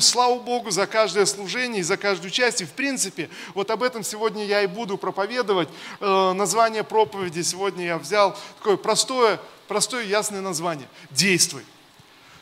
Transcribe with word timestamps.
Слава 0.00 0.40
Богу 0.40 0.72
за 0.72 0.88
каждое 0.88 1.24
служение 1.24 1.80
и 1.80 1.84
за 1.84 1.96
каждую 1.96 2.32
часть. 2.32 2.60
И 2.60 2.64
в 2.64 2.72
принципе, 2.72 3.30
вот 3.54 3.70
об 3.70 3.82
этом 3.82 4.02
сегодня 4.02 4.44
я 4.44 4.62
и 4.62 4.66
буду 4.66 4.98
проповедовать. 4.98 5.68
Э, 6.00 6.32
название 6.32 6.82
проповеди 6.82 7.42
сегодня 7.42 7.86
я 7.86 7.98
взял 7.98 8.36
такое 8.58 8.76
простое, 8.76 9.40
простое 9.68 10.04
ясное 10.04 10.40
название. 10.40 10.88
Действуй. 11.10 11.64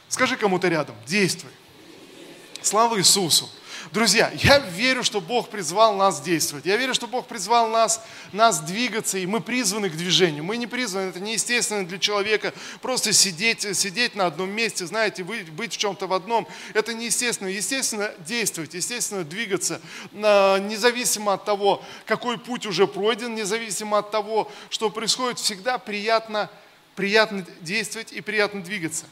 Скажи 0.08 0.36
кому-то 0.36 0.68
рядом, 0.68 0.96
действуй. 1.06 1.50
Слава 2.62 2.98
Иисусу. 2.98 3.50
Друзья, 3.90 4.30
я 4.34 4.58
верю, 4.58 5.02
что 5.02 5.20
Бог 5.20 5.48
призвал 5.48 5.96
нас 5.96 6.20
действовать. 6.20 6.64
Я 6.64 6.76
верю, 6.76 6.94
что 6.94 7.08
Бог 7.08 7.26
призвал 7.26 7.68
нас, 7.68 8.00
нас 8.32 8.60
двигаться, 8.60 9.18
и 9.18 9.26
мы 9.26 9.40
призваны 9.40 9.90
к 9.90 9.96
движению. 9.96 10.44
Мы 10.44 10.56
не 10.56 10.66
призваны, 10.66 11.08
это 11.08 11.20
неестественно 11.20 11.84
для 11.84 11.98
человека 11.98 12.54
просто 12.80 13.12
сидеть, 13.12 13.62
сидеть 13.76 14.14
на 14.14 14.26
одном 14.26 14.50
месте, 14.50 14.86
знаете, 14.86 15.24
быть 15.24 15.72
в 15.72 15.76
чем-то 15.76 16.06
в 16.06 16.12
одном. 16.12 16.46
Это 16.74 16.94
неестественно. 16.94 17.48
Естественно, 17.48 18.12
действовать, 18.20 18.74
естественно, 18.74 19.24
двигаться, 19.24 19.80
независимо 20.12 21.32
от 21.34 21.44
того, 21.44 21.82
какой 22.06 22.38
путь 22.38 22.66
уже 22.66 22.86
пройден, 22.86 23.34
независимо 23.34 23.98
от 23.98 24.10
того, 24.10 24.50
что 24.70 24.90
происходит, 24.90 25.38
всегда 25.38 25.78
приятно, 25.78 26.48
приятно 26.94 27.44
действовать 27.60 28.12
и 28.12 28.20
приятно 28.20 28.62
двигаться. 28.62 29.06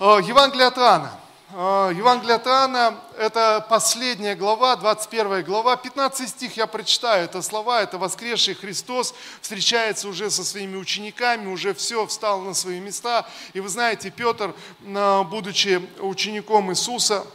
Э, 0.00 0.18
Евангелие 0.26 0.66
от 0.66 0.78
Иоанна. 0.78 1.20
А, 1.54 1.90
Евангелие 1.90 2.36
от 2.36 2.46
Иоанна, 2.46 2.98
это 3.18 3.66
последняя 3.68 4.34
глава, 4.34 4.74
21 4.74 5.44
глава, 5.44 5.76
15 5.76 6.26
стих 6.26 6.56
я 6.56 6.66
прочитаю, 6.66 7.26
это 7.26 7.42
слова, 7.42 7.82
это 7.82 7.98
воскресший 7.98 8.54
Христос 8.54 9.14
встречается 9.42 10.08
уже 10.08 10.30
со 10.30 10.44
своими 10.44 10.76
учениками, 10.76 11.48
уже 11.48 11.74
все 11.74 12.06
встал 12.06 12.40
на 12.40 12.54
свои 12.54 12.80
места. 12.80 13.26
И 13.52 13.60
вы 13.60 13.68
знаете, 13.68 14.10
Петр, 14.10 14.54
а, 14.94 15.24
будучи 15.24 15.86
учеником 16.00 16.72
Иисуса, 16.72 17.26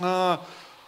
а, 0.00 0.42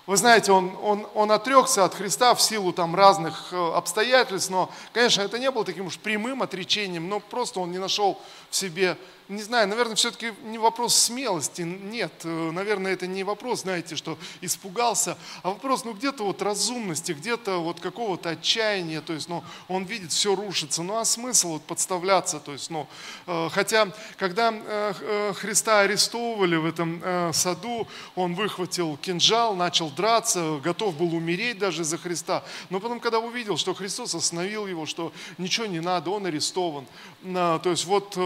вы 0.06 0.16
знаете, 0.16 0.50
он, 0.52 0.74
он, 0.82 1.06
он 1.12 1.32
отрекся 1.32 1.84
от 1.84 1.94
Христа 1.94 2.34
в 2.34 2.40
силу 2.40 2.72
там 2.72 2.96
разных 2.96 3.52
э, 3.52 3.72
обстоятельств, 3.74 4.50
но, 4.50 4.70
конечно, 4.94 5.20
это 5.20 5.38
не 5.38 5.50
было 5.50 5.64
таким 5.64 5.86
уж 5.86 5.98
прямым 5.98 6.42
отречением, 6.42 7.08
но 7.08 7.20
просто 7.20 7.60
он 7.60 7.70
не 7.70 7.78
нашел 7.78 8.18
в 8.48 8.56
себе 8.56 8.96
не 9.30 9.42
знаю, 9.42 9.68
наверное, 9.68 9.94
все-таки 9.94 10.32
не 10.42 10.58
вопрос 10.58 10.94
смелости, 10.96 11.62
нет, 11.62 12.12
э, 12.24 12.50
наверное, 12.50 12.92
это 12.92 13.06
не 13.06 13.22
вопрос, 13.22 13.60
знаете, 13.60 13.94
что 13.94 14.18
испугался, 14.40 15.16
а 15.42 15.50
вопрос, 15.50 15.84
ну, 15.84 15.92
где-то 15.92 16.24
вот 16.24 16.42
разумности, 16.42 17.12
где-то 17.12 17.58
вот 17.58 17.78
какого-то 17.78 18.30
отчаяния, 18.30 19.00
то 19.00 19.12
есть, 19.12 19.28
ну, 19.28 19.44
он 19.68 19.84
видит, 19.84 20.10
все 20.10 20.34
рушится, 20.34 20.82
ну, 20.82 20.98
а 20.98 21.04
смысл 21.04 21.52
вот 21.52 21.62
подставляться, 21.62 22.40
то 22.40 22.52
есть, 22.52 22.70
ну, 22.70 22.88
э, 23.28 23.48
хотя, 23.52 23.92
когда 24.18 24.52
э, 24.52 25.32
Христа 25.36 25.80
арестовывали 25.80 26.56
в 26.56 26.66
этом 26.66 27.02
саду, 27.32 27.86
он 28.16 28.34
выхватил 28.34 28.96
кинжал, 28.96 29.54
начал 29.54 29.90
драться, 29.90 30.60
готов 30.62 30.96
был 30.96 31.14
умереть 31.14 31.58
даже 31.58 31.84
за 31.84 31.98
Христа, 31.98 32.42
но 32.68 32.80
потом, 32.80 32.98
когда 32.98 33.20
увидел, 33.20 33.56
что 33.56 33.74
Христос 33.74 34.14
остановил 34.14 34.66
его, 34.66 34.86
что 34.86 35.12
ничего 35.38 35.66
не 35.66 35.80
надо, 35.80 36.10
он 36.10 36.26
арестован, 36.26 36.86
то 37.22 37.60
есть, 37.64 37.84
вот 37.84 38.18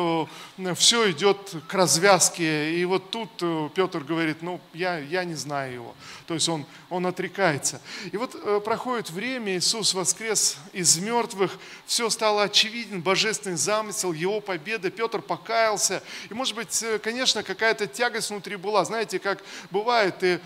все 0.75 0.94
все 0.95 1.11
идет 1.11 1.57
к 1.67 1.75
развязке. 1.75 2.79
И 2.79 2.85
вот 2.85 3.11
тут 3.11 3.29
э, 3.41 3.69
Петр 3.75 4.05
говорит, 4.05 4.43
ну, 4.43 4.61
я, 4.73 4.99
я 4.99 5.25
не 5.25 5.35
знаю 5.35 5.75
его. 5.75 5.95
То 6.29 6.35
есть 6.35 6.49
он, 6.49 6.65
он 6.89 7.05
отрекается. 7.05 7.81
И 8.13 8.17
вот 8.17 8.37
э, 8.41 8.61
проходит 8.65 9.11
время, 9.11 9.57
Иисус 9.57 9.93
воскрес 9.93 10.57
из 10.73 10.97
мертвых, 10.99 11.59
все 11.85 12.09
стало 12.11 12.45
очевиден, 12.45 13.03
божественный 13.03 13.57
замысел, 13.57 14.13
его 14.13 14.41
победа, 14.41 14.89
Петр 14.91 15.21
покаялся. 15.21 16.01
И, 16.31 16.35
может 16.35 16.55
быть, 16.55 16.81
э, 16.85 17.01
конечно, 17.01 17.43
какая-то 17.43 17.89
тягость 17.89 18.31
внутри 18.31 18.55
была. 18.55 18.85
Знаете, 18.85 19.19
как 19.19 19.43
бывает, 19.73 20.21
ты 20.21 20.41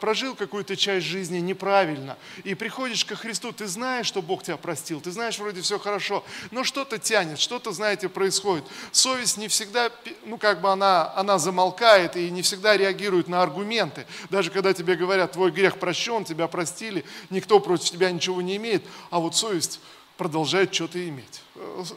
прожил 0.00 0.36
какую-то 0.36 0.76
часть 0.76 1.06
жизни 1.06 1.38
неправильно, 1.38 2.16
и 2.44 2.54
приходишь 2.54 3.04
ко 3.04 3.16
Христу, 3.16 3.50
ты 3.50 3.66
знаешь, 3.66 4.06
что 4.06 4.22
Бог 4.22 4.44
тебя 4.44 4.56
простил, 4.56 5.00
ты 5.00 5.10
знаешь, 5.10 5.38
вроде 5.40 5.60
все 5.60 5.80
хорошо, 5.80 6.24
но 6.52 6.62
что-то 6.62 6.98
тянет, 6.98 7.40
что-то, 7.40 7.72
знаете, 7.72 8.08
происходит. 8.08 8.64
Совесть 8.92 9.38
не 9.38 9.48
всегда 9.48 9.87
ну, 10.24 10.38
как 10.38 10.60
бы 10.60 10.70
она, 10.70 11.12
она 11.16 11.38
замолкает 11.38 12.16
и 12.16 12.30
не 12.30 12.42
всегда 12.42 12.76
реагирует 12.76 13.28
на 13.28 13.42
аргументы. 13.42 14.06
Даже 14.30 14.50
когда 14.50 14.72
тебе 14.72 14.94
говорят, 14.94 15.32
твой 15.32 15.50
грех 15.50 15.78
прощен, 15.78 16.24
тебя 16.24 16.48
простили, 16.48 17.04
никто 17.30 17.60
против 17.60 17.90
тебя 17.90 18.10
ничего 18.10 18.42
не 18.42 18.56
имеет, 18.56 18.84
а 19.10 19.18
вот 19.18 19.36
совесть 19.36 19.80
продолжает 20.18 20.74
что-то 20.74 21.08
иметь. 21.08 21.42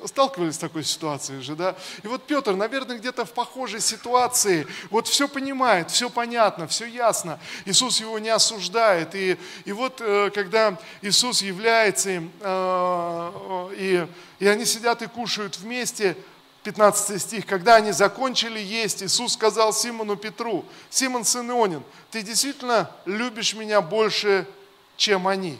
Сталкивались 0.06 0.53
с 0.56 0.59
такой 0.59 0.84
ситуацией 0.84 1.41
же, 1.41 1.56
да? 1.56 1.75
И 2.03 2.07
вот 2.07 2.24
Петр, 2.28 2.53
наверное, 2.56 3.00
где-то 3.00 3.25
в 3.25 3.31
похожей 3.34 3.81
ситуации, 3.81 4.68
вот 4.91 5.07
все 5.07 5.28
понимает, 5.28 5.90
все 5.90 6.07
понятно, 6.07 6.68
все 6.68 6.85
ясно. 6.85 7.40
Иисус 7.66 8.00
его 8.00 8.19
не 8.19 8.30
осуждает. 8.30 9.16
И, 9.16 9.38
и 9.66 9.72
вот 9.72 10.01
э, 10.01 10.30
когда 10.34 10.78
Иисус 11.01 11.41
является 11.41 12.12
им, 12.12 12.31
э, 12.41 13.69
и, 13.78 14.07
и 14.40 14.47
они 14.47 14.66
сидят 14.66 15.01
и 15.01 15.07
кушают 15.07 15.57
вместе, 15.57 16.16
15 16.63 17.19
стих, 17.22 17.45
когда 17.45 17.77
они 17.77 17.91
закончили 17.91 18.59
есть, 18.59 19.01
Иисус 19.01 19.33
сказал 19.33 19.73
Симону 19.73 20.16
Петру, 20.16 20.63
Симон, 20.89 21.25
сын 21.25 21.49
Ионин, 21.49 21.83
ты 22.11 22.22
действительно 22.22 22.91
любишь 23.05 23.55
меня 23.55 23.81
больше, 23.81 24.47
чем 24.95 25.27
они? 25.27 25.57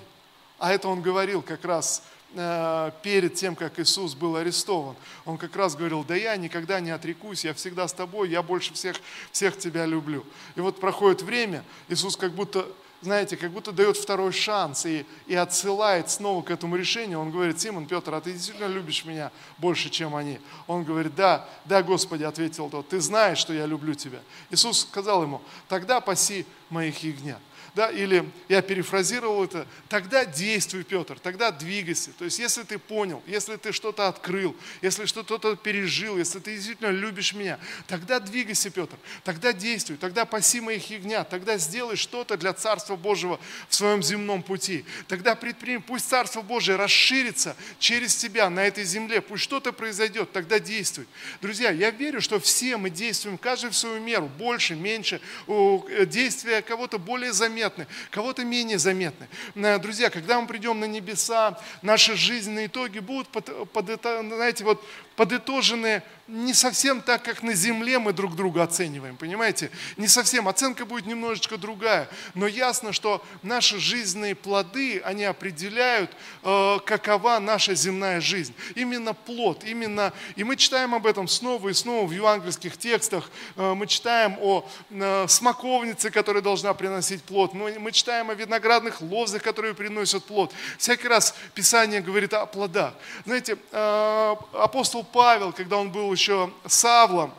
А 0.59 0.72
это 0.72 0.88
он 0.88 1.01
говорил 1.01 1.41
как 1.41 1.66
раз 1.66 2.03
э, 2.35 2.91
перед 3.01 3.34
тем, 3.34 3.56
как 3.56 3.79
Иисус 3.79 4.13
был 4.13 4.35
арестован. 4.35 4.95
Он 5.25 5.40
как 5.40 5.56
раз 5.56 5.75
говорил, 5.75 6.03
да 6.03 6.16
я 6.16 6.35
никогда 6.35 6.79
не 6.79 6.91
отрекусь, 6.91 7.45
я 7.45 7.56
всегда 7.56 7.88
с 7.88 7.94
тобой, 7.94 8.29
я 8.29 8.44
больше 8.44 8.73
всех, 8.75 8.97
всех 9.31 9.57
тебя 9.57 9.88
люблю. 9.88 10.23
И 10.56 10.59
вот 10.59 10.79
проходит 10.79 11.23
время, 11.23 11.63
Иисус 11.88 12.16
как 12.16 12.34
будто 12.34 12.67
знаете, 13.01 13.35
как 13.35 13.51
будто 13.51 13.72
дает 13.72 13.97
второй 13.97 14.31
шанс 14.31 14.85
и, 14.85 15.06
и 15.28 15.35
отсылает 15.35 16.09
снова 16.09 16.44
к 16.44 16.51
этому 16.51 16.75
решению. 16.75 17.19
Он 17.19 17.31
говорит, 17.31 17.59
Симон, 17.59 17.88
Петр, 17.88 18.13
а 18.13 18.22
ты 18.22 18.34
действительно 18.34 18.67
любишь 18.67 19.06
меня 19.06 19.31
больше, 19.57 19.89
чем 19.89 20.16
они? 20.16 20.39
Он 20.67 20.84
говорит, 20.84 21.16
да, 21.16 21.47
да, 21.66 21.81
Господи, 21.81 22.23
ответил 22.23 22.69
тот, 22.69 22.90
ты 22.90 23.01
знаешь, 23.01 23.40
что 23.40 23.53
я 23.53 23.66
люблю 23.66 23.95
тебя. 23.95 24.19
Иисус 24.51 24.81
сказал 24.81 25.23
ему, 25.23 25.41
тогда 25.67 26.00
паси 26.00 26.45
моих 26.69 27.03
ягнят 27.03 27.40
да, 27.74 27.90
или 27.90 28.30
я 28.50 28.62
перефразировал 28.62 29.46
это, 29.46 29.66
тогда 29.88 30.26
действуй, 30.26 30.84
Петр, 30.84 31.18
тогда 31.18 31.52
двигайся. 31.52 32.12
То 32.18 32.26
есть, 32.26 32.38
если 32.38 32.64
ты 32.64 32.78
понял, 32.78 33.24
если 33.26 33.56
ты 33.56 33.72
что-то 33.72 34.09
открыл, 34.09 34.56
если 34.82 35.06
что-то 35.06 35.56
пережил, 35.56 36.18
если 36.18 36.40
ты 36.40 36.56
действительно 36.56 36.90
любишь 36.90 37.34
меня, 37.34 37.59
тогда 37.88 38.20
двигайся, 38.20 38.70
Петр, 38.70 38.98
тогда 39.24 39.54
действуй, 39.54 39.96
тогда 39.96 40.26
паси 40.26 40.59
моих 40.59 40.90
ягнят, 40.90 41.30
тогда 41.30 41.58
сделай 41.58 41.96
что-то 41.96 42.36
для 42.36 42.52
Царства 42.52 42.98
Божьего 42.98 43.40
в 43.70 43.76
своем 43.76 44.03
земном 44.03 44.44
пути. 44.44 44.84
Тогда 45.08 45.36
предприми, 45.36 45.78
пусть 45.78 46.09
Царство 46.09 46.42
Божие 46.42 46.76
расширится 46.76 47.56
через 47.80 48.18
тебя 48.18 48.50
на 48.50 48.66
этой 48.66 48.84
земле, 48.84 49.22
пусть 49.22 49.44
что-то 49.44 49.72
произойдет, 49.72 50.34
тогда 50.34 50.59
действуй. 50.59 51.08
Друзья, 51.42 51.72
я 51.72 51.92
верю, 51.92 52.20
что 52.20 52.38
все 52.42 52.76
мы 52.76 52.90
действуем, 52.90 53.38
каждый 53.38 53.70
в 53.70 53.78
свою 53.78 54.02
меру, 54.02 54.28
больше, 54.28 54.76
меньше, 54.76 55.22
э, 55.48 56.06
действия 56.06 56.62
кого-то 56.62 57.00
более 57.00 57.32
заметны, 57.32 57.60
заметны, 57.61 57.88
кого-то 58.09 58.44
менее 58.44 58.79
заметны. 58.79 59.27
Э, 59.55 59.77
друзья, 59.79 60.09
когда 60.09 60.39
мы 60.41 60.47
придем 60.47 60.79
на 60.79 60.85
небеса, 60.85 61.59
наши 61.81 62.16
жизненные 62.16 62.67
итоги 62.67 62.99
будут, 62.99 63.27
под, 63.27 63.72
под 63.72 63.89
это, 63.89 64.22
знаете, 64.23 64.63
вот 64.63 64.83
подытожены 65.22 66.02
не 66.32 66.54
совсем 66.54 67.02
так, 67.02 67.24
как 67.24 67.44
на 67.44 67.54
земле 67.54 68.00
мы 68.00 68.14
друг 68.14 68.38
друга 68.38 68.64
оцениваем, 68.64 69.18
понимаете? 69.18 69.70
Не 69.98 70.08
совсем, 70.08 70.48
оценка 70.48 70.86
будет 70.86 71.06
немножечко 71.06 71.58
другая, 71.58 72.08
но 72.36 72.48
ясно, 72.48 72.94
что 72.94 73.24
наши 73.44 73.80
жизненные 73.80 74.34
плоды, 74.34 75.02
они 75.04 75.26
определяют, 75.26 76.09
э, 76.44 76.80
какова 76.86 77.40
наша 77.40 77.76
земная 77.76 78.22
жизнь. 78.22 78.56
Именно 78.76 79.14
плод, 79.14 79.66
именно, 79.66 80.14
и 80.38 80.46
мы 80.46 80.56
читаем 80.56 80.96
об 80.96 81.06
этом 81.06 81.28
снова 81.28 81.68
и 81.68 81.74
снова 81.74 82.08
в 82.08 82.12
евангельских 82.12 82.78
текстах, 82.78 83.30
э, 83.58 83.74
мы 83.74 83.88
читаем 83.88 84.38
о 84.40 84.66
э, 84.90 85.26
смоковнице, 85.28 86.12
которая 86.12 86.42
должна 86.42 86.74
приносить 86.74 87.24
плод, 87.24 87.53
мы, 87.53 87.91
читаем 87.91 88.29
о 88.29 88.35
виноградных 88.35 89.02
лозах, 89.02 89.44
которые 89.44 89.74
приносят 89.74 90.24
плод. 90.24 90.53
Всякий 90.78 91.09
раз 91.09 91.35
Писание 91.53 92.00
говорит 92.00 92.34
о 92.34 92.46
плодах. 92.46 92.94
Знаете, 93.26 93.58
апостол 93.72 95.03
Павел, 95.11 95.53
когда 95.53 95.78
он 95.78 95.91
был 95.91 96.11
еще 96.11 96.52
Савлом, 96.66 97.34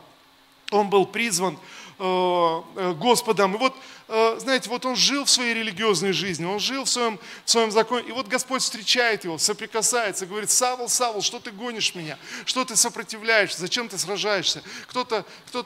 он 0.73 0.89
был 0.89 1.05
призван 1.05 1.57
э, 1.99 2.61
э, 2.75 2.93
Господом. 2.93 3.55
И 3.55 3.57
вот, 3.57 3.75
э, 4.07 4.35
знаете, 4.39 4.69
вот 4.69 4.85
он 4.85 4.95
жил 4.95 5.25
в 5.25 5.29
своей 5.29 5.53
религиозной 5.53 6.11
жизни, 6.11 6.45
он 6.45 6.59
жил 6.59 6.85
в 6.85 6.89
своем, 6.89 7.19
в 7.45 7.49
своем 7.49 7.71
законе. 7.71 8.07
И 8.09 8.11
вот 8.11 8.27
Господь 8.27 8.61
встречает 8.61 9.23
его, 9.23 9.37
соприкасается, 9.37 10.25
говорит, 10.25 10.49
Савл, 10.49 10.89
Савл, 10.89 11.21
что 11.21 11.39
ты 11.39 11.51
гонишь 11.51 11.95
меня? 11.95 12.17
Что 12.45 12.65
ты 12.65 12.75
сопротивляешься? 12.75 13.61
Зачем 13.61 13.87
ты 13.87 13.97
сражаешься? 13.97 14.63
Кто-то 14.87 15.25
кто 15.47 15.63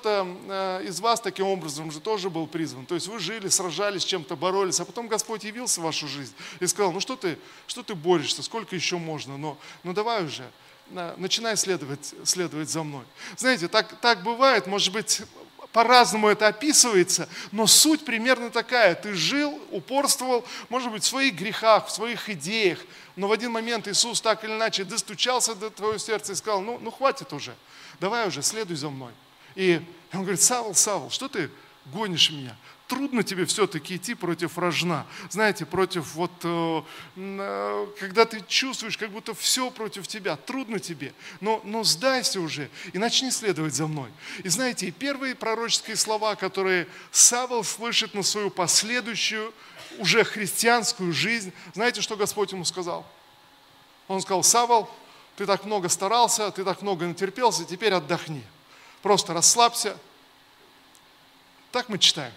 из 0.86 1.00
вас 1.00 1.22
таким 1.22 1.48
образом 1.48 1.92
же 1.92 2.00
тоже 2.00 2.30
был 2.30 2.48
призван. 2.48 2.86
То 2.86 2.96
есть 2.96 3.08
вы 3.08 3.20
жили, 3.20 3.48
сражались, 3.48 4.06
чем-то 4.06 4.36
боролись, 4.36 4.80
а 4.80 4.86
потом 4.86 5.08
Господь 5.08 5.44
явился 5.44 5.82
в 5.82 5.86
вашу 5.86 6.08
жизнь 6.08 6.34
и 6.60 6.68
сказал, 6.68 6.92
ну 6.92 7.00
что 7.00 7.16
ты, 7.16 7.38
что 7.66 7.84
ты 7.84 7.96
борешься, 7.96 8.44
сколько 8.44 8.76
еще 8.76 8.98
можно, 8.98 9.38
но 9.38 9.58
ну 9.84 9.94
давай 9.94 10.26
уже 10.26 10.44
начинай 10.90 11.58
следовать, 11.58 12.14
следовать 12.24 12.70
за 12.70 12.84
мной. 12.84 13.04
Знаете, 13.36 13.68
так, 13.68 14.00
так 14.00 14.24
бывает, 14.24 14.68
может 14.68 14.94
быть, 14.94 15.22
по-разному 15.72 16.28
это 16.28 16.48
описывается, 16.48 17.30
но 17.52 17.68
суть 17.68 18.04
примерно 18.06 18.50
такая. 18.50 18.96
Ты 18.96 19.14
жил, 19.14 19.62
упорствовал, 19.72 20.46
может 20.70 20.92
быть, 20.92 21.04
в 21.04 21.08
своих 21.08 21.36
грехах, 21.36 21.88
в 21.88 21.92
своих 21.92 22.30
идеях, 22.30 22.80
но 23.16 23.28
в 23.28 23.32
один 23.32 23.52
момент 23.52 23.88
Иисус 23.88 24.22
так 24.22 24.44
или 24.44 24.54
иначе 24.54 24.84
достучался 24.84 25.56
до 25.56 25.70
твоего 25.70 25.98
сердца 25.98 26.34
и 26.34 26.36
сказал, 26.36 26.62
ну, 26.62 26.80
ну 26.82 26.92
хватит 26.92 27.32
уже, 27.34 27.54
давай 28.00 28.28
уже, 28.28 28.42
следуй 28.42 28.76
за 28.76 28.90
мной. 28.90 29.12
И 29.56 29.82
он 30.14 30.22
говорит, 30.22 30.42
Савл, 30.42 30.74
Савл, 30.74 31.10
что 31.10 31.28
ты 31.28 31.52
гонишь 31.86 32.32
меня? 32.32 32.56
Трудно 32.88 33.24
тебе 33.24 33.46
все-таки 33.46 33.98
идти 33.98 34.16
против 34.16 34.58
рожна. 34.58 35.06
Знаете, 35.30 35.66
против 35.66 36.14
вот, 36.16 36.32
э, 36.44 36.82
э, 37.16 37.88
когда 38.00 38.26
ты 38.26 38.44
чувствуешь, 38.48 38.98
как 38.98 39.12
будто 39.12 39.34
все 39.34 39.70
против 39.70 40.08
тебя, 40.08 40.36
трудно 40.36 40.80
тебе, 40.80 41.14
но, 41.42 41.62
но 41.64 41.84
сдайся 41.84 42.40
уже 42.40 42.70
и 42.94 42.98
начни 42.98 43.30
следовать 43.32 43.76
за 43.76 43.88
мной. 43.88 44.10
И 44.44 44.50
знаете, 44.50 44.88
и 44.88 44.92
первые 44.92 45.36
пророческие 45.36 45.96
слова, 45.96 46.36
которые 46.36 46.88
Савол 47.12 47.64
слышит 47.64 48.14
на 48.14 48.24
свою 48.24 48.50
последующую, 48.50 49.54
уже 50.00 50.24
христианскую 50.24 51.12
жизнь, 51.12 51.52
знаете, 51.74 52.02
что 52.02 52.16
Господь 52.16 52.52
ему 52.52 52.66
сказал? 52.66 53.06
Он 54.08 54.22
сказал, 54.22 54.44
Савол, 54.44 54.90
ты 55.36 55.46
так 55.46 55.66
много 55.66 55.90
старался, 55.90 56.52
ты 56.52 56.64
так 56.64 56.82
много 56.82 57.06
натерпелся, 57.06 57.66
теперь 57.66 57.94
отдохни. 57.94 58.44
Просто 59.02 59.34
расслабься. 59.34 59.98
Так 61.72 61.90
мы 61.90 62.00
читаем. 62.00 62.34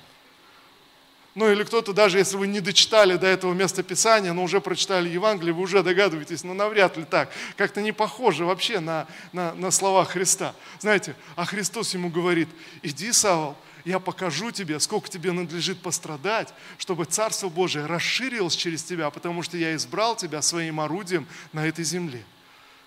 Ну 1.36 1.50
или 1.50 1.62
кто-то, 1.62 1.92
даже 1.92 2.18
если 2.18 2.36
вы 2.36 2.48
не 2.48 2.60
дочитали 2.60 3.16
до 3.16 3.26
этого 3.26 3.54
места 3.54 3.84
Писания, 3.84 4.32
но 4.32 4.42
уже 4.42 4.60
прочитали 4.60 5.08
Евангелие, 5.08 5.54
вы 5.54 5.62
уже 5.62 5.82
догадываетесь, 5.82 6.42
но 6.42 6.54
навряд 6.54 6.96
ли 6.96 7.04
так. 7.04 7.30
Как-то 7.56 7.80
не 7.80 7.92
похоже 7.92 8.44
вообще 8.44 8.80
на, 8.80 9.06
на, 9.32 9.54
на 9.54 9.70
слова 9.70 10.04
Христа. 10.04 10.54
Знаете, 10.80 11.14
а 11.36 11.44
Христос 11.44 11.94
ему 11.94 12.10
говорит, 12.10 12.48
иди, 12.82 13.12
Савол, 13.12 13.56
я 13.84 14.00
покажу 14.00 14.50
тебе, 14.50 14.80
сколько 14.80 15.08
тебе 15.08 15.30
надлежит 15.30 15.80
пострадать, 15.80 16.52
чтобы 16.78 17.04
Царство 17.04 17.48
Божие 17.48 17.86
расширилось 17.86 18.56
через 18.56 18.82
тебя, 18.82 19.08
потому 19.10 19.42
что 19.42 19.56
я 19.56 19.74
избрал 19.76 20.16
тебя 20.16 20.42
своим 20.42 20.80
орудием 20.80 21.26
на 21.52 21.66
этой 21.66 21.84
земле. 21.84 22.24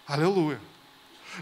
Аллилуйя. 0.05 0.59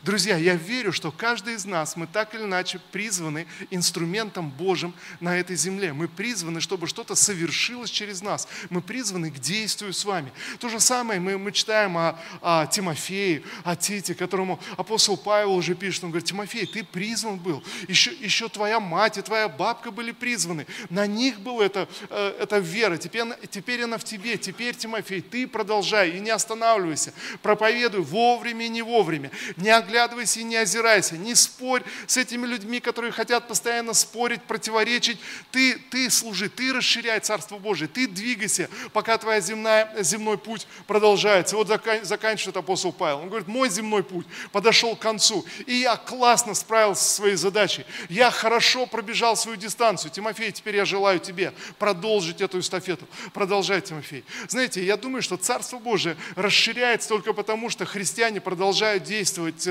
Друзья, 0.04 0.38
я 0.38 0.56
верю, 0.56 0.92
что 0.94 1.12
каждый 1.12 1.56
из 1.56 1.66
нас, 1.66 1.96
мы 1.96 2.08
так 2.08 2.34
или 2.34 2.44
иначе 2.44 2.80
призваны 2.92 3.46
инструментом 3.70 4.50
Божьим 4.50 4.94
на 5.20 5.38
этой 5.38 5.56
земле. 5.56 5.94
Мы 5.94 6.08
призваны, 6.08 6.62
чтобы 6.62 6.88
что-то 6.88 7.16
совершилось 7.16 7.90
через 7.90 8.22
нас. 8.22 8.48
Мы 8.70 8.82
призваны 8.82 9.32
к 9.32 9.40
действию 9.40 9.94
с 9.94 10.06
вами. 10.06 10.32
То 10.60 10.70
же 10.70 10.80
самое 10.80 11.20
мы, 11.20 11.38
мы 11.38 11.52
читаем 11.52 11.98
о, 11.98 12.18
о 12.42 12.68
Тимофее, 12.68 13.44
о 13.64 13.76
Тите, 13.76 14.16
которому 14.16 14.60
апостол 14.78 15.18
Павел 15.18 15.54
уже 15.54 15.76
пишет. 15.76 16.06
Он 16.06 16.12
говорит, 16.12 16.28
Тимофей, 16.28 16.66
ты 16.66 16.84
призван 16.84 17.38
был. 17.38 17.64
Еще, 17.88 18.14
еще 18.14 18.48
твоя 18.48 18.80
мать 18.80 19.18
и 19.18 19.22
твоя 19.22 19.50
бабка 19.50 19.92
были 19.92 20.12
призваны. 20.12 20.66
На 20.90 21.06
них 21.06 21.40
была 21.42 21.66
эта, 21.66 21.88
э, 22.10 22.38
эта 22.40 22.60
вера. 22.60 22.98
Теперь, 22.98 23.26
теперь 23.50 23.84
она 23.84 23.98
в 23.98 24.04
тебе. 24.04 24.38
Теперь, 24.38 24.76
Тимофей, 24.76 25.22
ты 25.22 25.48
продолжай 25.48 26.12
и 26.12 26.20
не 26.20 26.30
останавливайся. 26.30 27.14
Проповедуй 27.42 28.02
вовремя 28.02 28.66
и 28.66 28.70
не 28.70 28.82
вовремя. 28.82 29.32
Не 29.58 29.81
оглядывайся 29.82 30.40
и 30.40 30.44
не 30.44 30.56
озирайся, 30.56 31.18
не 31.18 31.36
спорь 31.36 31.84
с 32.08 32.18
этими 32.18 32.46
людьми, 32.46 32.80
которые 32.80 33.12
хотят 33.12 33.48
постоянно 33.48 33.94
спорить, 33.94 34.42
противоречить. 34.44 35.20
Ты, 35.52 35.78
ты 35.90 36.10
служи, 36.10 36.50
ты 36.50 36.74
расширяй 36.74 37.20
Царство 37.20 37.58
Божие, 37.58 37.88
ты 37.88 38.08
двигайся, 38.08 38.70
пока 38.94 39.18
твой 39.18 39.42
земной 39.42 40.38
путь 40.38 40.68
продолжается. 40.88 41.56
Вот 41.56 41.68
заканчивает 42.04 42.58
апостол 42.58 42.94
Павел. 42.94 43.20
Он 43.20 43.30
говорит, 43.30 43.48
мой 43.48 43.70
земной 43.70 44.04
путь 44.04 44.26
подошел 44.52 44.96
к 44.96 45.00
концу, 45.00 45.46
и 45.66 45.76
я 45.76 45.98
классно 45.98 46.54
справился 46.54 47.04
со 47.04 47.14
своей 47.16 47.36
задачей. 47.36 47.86
Я 48.10 48.32
хорошо 48.32 48.86
пробежал 48.86 49.36
свою 49.36 49.58
дистанцию. 49.58 50.12
Тимофей, 50.12 50.52
теперь 50.52 50.76
я 50.76 50.86
желаю 50.86 51.20
тебе 51.20 51.54
продолжить 51.78 52.42
эту 52.42 52.60
эстафету. 52.60 53.08
Продолжай, 53.34 53.82
Тимофей. 53.82 54.24
Знаете, 54.48 54.84
я 54.84 54.98
думаю, 54.98 55.22
что 55.22 55.38
Царство 55.38 55.80
Божие 55.80 56.16
расширяется 56.36 57.10
только 57.10 57.34
потому, 57.34 57.70
что 57.70 57.86
христиане 57.86 58.42
продолжают 58.42 59.04
действовать 59.04 59.68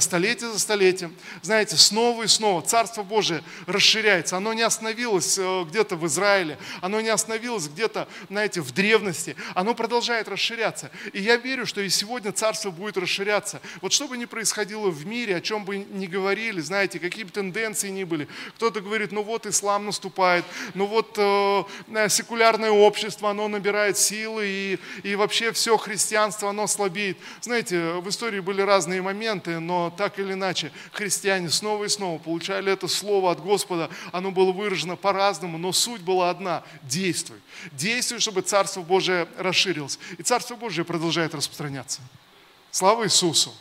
столетие 0.00 0.52
за 0.52 0.58
столетием. 0.58 1.14
Знаете, 1.42 1.76
снова 1.76 2.22
и 2.22 2.26
снова 2.26 2.62
Царство 2.62 3.02
Божие 3.02 3.42
расширяется. 3.66 4.36
Оно 4.36 4.52
не 4.52 4.62
остановилось 4.62 5.38
э, 5.38 5.64
где-то 5.68 5.96
в 5.96 6.06
Израиле, 6.06 6.58
оно 6.80 7.00
не 7.00 7.08
остановилось 7.08 7.68
где-то, 7.68 8.08
знаете, 8.28 8.60
в 8.60 8.72
древности. 8.72 9.36
Оно 9.54 9.74
продолжает 9.74 10.28
расширяться. 10.28 10.90
И 11.12 11.20
я 11.20 11.36
верю, 11.36 11.66
что 11.66 11.80
и 11.80 11.88
сегодня 11.88 12.32
Царство 12.32 12.70
будет 12.70 12.96
расширяться. 12.96 13.60
Вот 13.80 13.92
что 13.92 14.08
бы 14.08 14.16
ни 14.16 14.24
происходило 14.24 14.90
в 14.90 15.06
мире, 15.06 15.36
о 15.36 15.40
чем 15.40 15.64
бы 15.64 15.78
ни 15.78 16.06
говорили, 16.06 16.60
знаете, 16.60 16.98
какие 16.98 17.24
бы 17.24 17.30
тенденции 17.30 17.88
ни 17.88 18.04
были. 18.04 18.28
Кто-то 18.56 18.80
говорит, 18.80 19.12
ну 19.12 19.22
вот 19.22 19.46
ислам 19.46 19.86
наступает, 19.86 20.44
ну 20.74 20.86
вот 20.86 21.16
э, 21.18 22.08
секулярное 22.08 22.70
общество, 22.70 23.30
оно 23.30 23.48
набирает 23.48 23.96
силы, 23.96 24.46
и, 24.46 24.78
и 25.02 25.14
вообще 25.14 25.52
все 25.52 25.76
христианство, 25.76 26.50
оно 26.50 26.66
слабеет. 26.66 27.16
Знаете, 27.40 27.92
в 27.94 28.08
истории 28.08 28.40
были 28.40 28.60
разные 28.62 29.02
моменты, 29.02 29.29
моменты, 29.30 29.60
но 29.60 29.90
так 29.96 30.18
или 30.18 30.32
иначе 30.32 30.72
христиане 30.92 31.50
снова 31.50 31.84
и 31.84 31.88
снова 31.88 32.18
получали 32.18 32.72
это 32.72 32.88
слово 32.88 33.32
от 33.32 33.40
Господа. 33.40 33.90
Оно 34.12 34.30
было 34.30 34.52
выражено 34.52 34.96
по-разному, 34.96 35.58
но 35.58 35.72
суть 35.72 36.02
была 36.02 36.30
одна– 36.30 36.62
действуй. 36.82 37.38
Действуй, 37.72 38.18
чтобы 38.20 38.42
Царство 38.42 38.82
Божие 38.82 39.28
расширилось. 39.38 39.98
И 40.18 40.22
Царство 40.22 40.56
Божие 40.56 40.84
продолжает 40.84 41.34
распространяться. 41.34 42.00
Слава 42.70 43.04
Иисусу! 43.04 43.52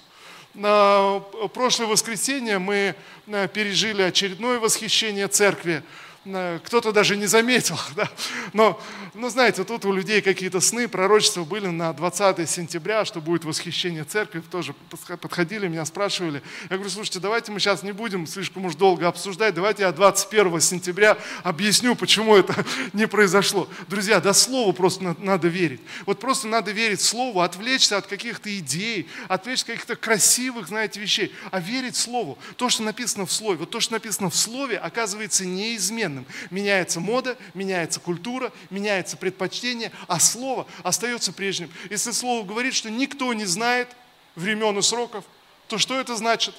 На 0.56 1.20
прошлое 1.54 1.88
воскресенье 1.88 2.58
мы 2.58 2.96
э, 3.28 3.48
пережили 3.54 4.02
очередное 4.02 4.60
восхищение 4.60 5.28
церкви– 5.28 5.84
кто-то 6.26 6.92
даже 6.92 7.16
не 7.16 7.26
заметил. 7.26 7.80
Да? 7.96 8.08
Но, 8.54 8.82
ну, 9.14 9.30
знаете, 9.30 9.64
тут 9.66 9.84
у 9.84 9.92
людей 9.92 10.22
какие-то 10.22 10.62
сны, 10.62 10.88
пророчества 10.88 11.44
были 11.44 11.68
на 11.68 11.92
20 11.92 12.50
сентября, 12.50 13.04
что 13.04 13.20
будет 13.20 13.44
восхищение 13.44 14.06
церкви. 14.06 14.42
Тоже 14.52 14.74
подходили, 15.22 15.68
меня 15.68 15.84
спрашивали. 15.86 16.42
Я 16.70 16.78
говорю, 16.78 16.90
слушайте, 16.90 17.20
давайте 17.20 17.52
мы 17.52 17.60
сейчас 17.60 17.84
не 17.84 17.92
будем 17.92 18.26
слишком 18.26 18.66
уж 18.66 18.76
долго 18.76 19.08
обсуждать, 19.08 19.54
давайте 19.54 19.84
я 19.84 19.92
21 19.92 20.62
сентября 20.62 21.18
объясню, 21.44 21.96
почему 21.96 22.36
это 22.38 22.54
не 22.94 23.08
произошло. 23.08 23.68
Друзья, 23.88 24.22
до 24.22 24.32
слова 24.34 24.72
просто 24.72 25.16
надо 25.20 25.48
верить. 25.48 25.82
Вот 26.06 26.20
просто 26.20 26.48
надо 26.48 26.72
верить 26.72 27.02
слову, 27.02 27.42
отвлечься 27.42 27.98
от 27.98 28.08
каких-то 28.08 28.56
идей, 28.58 29.10
отвлечься 29.28 29.64
от 29.64 29.68
каких-то 29.68 29.96
красивых, 29.96 30.68
знаете, 30.68 31.02
вещей, 31.02 31.34
а 31.52 31.60
верить 31.60 31.98
слову. 31.98 32.38
То, 32.56 32.70
что 32.70 32.84
написано 32.84 33.26
в 33.26 33.32
слове, 33.32 33.58
вот 33.58 33.72
то, 33.72 33.80
что 33.80 33.94
написано 33.94 34.30
в 34.30 34.36
слове, 34.36 34.78
оказывается 34.78 35.46
неизменным 35.46 36.09
неизменным. 36.10 36.26
Меняется 36.50 37.00
мода, 37.00 37.38
меняется 37.54 38.00
культура, 38.00 38.52
меняется 38.70 39.18
предпочтение, 39.18 39.92
а 40.08 40.20
слово 40.20 40.66
остается 40.84 41.32
прежним. 41.34 41.72
Если 41.90 42.12
слово 42.12 42.46
говорит, 42.46 42.74
что 42.74 42.90
никто 42.90 43.34
не 43.34 43.46
знает 43.46 43.90
времен 44.36 44.78
и 44.78 44.82
сроков, 44.82 45.24
то 45.68 45.78
что 45.78 46.00
это 46.00 46.16
значит? 46.16 46.56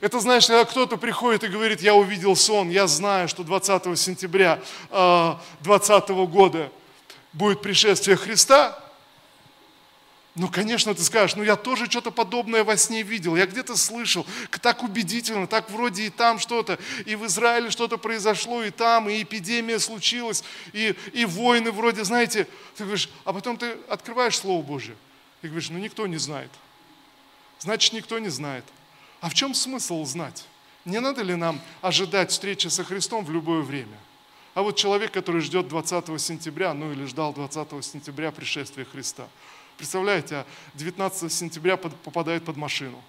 Это 0.00 0.20
значит, 0.20 0.48
когда 0.48 0.64
кто-то 0.64 0.96
приходит 0.96 1.42
и 1.42 1.48
говорит, 1.48 1.80
я 1.80 1.94
увидел 1.94 2.36
сон, 2.36 2.70
я 2.70 2.86
знаю, 2.86 3.28
что 3.28 3.42
20 3.42 3.98
сентября 3.98 4.60
2020 4.90 6.10
э, 6.10 6.26
года 6.26 6.70
будет 7.32 7.62
пришествие 7.62 8.16
Христа, 8.16 8.78
ну, 10.38 10.48
конечно, 10.48 10.94
ты 10.94 11.02
скажешь, 11.02 11.36
ну 11.36 11.42
я 11.42 11.56
тоже 11.56 11.86
что-то 11.86 12.10
подобное 12.10 12.62
во 12.62 12.76
сне 12.76 13.02
видел, 13.02 13.34
я 13.34 13.46
где-то 13.46 13.76
слышал, 13.76 14.24
так 14.62 14.82
убедительно, 14.82 15.46
так 15.46 15.70
вроде 15.70 16.04
и 16.04 16.10
там 16.10 16.38
что-то, 16.38 16.78
и 17.06 17.16
в 17.16 17.26
Израиле 17.26 17.70
что-то 17.70 17.98
произошло, 17.98 18.62
и 18.62 18.70
там, 18.70 19.08
и 19.08 19.22
эпидемия 19.22 19.78
случилась, 19.80 20.44
и, 20.72 20.94
и 21.12 21.24
войны 21.24 21.72
вроде, 21.72 22.04
знаете, 22.04 22.46
ты 22.76 22.84
говоришь, 22.84 23.10
а 23.24 23.32
потом 23.32 23.56
ты 23.56 23.76
открываешь 23.88 24.38
Слово 24.38 24.62
Божье, 24.62 24.96
и 25.42 25.48
говоришь, 25.48 25.70
ну 25.70 25.78
никто 25.78 26.06
не 26.06 26.18
знает. 26.18 26.50
Значит, 27.58 27.92
никто 27.92 28.18
не 28.20 28.28
знает. 28.28 28.64
А 29.20 29.28
в 29.28 29.34
чем 29.34 29.54
смысл 29.54 30.04
знать? 30.04 30.44
Не 30.84 31.00
надо 31.00 31.22
ли 31.22 31.34
нам 31.34 31.60
ожидать 31.82 32.30
встречи 32.30 32.68
со 32.68 32.84
Христом 32.84 33.24
в 33.24 33.32
любое 33.32 33.62
время? 33.62 33.98
А 34.54 34.62
вот 34.62 34.76
человек, 34.76 35.10
который 35.10 35.40
ждет 35.40 35.66
20 35.66 36.20
сентября, 36.20 36.72
ну 36.74 36.92
или 36.92 37.04
ждал 37.04 37.32
20 37.32 37.84
сентября 37.84 38.30
пришествия 38.30 38.84
Христа– 38.84 39.26
Представляете, 39.78 40.34
а 40.34 40.46
19 40.74 41.32
сентября 41.32 41.76
попадает 41.76 42.44
под 42.44 42.56
машину. 42.56 43.00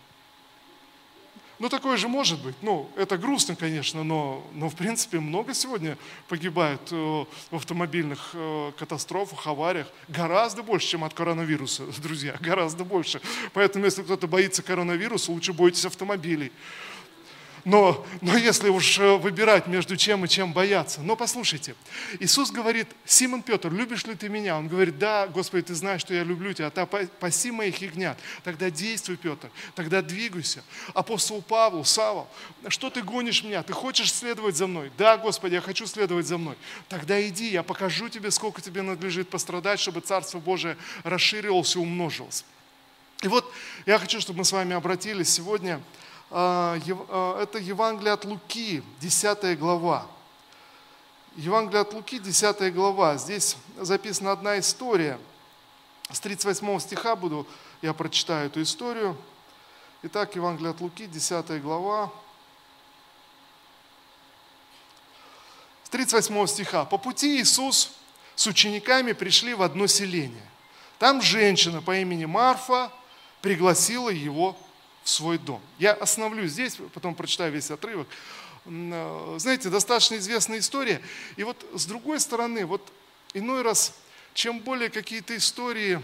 Ну, 1.58 1.68
такое 1.68 1.98
же 1.98 2.08
может 2.08 2.42
быть. 2.42 2.56
Ну, 2.62 2.90
это 2.96 3.18
грустно, 3.18 3.56
конечно, 3.56 4.04
но, 4.04 4.48
но 4.54 4.70
в 4.70 4.76
принципе 4.76 5.20
много 5.20 5.54
сегодня 5.54 5.98
погибает 6.30 6.80
э, 6.92 6.96
в 6.96 7.56
автомобильных 7.56 8.30
э, 8.34 8.72
катастрофах, 8.78 9.46
авариях. 9.46 9.88
Гораздо 10.08 10.64
больше, 10.64 10.88
чем 10.88 11.04
от 11.04 11.14
коронавируса, 11.14 11.84
друзья, 12.02 12.38
гораздо 12.40 12.86
больше. 12.86 13.20
Поэтому, 13.52 13.84
если 13.86 14.04
кто-то 14.04 14.28
боится 14.28 14.62
коронавируса, 14.62 15.32
лучше 15.34 15.52
бойтесь 15.52 15.84
автомобилей. 15.84 16.54
Но, 17.66 18.06
но 18.22 18.38
если 18.38 18.70
уж 18.70 19.00
э, 19.00 19.18
выбирать 19.18 19.68
между 19.68 19.98
чем 19.98 20.26
и 20.26 20.28
чем 20.28 20.54
бояться. 20.54 21.02
Но 21.02 21.16
послушайте, 21.16 21.76
Иисус 22.20 22.52
говорит, 22.52 22.88
Симон 23.06 23.42
Петр, 23.42 23.72
любишь 23.72 24.06
ли 24.06 24.16
ты 24.16 24.30
меня? 24.30 24.58
Он 24.58 24.68
говорит, 24.68 24.98
да, 24.98 25.28
Господи, 25.28 25.64
ты 25.64 25.76
знаешь, 25.76 26.02
что 26.02 26.14
я 26.14 26.24
люблю 26.24 26.54
тебя, 26.54 26.70
ты 26.70 26.86
паси 27.20 27.52
моих 27.52 27.78
ягнят. 27.82 28.18
Тогда 28.44 28.70
действуй, 28.70 29.18
Петр, 29.18 29.50
тогда 29.76 30.02
двигайся. 30.02 30.64
Апостол 30.94 31.42
Павел, 31.42 31.84
Савол, 31.86 32.28
что 32.68 32.90
ты 32.90 33.02
гонишь 33.02 33.44
меня? 33.44 33.64
Ты 33.64 33.74
хочешь 33.74 34.14
следовать 34.14 34.56
за 34.56 34.68
мной? 34.68 34.92
Да, 34.98 35.18
Господи, 35.18 35.56
я 35.56 35.62
хочу 35.62 35.86
следовать 35.86 36.28
за 36.28 36.38
мной. 36.38 36.56
Тогда 36.88 37.22
иди, 37.28 37.50
я 37.50 37.64
покажу 37.64 38.10
тебе, 38.10 38.32
сколько 38.32 38.62
тебе 38.62 38.82
надлежит 38.82 39.30
пострадать, 39.30 39.80
чтобы 39.80 40.02
Царство 40.02 40.40
Божие 40.40 40.78
расширилось 41.04 41.76
и 41.76 41.80
умножилось. 41.80 42.46
И 43.22 43.28
вот 43.28 43.52
я 43.86 44.00
хочу, 44.00 44.22
чтобы 44.22 44.40
мы 44.40 44.46
с 44.46 44.52
вами 44.52 44.76
обратились 44.76 45.30
сегодня 45.30 45.76
а, 45.76 45.82
а, 45.82 46.09
это 46.30 47.58
Евангелие 47.60 48.14
от 48.14 48.26
Луки, 48.26 48.84
10 49.00 49.58
глава. 49.58 50.06
Евангелие 51.36 51.82
от 51.82 51.94
Луки, 51.94 52.20
10 52.20 52.74
глава. 52.74 53.18
Здесь 53.18 53.58
записана 53.78 54.32
одна 54.32 54.60
история. 54.60 55.20
С 56.12 56.20
38 56.20 56.80
стиха 56.80 57.16
буду, 57.16 57.48
я 57.82 57.94
прочитаю 57.94 58.48
эту 58.48 58.62
историю. 58.62 59.18
Итак, 60.04 60.36
Евангелие 60.36 60.72
от 60.72 60.82
Луки, 60.82 61.08
10 61.08 61.62
глава. 61.62 62.12
С 65.84 65.90
38 65.90 66.48
стиха. 66.48 66.86
«По 66.86 67.00
пути 67.00 67.42
Иисус 67.42 67.92
с 68.36 68.46
учениками 68.46 69.14
пришли 69.14 69.56
в 69.56 69.64
одно 69.64 69.88
селение. 69.88 70.48
Там 71.00 71.22
женщина 71.22 71.82
по 71.82 71.98
имени 71.98 72.26
Марфа 72.26 72.92
пригласила 73.42 74.10
его 74.10 74.56
в 75.04 75.10
свой 75.10 75.38
дом. 75.38 75.62
Я 75.78 75.94
остановлюсь 75.94 76.52
здесь, 76.52 76.78
потом 76.94 77.16
прочитаю 77.16 77.52
весь 77.52 77.72
отрывок. 77.72 78.08
Э, 78.66 79.36
знаете, 79.40 79.70
достаточно 79.70 80.16
известная 80.16 80.60
история. 80.60 81.02
И 81.36 81.44
вот 81.44 81.66
с 81.74 81.86
другой 81.86 82.20
стороны, 82.20 82.66
вот 82.66 82.92
иной 83.34 83.62
раз, 83.62 83.94
чем 84.34 84.60
более 84.60 84.90
какие-то 84.90 85.36
истории, 85.36 86.02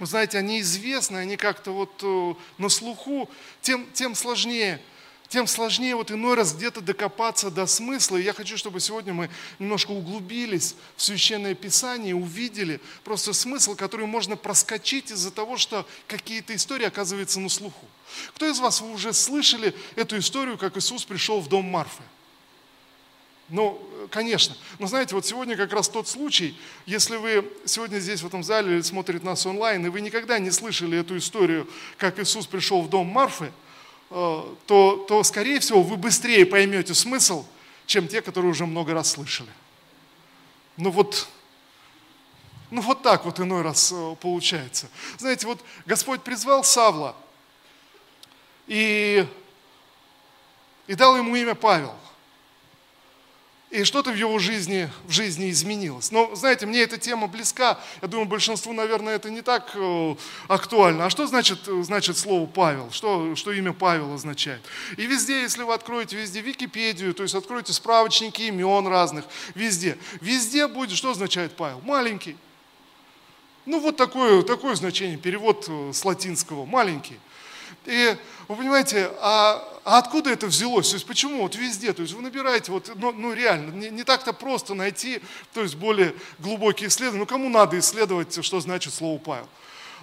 знаете, 0.00 0.38
они 0.38 0.60
известны, 0.60 1.18
они 1.18 1.36
как-то 1.36 1.70
вот 1.70 1.92
э, 2.02 2.34
на 2.58 2.68
слуху, 2.68 3.30
тем, 3.62 3.90
тем 3.92 4.14
сложнее– 4.14 4.80
тем 5.28 5.46
сложнее 5.46 5.96
вот 5.96 6.10
иной 6.10 6.34
раз 6.34 6.54
где-то 6.54 6.80
докопаться 6.80 7.50
до 7.50 7.66
смысла. 7.66 8.16
И 8.16 8.22
я 8.22 8.32
хочу, 8.32 8.56
чтобы 8.56 8.80
сегодня 8.80 9.12
мы 9.12 9.30
немножко 9.58 9.90
углубились 9.90 10.76
в 10.96 11.02
Священное 11.02 11.54
Писание, 11.54 12.14
увидели 12.14 12.80
просто 13.04 13.32
смысл, 13.32 13.74
который 13.74 14.06
можно 14.06 14.36
проскочить 14.36 15.10
из-за 15.10 15.30
того, 15.30 15.56
что 15.56 15.86
какие-то 16.06 16.54
истории 16.54 16.86
оказываются 16.86 17.40
на 17.40 17.48
слуху. 17.48 17.86
Кто 18.34 18.48
из 18.48 18.58
вас 18.60 18.80
вы 18.80 18.92
уже 18.92 19.12
слышали 19.12 19.74
эту 19.96 20.18
историю, 20.18 20.58
как 20.58 20.76
Иисус 20.76 21.04
пришел 21.04 21.40
в 21.40 21.48
дом 21.48 21.64
Марфы? 21.64 22.02
Ну, 23.48 23.80
конечно. 24.10 24.56
Но 24.78 24.86
знаете, 24.86 25.14
вот 25.14 25.24
сегодня 25.24 25.56
как 25.56 25.72
раз 25.72 25.88
тот 25.88 26.08
случай, 26.08 26.58
если 26.84 27.16
вы 27.16 27.48
сегодня 27.64 27.98
здесь 27.98 28.22
в 28.22 28.26
этом 28.26 28.42
зале 28.42 28.74
или 28.74 28.82
смотрите 28.82 29.24
нас 29.24 29.46
онлайн, 29.46 29.86
и 29.86 29.88
вы 29.88 30.00
никогда 30.00 30.38
не 30.38 30.50
слышали 30.50 30.98
эту 30.98 31.16
историю, 31.16 31.68
как 31.96 32.18
Иисус 32.18 32.46
пришел 32.46 32.82
в 32.82 32.88
дом 32.88 33.06
Марфы– 33.06 33.52
то, 34.08 35.04
то, 35.08 35.22
скорее 35.24 35.60
всего, 35.60 35.82
вы 35.82 35.96
быстрее 35.96 36.46
поймете 36.46 36.94
смысл, 36.94 37.44
чем 37.86 38.08
те, 38.08 38.22
которые 38.22 38.50
уже 38.50 38.66
много 38.66 38.94
раз 38.94 39.12
слышали. 39.12 39.50
Ну 40.76 40.90
вот, 40.90 41.28
ну 42.70 42.80
вот 42.82 43.02
так 43.02 43.24
вот 43.24 43.40
иной 43.40 43.62
раз 43.62 43.92
э, 43.92 44.16
получается. 44.20 44.88
Знаете, 45.18 45.46
вот 45.46 45.60
Господь 45.86 46.22
призвал 46.22 46.62
Савла 46.64 47.16
и, 48.66 49.26
и 50.86 50.94
дал 50.94 51.16
ему 51.16 51.34
имя 51.34 51.54
Павел 51.54 51.94
и 53.70 53.82
что-то 53.82 54.12
в 54.12 54.14
его 54.14 54.38
жизни, 54.38 54.88
в 55.06 55.10
жизни 55.10 55.50
изменилось. 55.50 56.12
Но, 56.12 56.34
знаете, 56.36 56.66
мне 56.66 56.82
эта 56.82 56.98
тема 56.98 57.26
близка. 57.26 57.78
Я 58.00 58.06
думаю, 58.06 58.28
большинству, 58.28 58.72
наверное, 58.72 59.16
это 59.16 59.28
не 59.28 59.42
так 59.42 59.72
э, 59.74 60.14
актуально. 60.46 61.06
А 61.06 61.10
что 61.10 61.26
значит, 61.26 61.58
значит 61.82 62.16
слово 62.16 62.46
Павел? 62.46 62.92
Что, 62.92 63.34
что 63.34 63.52
имя 63.52 63.72
Павел 63.72 64.14
означает? 64.14 64.62
И 64.96 65.06
везде, 65.06 65.42
если 65.42 65.64
вы 65.64 65.74
откроете 65.74 66.16
везде 66.16 66.40
Википедию, 66.40 67.12
то 67.12 67.24
есть 67.24 67.34
откроете 67.34 67.72
справочники 67.72 68.42
имен 68.42 68.86
разных, 68.86 69.24
везде. 69.56 69.98
Везде 70.20 70.68
будет, 70.68 70.96
что 70.96 71.10
означает 71.10 71.56
Павел? 71.56 71.80
Маленький. 71.80 72.36
Ну, 73.64 73.80
вот 73.80 73.96
такое, 73.96 74.42
такое 74.42 74.76
значение, 74.76 75.18
перевод 75.18 75.66
э, 75.68 75.90
с 75.92 76.04
латинского, 76.04 76.66
маленький. 76.66 77.18
И 77.84 78.16
вы 78.46 78.56
понимаете, 78.56 79.10
а, 79.20 79.75
а 79.86 79.98
откуда 79.98 80.30
это 80.30 80.48
взялось? 80.48 80.88
То 80.88 80.96
есть 80.96 81.06
почему 81.06 81.42
вот 81.42 81.54
везде? 81.54 81.92
То 81.92 82.02
есть 82.02 82.12
вы 82.12 82.20
набираете, 82.20 82.72
вот, 82.72 82.90
ну, 82.96 83.12
ну 83.12 83.32
реально, 83.32 83.70
не, 83.70 83.88
не 83.88 84.02
так-то 84.02 84.32
просто 84.32 84.74
найти, 84.74 85.20
то 85.54 85.62
есть 85.62 85.76
более 85.76 86.12
глубокие 86.40 86.88
исследования. 86.88 87.20
Ну 87.20 87.26
кому 87.26 87.48
надо 87.48 87.78
исследовать, 87.78 88.44
что 88.44 88.58
значит 88.58 88.92
слово 88.92 89.18
Павел? 89.18 89.48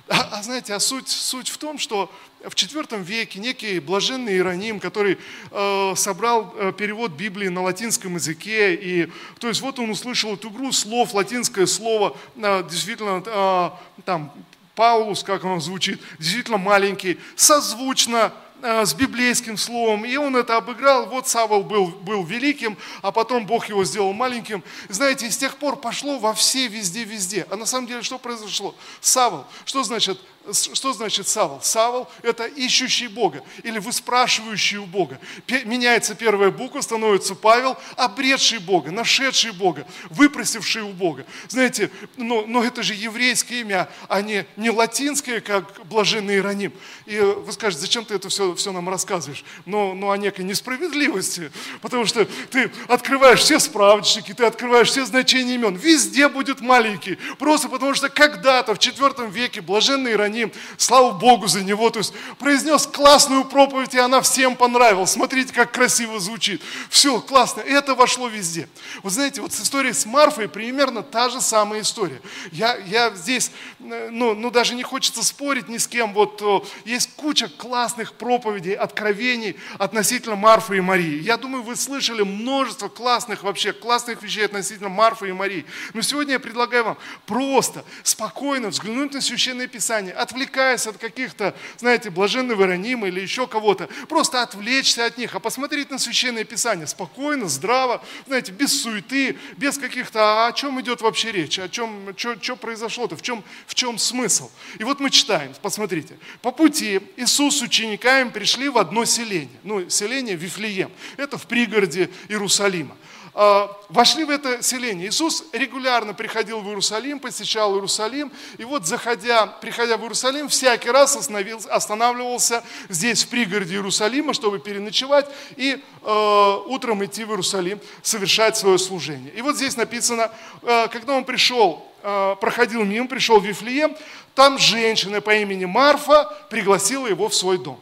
А, 0.08 0.40
а 0.40 0.42
знаете, 0.42 0.74
а 0.74 0.80
суть, 0.80 1.10
суть 1.10 1.50
в 1.50 1.58
том, 1.58 1.78
что 1.78 2.10
в 2.40 2.54
IV 2.54 3.04
веке 3.04 3.42
некий 3.42 3.80
блаженный 3.80 4.36
Иероним, 4.36 4.80
который 4.80 5.18
э, 5.52 5.94
собрал 5.98 6.54
э, 6.56 6.72
перевод 6.72 7.12
Библии 7.12 7.50
на 7.50 7.62
латинском 7.62 8.16
языке, 8.16 8.76
и, 8.76 9.12
то 9.40 9.50
есть 9.50 9.60
вот 9.60 9.80
он 9.80 9.90
услышал 9.90 10.36
эту 10.36 10.48
игру 10.48 10.72
слов, 10.72 11.14
латинское 11.14 11.66
слово, 11.66 12.16
э, 12.38 12.64
действительно, 12.70 13.22
э, 13.26 13.70
там, 14.06 14.32
Паулус, 14.76 15.24
как 15.24 15.44
он 15.44 15.60
звучит, 15.60 16.02
действительно 16.20 16.58
маленький, 16.58 17.20
созвучно 17.36 18.34
с 18.64 18.94
библейским 18.94 19.58
словом, 19.58 20.06
и 20.06 20.16
он 20.16 20.36
это 20.38 20.56
обыграл. 20.56 21.08
Вот 21.08 21.28
Савол 21.28 21.64
был, 21.64 21.88
был 21.88 22.24
великим, 22.24 22.78
а 23.02 23.12
потом 23.12 23.46
Бог 23.46 23.68
его 23.68 23.84
сделал 23.84 24.14
маленьким. 24.14 24.64
Знаете, 24.88 25.30
с 25.30 25.38
тех 25.38 25.58
пор 25.58 25.76
пошло 25.76 26.18
во 26.18 26.34
все, 26.34 26.68
везде, 26.68 27.04
везде. 27.04 27.46
А 27.50 27.58
на 27.58 27.66
самом 27.66 27.88
деле 27.88 28.02
что 28.02 28.18
произошло? 28.18 28.74
Савол, 29.02 29.46
что 29.66 29.84
значит 29.84 30.20
что 30.52 30.92
значит 30.92 31.28
Савол? 31.28 31.62
Савол– 31.62 32.10
это 32.22 32.46
ищущий 32.46 33.08
Бога 33.08 33.44
или 33.64 33.80
выспрашивающий 33.80 34.78
у 34.78 34.86
Бога. 34.86 35.18
Меняется 35.64 36.16
первая 36.16 36.52
буква, 36.52 36.82
становится 36.82 37.34
Павел, 37.34 37.78
обретший 37.96 38.60
Бога, 38.60 38.92
нашедший 38.92 39.52
Бога, 39.52 39.88
выпросивший 40.10 40.82
у 40.82 40.90
Бога. 40.90 41.26
Знаете, 41.48 41.90
но, 42.18 42.44
но 42.46 42.64
это 42.64 42.84
же 42.84 42.94
еврейское 42.94 43.62
имя, 43.62 43.90
а 44.10 44.22
не, 44.22 44.46
не 44.58 44.70
латинское, 44.70 45.40
как 45.40 45.86
блаженный 45.86 46.36
Иероним. 46.36 46.74
И 47.06 47.18
вы 47.20 47.52
скажете, 47.54 47.82
зачем 47.82 48.04
ты 48.04 48.16
это 48.16 48.28
все, 48.28 48.54
все 48.56 48.74
нам 48.74 48.90
рассказываешь? 48.90 49.46
Но, 49.66 49.94
но 49.94 50.12
о 50.12 50.18
некой 50.18 50.44
несправедливости, 50.44 51.52
потому 51.82 52.06
что 52.06 52.26
ты 52.52 52.70
открываешь 52.90 53.40
все 53.40 53.60
справочники, 53.60 54.34
ты 54.34 54.44
открываешь 54.44 54.90
все 54.90 55.06
значения 55.06 55.56
имен, 55.56 55.76
везде 55.76 56.28
будет 56.28 56.60
маленький, 56.60 57.18
просто 57.40 57.70
потому 57.70 57.94
что 57.94 58.10
когда-то 58.10 58.76
в 58.76 58.78
IV 58.78 59.32
веке 59.32 59.62
блаженный 59.62 60.12
Иероним 60.12 60.33
ним, 60.34 60.52
слава 60.78 61.12
Богу 61.12 61.48
за 61.48 61.64
него, 61.64 61.90
то 61.90 62.00
есть 62.00 62.14
произнес 62.40 62.88
классную 62.88 63.46
проповедь, 63.46 63.94
и 63.94 64.00
она 64.00 64.22
всем 64.22 64.56
понравилась. 64.56 65.12
Смотрите, 65.12 65.54
как 65.54 65.72
красиво 65.72 66.20
звучит. 66.20 66.62
Все, 66.90 67.22
классно, 67.22 67.62
это 67.62 67.96
вошло 67.96 68.28
везде. 68.28 68.68
Вы 69.04 69.10
знаете, 69.10 69.42
вот 69.42 69.54
с 69.54 69.62
историей 69.62 69.94
с 69.94 70.06
Марфой 70.06 70.50
примерно 70.50 71.04
та 71.04 71.30
же 71.30 71.40
самая 71.40 71.82
история. 71.82 72.22
Я, 72.52 72.76
я 72.78 73.12
здесь, 73.12 73.52
э, 73.80 74.10
ну, 74.12 74.34
ну 74.34 74.52
даже 74.52 74.76
не 74.76 74.84
хочется 74.84 75.24
спорить 75.24 75.70
ни 75.70 75.78
с 75.78 75.88
кем, 75.88 76.14
вот 76.14 76.42
есть 76.86 77.12
куча 77.16 77.48
классных 77.48 78.14
проповедей, 78.14 78.74
откровений 78.74 79.56
относительно 79.78 80.36
Марфы 80.36 80.78
и 80.78 80.82
Марии. 80.82 81.22
Я 81.22 81.38
думаю, 81.38 81.64
вы 81.64 81.76
слышали 81.76 82.24
множество 82.24 82.90
классных 82.90 83.44
вообще, 83.44 83.74
классных 83.74 84.22
вещей 84.22 84.46
относительно 84.46 84.90
Марфы 84.90 85.30
и 85.30 85.32
Марии. 85.32 85.66
Но 85.94 86.02
сегодня 86.02 86.34
я 86.34 86.40
предлагаю 86.40 86.84
вам 86.84 86.98
просто, 87.26 87.86
спокойно 88.04 88.70
взглянуть 88.70 89.14
на 89.14 89.22
Священное 89.22 89.68
Писание, 89.68 90.14
отвлекаясь 90.24 90.88
от 90.88 90.98
каких-то, 90.98 91.56
знаете, 91.78 92.10
блаженного 92.10 92.64
Иеронима 92.64 93.08
или 93.08 93.20
еще 93.20 93.48
кого-то, 93.48 93.88
просто 94.10 94.42
отвлечься 94.42 95.06
от 95.06 95.18
них, 95.18 95.36
а 95.36 95.40
посмотреть 95.40 95.92
на 95.92 96.00
Священное 96.00 96.44
Писание 96.44 96.88
спокойно, 96.88 97.48
здраво, 97.48 98.04
знаете, 98.28 98.52
без 98.52 98.82
суеты, 98.82 99.38
без 99.58 99.78
каких-то, 99.78 100.20
а 100.20 100.48
о 100.48 100.54
чем 100.54 100.80
идет 100.82 101.02
вообще 101.02 101.32
речь, 101.32 101.60
о 101.60 101.70
чем, 101.70 102.14
что, 102.18 102.36
что 102.42 102.56
произошло-то, 102.56 103.16
в 103.16 103.22
чем, 103.22 103.44
в 103.68 103.76
чем 103.76 103.98
смысл. 103.98 104.50
И 104.80 104.84
вот 104.84 105.00
мы 105.00 105.10
читаем, 105.10 105.54
посмотрите, 105.62 106.18
по 106.42 106.52
пути 106.52 107.02
Иисус 107.18 107.58
с 107.58 107.62
учениками 107.62 108.30
пришли 108.30 108.70
в 108.70 108.78
одно 108.78 109.06
селение, 109.06 109.60
ну, 109.64 109.90
селение 109.90 110.36
Вифлеем, 110.36 110.92
это 111.18 111.38
в 111.38 111.46
пригороде 111.46 112.10
Иерусалима. 112.30 112.98
А, 113.36 113.76
вошли 113.90 114.24
в 114.26 114.30
это 114.30 114.62
селение. 114.62 115.08
Иисус 115.08 115.44
регулярно 115.54 116.14
приходил 116.14 116.62
в 116.62 116.68
Иерусалим, 116.68 117.20
посещал 117.20 117.74
Иерусалим, 117.74 118.32
и 118.58 118.64
вот 118.64 118.86
заходя, 118.86 119.48
приходя 119.48 119.98
в 119.98 120.02
Иерусалим, 120.02 120.50
всякий 120.50 120.92
раз 120.92 121.16
останавливался 121.16 122.64
здесь, 122.90 123.24
в 123.24 123.30
пригороде 123.30 123.76
Иерусалима, 123.76 124.34
чтобы 124.34 124.60
переночевать 124.60 125.28
и 125.56 125.82
э, 126.04 126.58
утром 126.68 127.04
идти 127.04 127.24
в 127.24 127.32
Иерусалим, 127.32 127.80
совершать 128.04 128.56
свое 128.56 128.78
служение. 128.78 129.34
И 129.34 129.42
вот 129.42 129.56
здесь 129.56 129.78
написано, 129.78 130.32
э, 130.62 130.88
когда 130.90 131.14
он 131.14 131.26
пришел, 131.26 131.92
э, 132.04 132.36
проходил 132.40 132.84
мимо, 132.84 133.08
пришел 133.08 133.40
в 133.40 133.46
Вифлеем, 133.46 133.98
там 134.36 134.60
женщина 134.60 135.22
по 135.22 135.34
имени 135.34 135.66
Марфа 135.66 136.26
пригласила 136.52 137.08
его 137.08 137.30
в 137.30 137.34
свой 137.34 137.58
дом. 137.58 137.80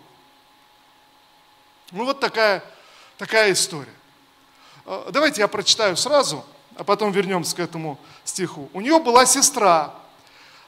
Ну 1.92 2.06
вот 2.06 2.22
такая, 2.22 2.64
такая 3.18 3.52
история. 3.52 4.01
Э, 4.92 5.10
давайте 5.10 5.40
я 5.40 5.48
прочитаю 5.48 5.96
сразу, 5.96 6.44
а 6.76 6.84
потом 6.84 7.14
вернемся 7.14 7.56
к 7.56 7.60
этому 7.60 7.98
стиху. 8.26 8.70
У 8.74 8.82
нее 8.82 9.00
была 9.00 9.26
сестра, 9.26 9.94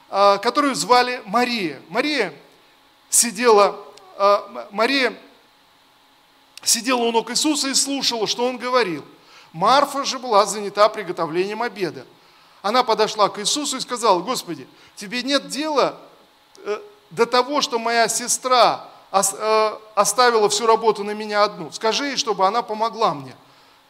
э, 0.10 0.38
которую 0.42 0.76
звали 0.76 1.22
Мария. 1.26 1.82
Мария 1.90 2.34
сидела, 3.10 3.76
э, 4.18 4.68
Мария 4.72 5.14
сидела 6.64 7.00
у 7.00 7.12
ног 7.12 7.32
Иисуса 7.32 7.68
и 7.68 7.74
слушала, 7.74 8.26
что 8.26 8.48
он 8.48 8.58
говорил. 8.58 9.04
Марфа 9.52 10.06
же 10.06 10.18
была 10.20 10.46
занята 10.46 10.88
приготовлением 10.88 11.62
обеда. 11.62 12.06
Она 12.62 12.84
подошла 12.84 13.28
к 13.28 13.40
Иисусу 13.40 13.76
и 13.76 13.82
сказала, 13.82 14.22
Господи, 14.22 14.70
тебе 14.96 15.22
нет 15.22 15.50
дела 15.50 15.98
до 17.12 17.26
того, 17.26 17.60
что 17.60 17.78
моя 17.78 18.08
сестра 18.08 18.90
оставила 19.96 20.48
всю 20.48 20.66
работу 20.66 21.04
на 21.04 21.12
меня 21.12 21.44
одну. 21.44 21.74
Скажи 21.74 22.06
ей, 22.06 22.16
чтобы 22.16 22.48
она 22.48 22.62
помогла 22.62 23.14
мне. 23.14 23.36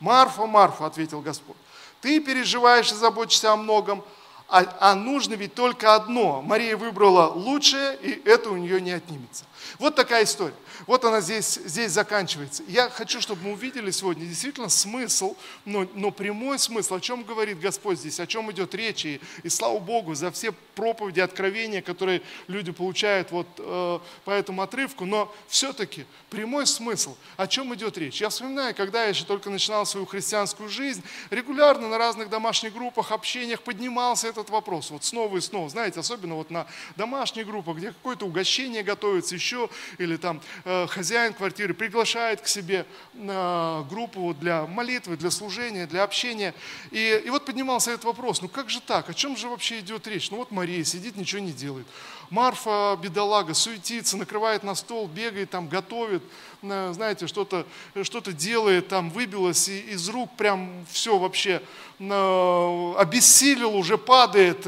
Марфа, 0.04 0.46
Марфа, 0.46 0.86
ответил 0.86 1.22
Господь, 1.22 1.56
ты 2.02 2.20
переживаешь 2.20 2.92
и 2.92 2.96
заботишься 2.96 3.54
о 3.54 3.56
многом, 3.56 4.04
а, 4.50 4.66
а 4.82 4.96
нужно 4.96 5.36
ведь 5.36 5.54
только 5.54 5.96
одно. 5.96 6.42
Мария 6.42 6.76
выбрала 6.76 7.28
лучшее, 7.28 7.98
и 8.02 8.22
это 8.28 8.50
у 8.50 8.58
нее 8.58 8.82
не 8.82 8.92
отнимется. 8.92 9.46
Вот 9.80 9.96
такая 9.96 10.24
история. 10.24 10.56
Вот 10.88 11.04
она 11.06 11.22
здесь, 11.22 11.60
здесь 11.66 11.92
заканчивается. 11.92 12.64
Я 12.68 12.90
хочу, 12.90 13.22
чтобы 13.22 13.44
мы 13.44 13.54
увидели 13.54 13.92
сегодня 13.92 14.26
действительно 14.26 14.70
смысл, 14.70 15.36
но, 15.66 15.88
но 15.94 16.12
прямой 16.12 16.60
смысл, 16.60 16.96
о 16.96 17.00
чем 17.00 17.24
говорит 17.24 17.60
Господь 17.60 18.00
здесь, 18.00 18.20
о 18.20 18.28
чем 18.28 18.52
идет 18.52 18.76
речь. 18.76 19.06
И, 19.06 19.22
и 19.44 19.50
слава 19.50 19.80
Богу 19.80 20.16
за 20.16 20.32
все 20.32 20.52
проповеди, 20.76 21.20
откровения, 21.20 21.82
которые 21.82 22.22
люди 22.48 22.72
получают 22.72 23.32
вот 23.32 23.48
э, 23.58 24.00
по 24.26 24.32
этому 24.32 24.62
отрывку. 24.62 25.06
Но 25.06 25.34
все-таки 25.48 26.06
прямой 26.30 26.68
смысл, 26.68 27.16
о 27.38 27.48
чем 27.48 27.74
идет 27.76 27.98
речь. 27.98 28.22
Я 28.22 28.30
вспоминаю, 28.30 28.76
когда 28.76 29.04
я 29.04 29.10
еще 29.10 29.26
только 29.26 29.50
начинал 29.50 29.86
свою 29.86 30.06
христианскую 30.06 30.70
жизнь, 30.70 31.04
регулярно 31.30 31.88
на 31.88 31.98
разных 31.98 32.30
домашних 32.30 32.74
группах, 32.74 33.12
общениях 33.12 33.62
поднимался 33.62 34.28
этот 34.28 34.50
вопрос. 34.50 34.92
Вот 34.92 35.04
снова 35.04 35.38
и 35.38 35.42
снова. 35.42 35.70
Знаете, 35.70 36.00
особенно 36.00 36.36
вот 36.36 36.50
на 36.50 36.68
домашних 36.96 37.46
группах, 37.46 37.78
где 37.78 37.88
какое-то 37.90 38.26
угощение 38.26 38.84
готовится, 38.84 39.36
еще, 39.36 39.53
или 39.98 40.18
там 40.18 40.42
Э, 40.66 40.88
хозяин 40.88 41.34
квартиры 41.34 41.74
приглашает 41.74 42.42
к 42.42 42.48
себе 42.48 42.86
э, 43.14 43.84
группу 43.90 44.34
для 44.34 44.66
молитвы, 44.66 45.18
для 45.18 45.32
служения, 45.32 45.86
для 45.88 46.04
общения. 46.04 46.54
И, 46.92 47.22
и 47.26 47.30
вот 47.30 47.46
поднимался 47.46 47.92
этот 47.92 48.06
вопрос, 48.06 48.42
ну 48.42 48.48
как 48.48 48.70
же 48.70 48.80
так, 48.80 49.10
о 49.10 49.14
чем 49.14 49.36
же 49.36 49.50
вообще 49.50 49.80
идет 49.80 50.08
речь? 50.08 50.32
Ну 50.32 50.38
вот 50.38 50.52
Мария 50.52 50.84
сидит, 50.84 51.18
ничего 51.18 51.42
не 51.42 51.52
делает. 51.52 51.88
Марфа, 52.34 52.98
бедолага, 53.00 53.54
суетится, 53.54 54.18
накрывает 54.18 54.64
на 54.64 54.74
стол, 54.74 55.08
бегает 55.08 55.52
там, 55.52 55.68
готовит, 55.68 56.24
э, 56.64 56.92
знаете, 56.92 57.28
что-то 57.28 57.68
что 58.02 58.22
делает, 58.22 58.88
там 58.88 59.12
выбилось 59.12 59.70
из 59.70 60.10
рук 60.10 60.32
прям 60.36 60.84
все 60.90 61.20
вообще 61.20 61.62
обессилел, 62.00 63.76
уже 63.76 64.00
падает, 64.00 64.66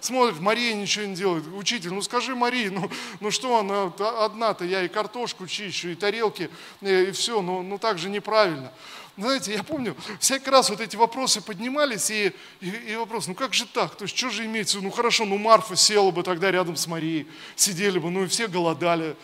смотрит, 0.00 0.38
Мария 0.40 0.74
ничего 0.74 1.06
не 1.06 1.14
делает. 1.14 1.44
Учитель, 1.54 1.92
ну 1.92 2.02
скажи 2.02 2.36
Марии, 2.36 2.68
ну, 2.68 2.90
ну 3.20 3.30
что 3.30 3.58
она 3.58 3.92
одна-то, 4.22 4.66
я 4.66 4.82
и 4.82 4.88
картошку 4.88 5.46
чищу, 5.46 5.88
и 5.88 5.94
тарелки, 5.94 6.50
и 6.82 7.10
все, 7.12 7.40
ну, 7.40 7.62
ну 7.62 7.78
так 7.78 7.98
же 7.98 8.10
неправильно. 8.10 8.70
Знаете, 9.16 9.54
я 9.54 9.62
помню, 9.62 9.96
всякий 10.20 10.50
раз 10.50 10.68
вот 10.68 10.80
эти 10.80 10.94
вопросы 10.94 11.40
поднимались, 11.40 12.10
и, 12.10 12.32
и, 12.60 12.68
и 12.68 12.96
вопрос, 12.96 13.28
ну 13.28 13.34
как 13.34 13.54
же 13.54 13.66
так? 13.66 13.94
То 13.96 14.04
есть, 14.04 14.16
что 14.16 14.28
же 14.28 14.44
имеется? 14.44 14.78
Ну 14.80 14.90
хорошо, 14.90 15.24
ну 15.24 15.38
Марфа 15.38 15.74
села 15.74 16.10
бы 16.10 16.22
тогда 16.22 16.50
рядом 16.50 16.76
с 16.76 16.86
Марией, 16.86 17.26
сидели 17.54 17.98
бы, 17.98 18.10
ну 18.10 18.24
и 18.24 18.26
все 18.26 18.46
голодали, 18.46 19.16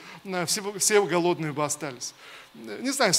все, 0.47 0.79
все 0.79 1.05
голодные 1.05 1.53
бы 1.53 1.65
остались 1.65 2.15
не 2.55 2.91
знаю, 2.91 3.15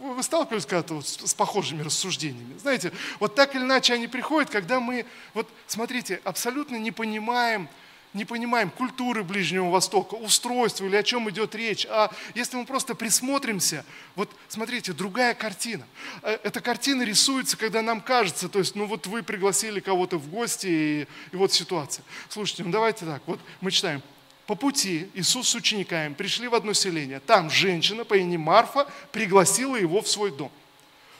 вы 0.00 0.22
сталкивались 0.22 0.64
когда-то 0.64 0.94
вот 0.94 1.06
с 1.06 1.34
похожими 1.34 1.82
рассуждениями? 1.82 2.56
Знаете, 2.58 2.92
вот 3.20 3.34
так 3.34 3.54
или 3.54 3.62
иначе 3.62 3.92
они 3.94 4.08
приходят, 4.08 4.50
когда 4.50 4.80
мы, 4.80 5.04
вот 5.34 5.48
смотрите, 5.66 6.20
абсолютно 6.24 6.76
не 6.76 6.90
понимаем, 6.90 7.68
не 8.14 8.24
понимаем 8.24 8.70
культуры 8.70 9.24
Ближнего 9.24 9.68
Востока, 9.70 10.14
устройства 10.14 10.86
или 10.86 10.96
о 10.96 11.02
чем 11.02 11.28
идет 11.30 11.54
речь. 11.54 11.86
А 11.90 12.10
если 12.34 12.56
мы 12.56 12.64
просто 12.64 12.94
присмотримся, 12.94 13.84
вот 14.14 14.30
смотрите, 14.48 14.92
другая 14.92 15.34
картина. 15.34 15.84
Э, 16.22 16.38
эта 16.44 16.60
картина 16.60 17.02
рисуется, 17.02 17.56
когда 17.56 17.82
нам 17.82 18.00
кажется, 18.00 18.48
то 18.48 18.60
есть, 18.60 18.76
ну 18.76 18.86
вот 18.86 19.06
вы 19.06 19.22
пригласили 19.22 19.80
кого-то 19.80 20.16
в 20.16 20.28
гости, 20.30 20.66
и, 20.66 21.08
и 21.32 21.36
вот 21.36 21.52
ситуация. 21.52 22.04
Слушайте, 22.28 22.62
ну 22.62 22.70
давайте 22.70 23.04
так, 23.04 23.22
вот 23.26 23.40
мы 23.60 23.70
читаем, 23.72 24.00
по 24.46 24.54
пути 24.54 25.10
Иисус 25.14 25.48
с 25.48 25.54
учениками 25.54 26.14
пришли 26.14 26.48
в 26.48 26.54
одно 26.54 26.72
селение. 26.72 27.20
Там 27.20 27.50
женщина 27.50 28.04
по 28.04 28.14
имени 28.14 28.36
Марфа 28.36 28.86
пригласила 29.10 29.74
его 29.74 30.02
в 30.02 30.08
свой 30.08 30.30
дом. 30.30 30.52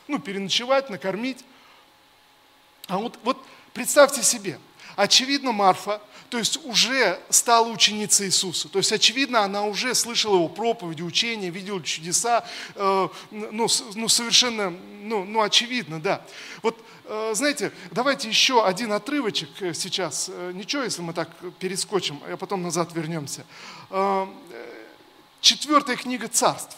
Ну, 0.07 0.19
переночевать, 0.19 0.91
накормить. 0.91 1.45
А 2.87 2.99
вот, 2.99 3.19
вот 3.25 3.43
представьте 3.73 4.23
себе, 4.23 4.59
очевидно, 4.95 5.53
Марфа, 5.53 6.03
то 6.31 6.39
есть 6.39 6.65
уже 6.65 7.21
стала 7.31 7.69
ученицей 7.69 8.27
Иисуса. 8.27 8.69
То 8.69 8.79
есть, 8.79 8.93
очевидно, 8.93 9.41
она 9.41 9.65
уже 9.65 9.95
слышала 9.95 10.37
его 10.37 10.49
проповеди, 10.49 11.03
учения, 11.03 11.51
видела 11.51 11.83
чудеса. 11.83 12.45
Э, 12.75 13.09
ну, 13.31 13.69
ну, 13.95 14.09
совершенно, 14.09 14.71
ну, 15.03 15.25
ну, 15.25 15.43
очевидно, 15.43 16.01
да. 16.01 16.25
Вот 16.63 16.77
Э, 17.07 17.33
знаете, 17.35 17.71
давайте 17.91 18.29
еще 18.29 18.65
один 18.65 18.93
отрывочек 18.93 19.51
э, 19.61 19.75
сейчас. 19.75 20.31
Э, 20.33 20.53
ничего, 20.55 20.83
если 20.83 21.03
мы 21.03 21.13
так 21.13 21.29
перескочим, 21.59 22.19
а 22.27 22.37
потом 22.37 22.63
назад 22.63 22.93
вернемся. 22.95 23.45
Четвертая 25.41 25.97
книга 25.97 26.29
царств. 26.29 26.77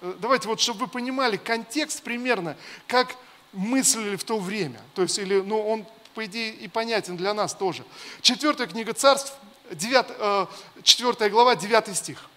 Давайте 0.00 0.48
вот, 0.48 0.60
чтобы 0.60 0.80
вы 0.80 0.86
понимали 0.86 1.36
контекст 1.36 2.02
примерно, 2.02 2.56
как 2.86 3.14
мыслили 3.52 4.16
в 4.16 4.24
то 4.24 4.38
время. 4.38 4.80
То 4.94 5.02
есть, 5.02 5.18
или, 5.18 5.40
ну, 5.40 5.60
он, 5.60 5.86
по 6.16 6.24
идее, 6.24 6.54
и 6.54 6.66
понятен 6.66 7.18
для 7.18 7.34
нас 7.34 7.54
тоже. 7.54 7.84
Четвертая 8.22 8.66
книга 8.66 8.94
царств, 8.94 9.34
9, 9.70 10.48
4 10.82 11.30
глава, 11.30 11.54
9 11.54 11.94
стих. 11.94 12.30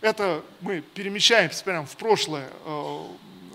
Это 0.00 0.42
мы 0.60 0.80
перемещаемся 0.80 1.62
прямо 1.62 1.86
в 1.86 1.96
прошлое, 1.96 2.50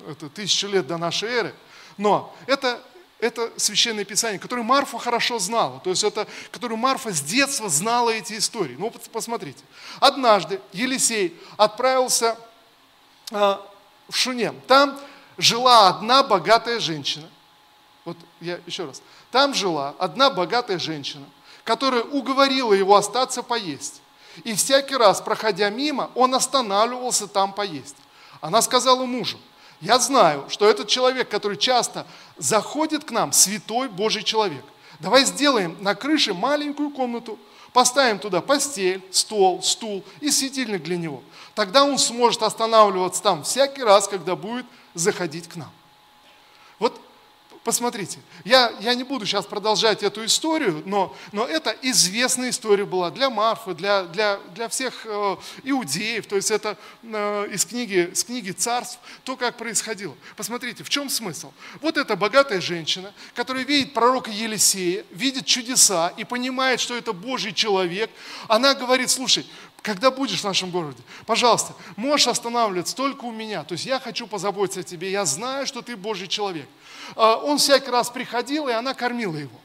это 0.09 0.29
тысячу 0.33 0.67
лет 0.67 0.87
до 0.87 0.95
нашей 0.97 1.29
эры. 1.29 1.53
Но 1.97 2.33
это 2.47 2.81
это 3.19 3.51
священное 3.57 4.05
писание, 4.05 4.39
которое 4.39 4.61
Марфа 4.61 4.99
хорошо 4.99 5.37
знала. 5.39 5.81
То 5.81 5.89
есть 5.89 6.03
это, 6.03 6.27
которое 6.51 6.75
Марфа 6.75 7.11
с 7.11 7.19
детства 7.19 7.67
знала 7.67 8.11
эти 8.11 8.37
истории. 8.37 8.75
Ну, 8.79 8.89
посмотрите. 9.11 9.63
Однажды 9.99 10.61
Елисей 10.71 11.35
отправился 11.57 12.37
э, 13.31 13.35
в 13.35 14.15
Шунем. 14.15 14.61
Там 14.67 14.97
жила 15.37 15.89
одна 15.89 16.21
богатая 16.23 16.79
женщина. 16.79 17.27
Вот 18.07 18.15
я 18.39 18.61
еще 18.65 18.85
раз. 18.85 19.01
Там 19.31 19.53
жила 19.53 19.93
одна 19.99 20.29
богатая 20.29 20.79
женщина, 20.79 21.25
которая 21.65 22.03
уговорила 22.03 22.71
его 22.71 22.95
остаться 22.95 23.43
поесть. 23.43 24.01
И 24.45 24.55
всякий 24.55 24.95
раз, 24.95 25.19
проходя 25.19 25.69
мимо, 25.69 26.09
он 26.15 26.33
останавливался 26.33 27.27
там 27.27 27.51
поесть. 27.51 27.97
Она 28.39 28.61
сказала 28.61 29.03
мужу, 29.03 29.37
я 29.81 29.99
знаю, 29.99 30.45
что 30.47 30.69
этот 30.69 30.87
человек, 30.87 31.27
который 31.27 31.57
часто 31.57 32.07
заходит 32.37 33.03
к 33.03 33.11
нам, 33.11 33.33
святой 33.33 33.89
Божий 33.89 34.23
человек. 34.23 34.63
Давай 35.01 35.25
сделаем 35.25 35.75
на 35.81 35.93
крыше 35.93 36.33
маленькую 36.33 36.91
комнату, 36.91 37.37
поставим 37.73 38.19
туда 38.19 38.39
постель, 38.39 39.03
стол, 39.11 39.61
стул 39.61 40.01
и 40.21 40.31
светильник 40.31 40.81
для 40.81 40.95
него. 40.95 41.21
Тогда 41.55 41.83
он 41.83 41.97
сможет 41.97 42.41
останавливаться 42.41 43.21
там 43.21 43.43
всякий 43.43 43.83
раз, 43.83 44.07
когда 44.07 44.37
будет 44.37 44.65
заходить 44.93 45.49
к 45.49 45.57
нам. 45.57 45.71
Вот 46.79 47.01
Посмотрите, 47.67 48.19
я, 48.45 48.71
я 48.79 48.95
не 48.95 49.03
буду 49.03 49.25
сейчас 49.25 49.45
продолжать 49.45 50.01
эту 50.01 50.23
историю, 50.23 50.83
но, 50.85 51.13
но 51.33 51.45
это 51.45 51.75
известная 51.81 52.51
история 52.51 52.85
была 52.85 53.11
для 53.11 53.29
Марфы, 53.29 53.73
для, 53.73 54.03
для, 54.03 54.39
для 54.55 54.69
всех 54.69 55.01
э, 55.03 55.35
иудеев, 55.65 56.27
то 56.27 56.37
есть 56.37 56.49
это 56.49 56.77
э, 57.03 57.47
из, 57.51 57.65
книги, 57.65 58.09
из 58.13 58.23
книги 58.23 58.51
царств, 58.51 58.99
то, 59.25 59.35
как 59.35 59.57
происходило. 59.57 60.15
Посмотрите, 60.37 60.85
в 60.85 60.89
чем 60.89 61.09
смысл? 61.09 61.51
Вот 61.81 61.97
эта 61.97 62.15
богатая 62.15 62.61
женщина, 62.61 63.13
которая 63.35 63.65
видит 63.65 63.93
пророка 63.93 64.31
Елисея, 64.31 65.03
видит 65.11 65.45
чудеса 65.45 66.13
и 66.15 66.23
понимает, 66.23 66.79
что 66.79 66.95
это 66.95 67.11
Божий 67.11 67.51
человек, 67.51 68.09
она 68.47 68.75
говорит, 68.75 69.09
слушай, 69.09 69.45
когда 69.87 70.11
будешь 70.11 70.41
в 70.41 70.43
нашем 70.43 70.69
городе, 70.69 71.01
пожалуйста, 71.25 71.73
можешь 71.95 72.27
останавливаться 72.27 72.93
только 72.93 73.23
у 73.23 73.31
меня. 73.31 73.63
То 73.63 73.71
есть 73.71 73.85
я 73.85 74.01
хочу 74.01 74.27
позаботиться 74.27 74.81
о 74.81 74.83
тебе, 74.83 75.09
я 75.09 75.23
знаю, 75.23 75.65
что 75.65 75.81
ты 75.81 75.95
Божий 75.95 76.27
человек. 76.27 76.67
А, 77.15 77.37
он 77.37 77.57
всякий 77.57 77.89
раз 77.89 78.09
приходил, 78.09 78.67
и 78.67 78.73
она 78.73 78.93
кормила 78.93 79.37
его. 79.37 79.57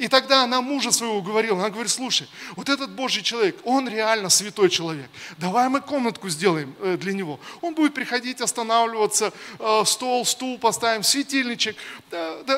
И 0.00 0.08
тогда 0.08 0.42
она 0.42 0.60
мужа 0.60 0.90
своего 0.90 1.22
говорила, 1.22 1.56
она 1.60 1.70
говорит, 1.70 1.92
слушай, 1.92 2.26
вот 2.56 2.68
этот 2.68 2.90
Божий 2.90 3.22
человек, 3.22 3.56
он 3.62 3.88
реально 3.88 4.30
святой 4.30 4.68
человек. 4.68 5.08
Давай 5.36 5.68
мы 5.68 5.80
комнатку 5.80 6.28
сделаем 6.28 6.74
э, 6.80 6.96
для 6.96 7.12
него. 7.12 7.38
Он 7.60 7.72
будет 7.72 7.94
приходить, 7.94 8.40
останавливаться, 8.40 9.32
э, 9.60 9.82
стол, 9.86 10.26
стул 10.26 10.58
поставим, 10.58 11.04
светильничек. 11.04 11.76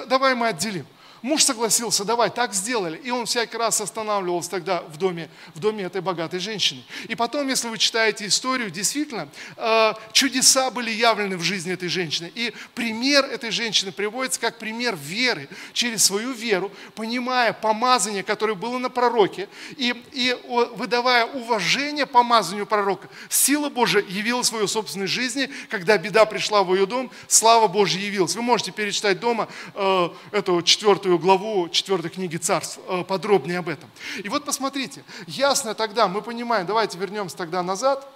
Давай 0.09 0.35
мы 0.35 0.49
отделим. 0.49 0.87
Муж 1.23 1.45
согласился, 1.45 2.05
давай, 2.05 2.31
так 2.31 2.55
сделали. 2.55 2.97
И 2.97 3.11
он 3.11 3.27
всякий 3.27 3.57
раз 3.57 3.81
останавливался 3.81 4.51
тогда 4.51 4.83
в 4.83 4.97
доме, 4.97 5.29
в 5.55 5.61
доме 5.61 5.85
этой 5.85 6.01
богатой 6.01 6.41
женщины. 6.41 6.83
И 7.09 7.15
потом, 7.15 7.49
если 7.49 7.69
вы 7.69 7.79
читаете 7.79 8.27
историю, 8.27 8.71
действительно, 8.71 9.29
э, 9.57 9.93
чудеса 10.13 10.71
были 10.71 10.91
явлены 10.91 11.37
в 11.37 11.43
жизни 11.43 11.73
этой 11.73 11.89
женщины. 11.89 12.33
И 12.35 12.55
пример 12.75 13.25
этой 13.25 13.51
женщины 13.51 13.93
приводится 13.93 14.41
как 14.41 14.59
пример 14.59 14.97
веры. 14.97 15.49
Через 15.73 16.05
свою 16.05 16.33
веру, 16.33 16.73
понимая 16.95 17.53
помазание, 17.53 18.23
которое 18.23 18.55
было 18.55 18.79
на 18.79 18.89
пророке, 18.89 19.49
и, 19.77 19.95
и 20.13 20.37
выдавая 20.77 21.27
уважение 21.27 22.07
помазанию 22.07 22.67
пророка, 22.67 23.09
сила 23.29 23.69
Божия 23.69 24.03
в 24.03 24.07
ее 24.07 24.69
собственной 24.69 25.07
жизни, 25.07 25.51
когда 25.69 25.99
беда 25.99 26.25
пришла 26.25 26.63
в 26.63 26.75
ее 26.75 26.87
дом, 26.87 27.11
слава 27.29 27.69
Божья 27.69 28.01
явилась. 28.01 28.35
Вы 28.35 28.43
можете 28.43 28.73
перечитать 28.73 29.21
дома 29.21 29.49
э, 29.75 30.09
эту 30.33 30.63
четвертую 30.63 31.10
четвертую 31.11 31.19
главу 31.19 31.69
четвертой 31.69 32.11
книги 32.11 32.37
Царств, 32.37 32.79
э, 32.87 33.03
подробнее 33.03 33.59
об 33.59 33.69
этом. 33.69 33.91
И 34.23 34.29
вот 34.29 34.45
посмотрите, 34.45 35.03
ясно 35.27 35.75
тогда, 35.75 36.07
мы 36.07 36.23
понимаем, 36.23 36.67
давайте 36.67 36.99
вернемся 36.99 37.37
тогда 37.37 37.63
назад, 37.65 38.07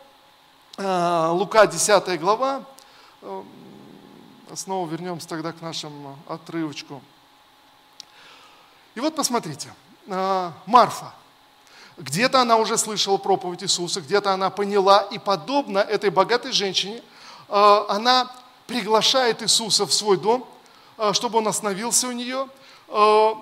э, 0.76 1.28
Лука 1.30 1.66
10 1.66 2.20
глава, 2.20 2.64
э, 3.22 3.42
снова 4.54 4.88
вернемся 4.88 5.26
тогда 5.26 5.52
к 5.52 5.60
нашему 5.60 6.16
отрывочку. 6.28 7.02
И 8.94 9.00
вот 9.00 9.16
посмотрите, 9.16 9.74
Марфа, 10.06 11.12
где-то 11.96 12.42
она 12.42 12.58
уже 12.58 12.78
слышала 12.78 13.16
проповедь 13.16 13.64
Иисуса, 13.64 14.00
где-то 14.00 14.32
она 14.32 14.50
поняла, 14.50 15.00
и 15.00 15.18
подобно 15.18 15.78
этой 15.78 16.10
богатой 16.10 16.52
женщине, 16.52 17.02
она 17.48 18.30
приглашает 18.68 19.42
Иисуса 19.42 19.84
в 19.84 19.92
свой 19.92 20.16
дом, 20.16 20.46
чтобы 21.12 21.38
он 21.38 21.48
остановился 21.48 22.06
у 22.06 22.12
нее– 22.12 22.48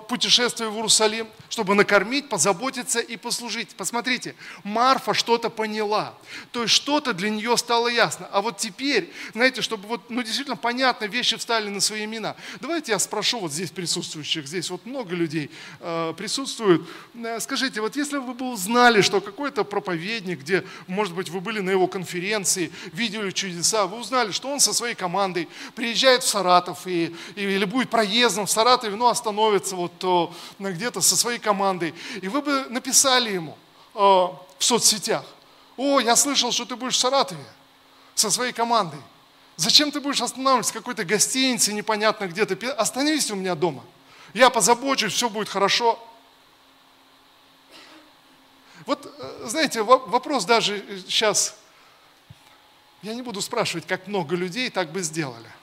путешествие 0.07 0.69
в 0.69 0.75
Иерусалим, 0.75 1.27
чтобы 1.49 1.75
накормить, 1.75 2.29
позаботиться 2.29 2.99
и 2.99 3.17
послужить. 3.17 3.69
Посмотрите, 3.75 4.35
Марфа 4.63 5.13
что-то 5.13 5.49
поняла, 5.49 6.15
то 6.51 6.63
есть 6.63 6.73
что-то 6.73 7.13
для 7.13 7.29
нее 7.29 7.55
стало 7.57 7.89
ясно. 7.89 8.27
А 8.31 8.41
вот 8.41 8.57
теперь, 8.57 9.11
знаете, 9.33 9.61
чтобы 9.61 9.87
вот, 9.87 10.09
ну 10.09 10.23
действительно 10.23 10.55
понятно, 10.55 11.05
вещи 11.05 11.37
встали 11.37 11.69
на 11.69 11.81
свои 11.81 12.05
имена. 12.05 12.35
Давайте 12.61 12.93
я 12.93 12.99
спрошу 12.99 13.39
вот 13.39 13.51
здесь 13.51 13.69
присутствующих, 13.69 14.47
здесь 14.47 14.69
вот 14.69 14.85
много 14.85 15.13
людей 15.13 15.51
э, 15.81 16.13
присутствуют. 16.17 16.87
Э, 17.13 17.39
скажите, 17.39 17.81
вот 17.81 17.95
если 17.95 18.17
вы 18.17 18.33
бы 18.33 18.49
узнали, 18.49 19.01
что 19.01 19.21
какой-то 19.21 19.63
проповедник, 19.65 20.39
где, 20.39 20.63
может 20.87 21.13
быть, 21.13 21.29
вы 21.29 21.41
были 21.41 21.59
на 21.59 21.69
его 21.69 21.87
конференции, 21.87 22.71
видели 22.93 23.29
чудеса, 23.31 23.85
вы 23.87 23.99
узнали, 23.99 24.31
что 24.31 24.49
он 24.49 24.59
со 24.59 24.73
своей 24.73 24.95
командой 24.95 25.49
приезжает 25.75 26.23
в 26.23 26.27
Саратов 26.27 26.87
и, 26.87 27.13
или 27.35 27.65
будет 27.65 27.89
проездом 27.89 28.45
в 28.45 28.51
Саратове, 28.51 28.95
но 28.95 29.09
остановится 29.09 29.32
становится 29.33 29.75
вот 29.75 30.31
где-то 30.59 31.01
со 31.01 31.17
своей 31.17 31.39
командой, 31.39 31.93
и 32.21 32.27
вы 32.27 32.41
бы 32.41 32.65
написали 32.69 33.31
ему 33.31 33.57
э, 33.95 33.99
в 33.99 34.37
соцсетях, 34.59 35.25
о, 35.75 35.99
я 35.99 36.15
слышал, 36.15 36.51
что 36.51 36.65
ты 36.65 36.75
будешь 36.75 36.95
в 36.95 36.99
Саратове 36.99 37.43
со 38.13 38.29
своей 38.29 38.53
командой. 38.53 38.99
Зачем 39.55 39.91
ты 39.91 39.99
будешь 39.99 40.21
останавливаться 40.21 40.71
в 40.71 40.77
какой-то 40.77 41.03
гостинице 41.03 41.73
непонятно 41.73 42.27
где 42.27 42.45
то 42.45 42.73
Остановись 42.73 43.31
у 43.31 43.35
меня 43.35 43.55
дома. 43.55 43.83
Я 44.33 44.49
позабочусь, 44.49 45.13
все 45.13 45.29
будет 45.29 45.49
хорошо. 45.49 45.99
Вот, 48.85 49.05
э, 49.05 49.47
знаете, 49.47 49.81
вопрос 49.81 50.45
даже 50.45 50.83
сейчас, 51.07 51.55
я 53.01 53.13
не 53.15 53.21
буду 53.21 53.41
спрашивать, 53.41 53.87
как 53.87 54.07
много 54.07 54.35
людей 54.35 54.69
так 54.69 54.91
бы 54.91 55.01
сделали– 55.01 55.49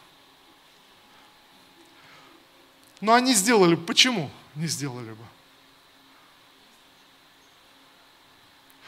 но 3.00 3.14
они 3.14 3.34
сделали. 3.34 3.74
Почему 3.74 4.30
не 4.54 4.66
сделали 4.66 5.10
бы? 5.10 5.24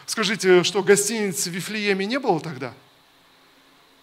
Скажите, 0.06 0.62
что 0.64 0.82
гостиницы 0.82 1.50
в 1.50 1.54
Вифлееме 1.54 2.04
не 2.04 2.18
было 2.18 2.40
тогда? 2.40 2.74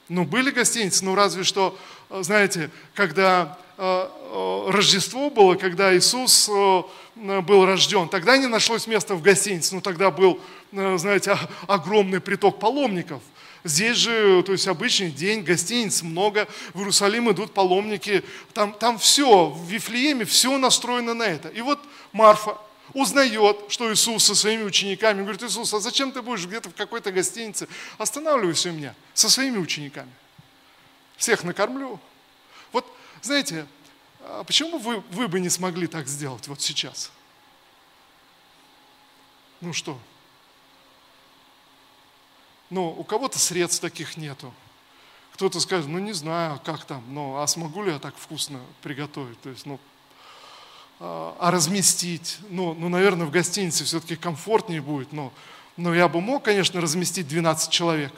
Ну, 0.08 0.24
были 0.24 0.50
гостиницы, 0.50 1.06
но 1.06 1.14
разве 1.14 1.44
что, 1.44 1.78
знаете, 2.10 2.72
когда 2.96 3.60
э, 3.78 3.84
э, 3.84 4.70
Рождество 4.70 5.30
было, 5.30 5.54
когда 5.54 5.96
Иисус 5.96 6.50
э, 6.50 6.84
был 7.16 7.66
рожден, 7.66 8.10
тогда 8.10 8.38
не 8.38 8.48
нашлось 8.48 8.88
места 8.88 9.14
в 9.14 9.22
гостинице, 9.22 9.76
но 9.76 9.82
тогда 9.82 10.10
был, 10.10 10.42
знаете, 10.72 11.38
огромный 11.68 12.22
приток 12.22 12.60
паломников– 12.60 13.22
Здесь 13.64 13.98
же, 13.98 14.42
то 14.44 14.54
есть 14.54 14.68
обычный 14.68 15.12
день, 15.12 15.42
гостиниц 15.42 16.02
много, 16.02 16.48
в 16.74 16.80
Иерусалим 16.80 17.30
идут 17.32 17.54
паломники, 17.54 18.24
там, 18.54 18.74
там 18.74 18.98
все, 18.98 19.48
в 19.48 19.66
Вифлееме 19.68 20.24
все 20.24 20.58
настроено 20.58 21.14
на 21.14 21.24
это. 21.24 21.50
И 21.50 21.62
вот 21.62 21.80
Марфа 22.14 22.58
узнает, 22.94 23.58
что 23.68 23.92
Иисус 23.92 24.24
со 24.24 24.34
своими 24.34 24.64
учениками, 24.64 25.22
говорит, 25.22 25.44
Иисус, 25.44 25.74
а 25.74 25.80
зачем 25.80 26.12
ты 26.12 26.22
будешь 26.22 26.46
где-то 26.46 26.70
в 26.70 26.76
какой-то 26.76 27.12
гостинице? 27.12 27.68
Останавливайся 27.98 28.70
у 28.70 28.74
меня 28.74 28.96
со 29.14 29.30
своими 29.30 29.58
учениками. 29.58 30.12
Всех 31.18 31.44
накормлю. 31.44 32.00
Вот, 32.72 32.86
знаете, 33.22 33.68
а 34.22 34.44
почему 34.46 34.78
вы, 34.78 35.02
вы 35.12 35.28
бы 35.28 35.40
не 35.40 35.50
смогли 35.50 35.88
так 35.88 36.08
сделать 36.08 36.48
вот 36.48 36.62
сейчас? 36.62 37.12
Ну 39.60 39.74
что, 39.74 40.00
но 42.70 42.90
у 42.90 43.04
кого-то 43.04 43.40
средств 43.40 43.82
таких 43.82 44.18
нету. 44.18 44.54
Кто-то 45.34 45.60
скажет, 45.60 45.88
ну 45.88 46.00
не 46.00 46.14
знаю, 46.14 46.60
как 46.64 46.84
там, 46.86 47.04
ну 47.10 47.38
а 47.38 47.48
смогу 47.48 47.84
ли 47.84 47.92
я 47.92 48.00
так 48.00 48.16
вкусно 48.18 48.60
приготовить? 48.82 49.40
То 49.42 49.50
есть, 49.50 49.66
ну, 49.66 49.80
а, 51.00 51.36
а 51.40 51.52
разместить? 51.52 52.40
Ну, 52.50 52.74
ну, 52.74 52.90
наверное, 52.90 53.26
в 53.26 53.32
гостинице 53.32 53.86
все-таки 53.86 54.16
комфортнее 54.16 54.82
будет, 54.82 55.14
но, 55.14 55.32
но 55.78 55.96
я 55.96 56.08
бы 56.08 56.20
мог, 56.20 56.44
конечно, 56.44 56.82
разместить 56.82 57.28
12 57.28 57.72
человек. 57.72 58.14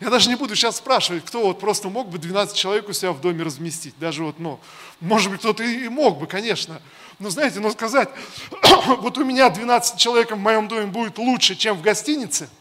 Я 0.00 0.10
даже 0.10 0.28
не 0.28 0.36
буду 0.36 0.56
сейчас 0.56 0.76
спрашивать, 0.76 1.24
кто 1.24 1.46
вот 1.46 1.60
просто 1.60 1.88
мог 1.88 2.08
бы 2.08 2.18
12 2.18 2.56
человек 2.56 2.88
у 2.88 2.92
себя 2.92 3.12
в 3.12 3.20
доме 3.20 3.42
разместить. 3.42 3.94
Даже 3.98 4.24
вот, 4.24 4.38
ну, 4.38 4.58
может 5.00 5.30
быть, 5.30 5.40
кто-то 5.40 5.62
и 5.62 5.88
мог 5.88 6.18
бы, 6.18 6.26
конечно. 6.26 6.80
Но 7.18 7.30
знаете, 7.30 7.60
но 7.60 7.70
сказать, 7.70 8.08
вот 8.86 9.18
у 9.18 9.24
меня 9.24 9.50
12 9.50 9.98
человек 9.98 10.30
в 10.32 10.36
моем 10.36 10.68
доме 10.68 10.86
будет 10.86 11.18
лучше, 11.18 11.54
чем 11.56 11.76
в 11.76 11.82
гостинице– 11.82 12.48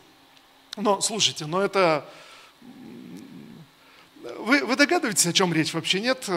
но 0.76 1.02
слушайте, 1.02 1.46
но 1.46 1.62
это... 1.62 2.06
Вы, 4.40 4.66
вы 4.66 4.76
догадываетесь, 4.76 5.28
о 5.28 5.34
чем 5.34 5.54
речь 5.54 5.74
вообще? 5.74 6.00
Нет? 6.00 6.28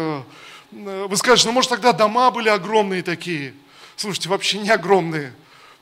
Вы 0.71 1.17
скажете, 1.17 1.49
ну 1.49 1.55
может 1.55 1.71
тогда 1.71 1.93
дома 1.93 2.31
были 2.31 2.49
огромные 2.49 3.03
такие. 3.03 3.55
Слушайте, 3.97 4.29
вообще 4.29 4.59
не 4.59 4.71
огромные. 4.71 5.33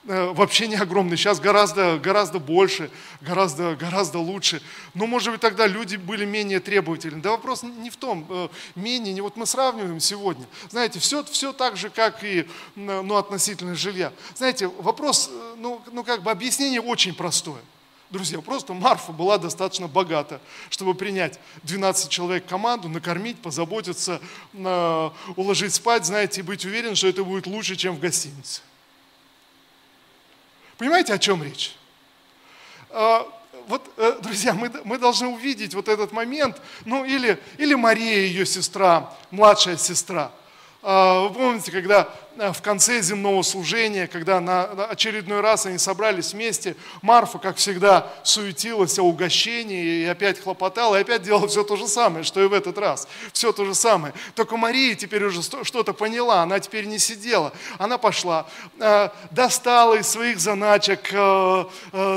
Вообще 0.05 0.67
не 0.69 0.77
огромные. 0.77 1.17
Сейчас 1.17 1.41
гораздо, 1.41 1.99
гораздо 1.99 2.39
больше, 2.39 2.91
гораздо, 3.23 3.75
гораздо 3.75 4.19
лучше. 4.19 4.61
Но 4.93 5.07
может 5.07 5.33
быть 5.33 5.41
тогда 5.41 5.67
люди 5.67 5.97
были 5.97 6.27
менее 6.27 6.61
требовательны. 6.61 7.23
Да 7.23 7.31
вопрос 7.31 7.63
не 7.63 7.89
в 7.89 7.97
том, 7.97 8.27
э, 8.29 8.49
менее, 8.75 9.15
не 9.15 9.23
вот 9.23 9.37
мы 9.37 9.47
сравниваем 9.47 10.01
сегодня. 10.01 10.47
Знаете, 10.69 11.01
все, 11.01 11.25
все 11.25 11.55
так 11.55 11.79
же, 11.79 11.89
как 11.89 12.23
и 12.23 12.47
ну, 12.77 13.17
относительно 13.17 13.75
жилья. 13.75 14.13
Знаете, 14.37 14.67
вопрос, 14.67 15.31
э, 15.33 15.55
ну, 15.57 15.81
ну 15.91 16.05
как 16.05 16.23
бы 16.23 16.31
объяснение 16.31 16.83
очень 16.83 17.15
простое. 17.15 17.63
Друзья, 18.15 18.41
просто 18.41 18.75
Марфа 18.75 19.11
была 19.11 19.39
достаточно 19.39 19.89
богата, 19.89 20.41
чтобы 20.71 20.95
принять 20.95 21.41
12 21.65 22.09
человек 22.09 22.47
команду, 22.47 22.89
накормить, 22.89 23.43
позаботиться, 23.43 24.21
уложить 25.35 25.75
спать, 25.75 26.07
знаете, 26.07 26.41
и 26.41 26.45
быть 26.45 26.65
уверен, 26.65 26.95
что 26.95 27.09
это 27.09 27.25
будет 27.25 27.49
лучше, 27.49 27.75
чем 27.75 27.97
в 27.97 27.99
гостинице. 27.99 28.63
Понимаете, 30.79 31.13
о 31.13 31.19
чем 31.19 31.43
речь? 31.43 31.75
А, 32.91 33.27
вот, 33.67 33.83
э, 33.97 34.21
друзья, 34.23 34.55
мы, 34.55 34.71
мы 34.85 34.99
должны 34.99 35.27
увидеть 35.27 35.75
вот 35.75 35.89
этот 35.89 36.13
момент, 36.13 36.63
ну 36.85 37.05
или, 37.05 37.43
или 37.59 37.75
Мария, 37.75 38.19
ее 38.19 38.47
сестра, 38.47 39.13
младшая 39.33 39.77
сестра. 39.77 40.31
Вы 40.83 41.31
помните, 41.33 41.73
когда 41.73 42.03
Э, 42.03 42.24
в 42.37 42.63
конце 42.63 43.01
земного 43.01 43.43
служения, 43.43 44.07
когда 44.07 44.41
на 44.41 44.65
очередной 44.87 45.41
раз 45.41 45.67
они 45.67 45.79
собрались 45.79 46.33
вместе, 46.33 46.77
Марфа, 47.03 47.39
как 47.39 47.57
всегда, 47.57 48.13
суетилась 48.23 48.99
о 48.99 49.03
угощении 49.03 50.03
и 50.03 50.05
опять 50.05 50.41
хлопотала, 50.41 50.97
и 50.97 51.01
опять 51.03 51.23
делала 51.23 51.47
все 51.49 51.63
то 51.65 51.77
же 51.77 51.87
самое, 51.87 52.25
что 52.25 52.43
и 52.43 52.47
в 52.47 52.53
этот 52.53 52.79
раз. 52.79 53.07
Все 53.33 53.53
то 53.53 53.65
же 53.65 53.75
самое. 53.75 54.15
Только 54.35 54.57
Мария 54.57 54.95
теперь 54.95 55.25
уже 55.25 55.43
что-то 55.43 55.93
поняла, 55.93 56.43
она 56.43 56.59
теперь 56.59 56.87
не 56.87 56.99
сидела. 56.99 57.53
Она 57.79 57.99
пошла, 57.99 58.47
э, 58.79 59.09
достала 59.31 59.95
из 59.95 60.09
своих 60.09 60.41
заначек 60.41 61.11
э, 61.13 61.65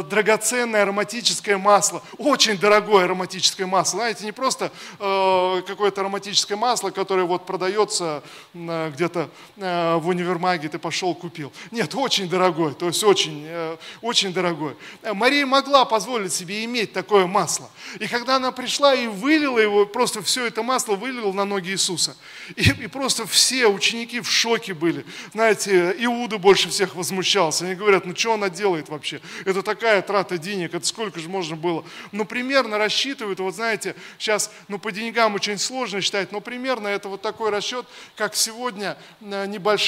драгоценное 0.10 0.84
ароматическое 0.84 1.58
масло, 1.58 2.02
очень 2.18 2.58
дорогое 2.58 3.06
ароматическое 3.06 3.68
масло. 3.68 4.00
Знаете, 4.00 4.26
не 4.26 4.32
просто 4.32 4.72
какое-то 4.98 6.02
ароматическое 6.02 6.58
масло, 6.58 6.90
которое 6.90 7.24
вот 7.24 7.46
продается 7.46 8.22
где-то 8.54 9.30
в 9.56 10.07
в 10.08 10.10
универмаге 10.10 10.70
ты 10.70 10.80
пошел 10.80 11.14
купил. 11.14 11.52
Нет, 11.70 11.94
очень 11.94 12.30
дорогой, 12.30 12.74
то 12.74 12.88
есть 12.88 13.04
очень, 13.04 13.44
э, 13.46 13.78
очень 14.02 14.32
дорогой. 14.32 14.78
Мария 15.04 15.46
могла 15.46 15.84
позволить 15.84 16.32
себе 16.32 16.64
иметь 16.64 16.94
такое 16.94 17.28
масло. 17.28 17.70
И 18.00 18.08
когда 18.08 18.38
она 18.38 18.54
пришла 18.54 18.96
и 18.96 19.08
вылила 19.08 19.60
его, 19.60 19.86
просто 19.86 20.22
все 20.22 20.46
это 20.46 20.64
масло 20.64 20.96
вылила 20.96 21.34
на 21.34 21.44
ноги 21.44 21.72
Иисуса. 21.72 22.16
И, 22.56 22.70
и 22.70 22.88
просто 22.88 23.28
все 23.28 23.68
ученики 23.68 24.22
в 24.22 24.30
шоке 24.32 24.74
были. 24.74 25.06
Знаете, 25.34 25.94
Иуда 26.00 26.38
больше 26.38 26.70
всех 26.70 26.96
возмущался. 26.96 27.66
Они 27.66 27.76
говорят, 27.76 28.06
ну 28.06 28.16
что 28.16 28.34
она 28.34 28.50
делает 28.50 28.88
вообще? 28.88 29.20
Это 29.44 29.62
такая 29.62 30.02
трата 30.02 30.38
денег, 30.38 30.74
это 30.74 30.86
сколько 30.86 31.20
же 31.20 31.28
можно 31.28 31.58
было? 31.58 31.84
Ну, 32.14 32.24
примерно 32.24 32.78
рассчитывают, 32.78 33.42
вот 33.42 33.56
знаете, 33.56 33.94
сейчас, 34.18 34.52
ну, 34.70 34.80
по 34.80 34.94
деньгам 34.94 35.36
очень 35.36 35.58
сложно 35.58 36.00
считать, 36.00 36.32
но 36.32 36.40
примерно 36.40 36.88
это 36.88 37.10
вот 37.10 37.22
такой 37.22 37.50
расчет, 37.50 37.86
как 38.16 38.36
сегодня 38.36 38.98
э, 39.20 39.46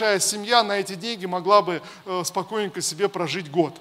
небольшая 0.10 0.20
семья 0.20 0.64
на 0.64 0.80
эти 0.80 0.96
деньги 0.96 1.26
могла 1.26 1.62
бы 1.62 1.82
э, 2.06 2.22
спокойненько 2.26 2.82
себе 2.82 3.10
прожить 3.10 3.52
год. 3.52 3.76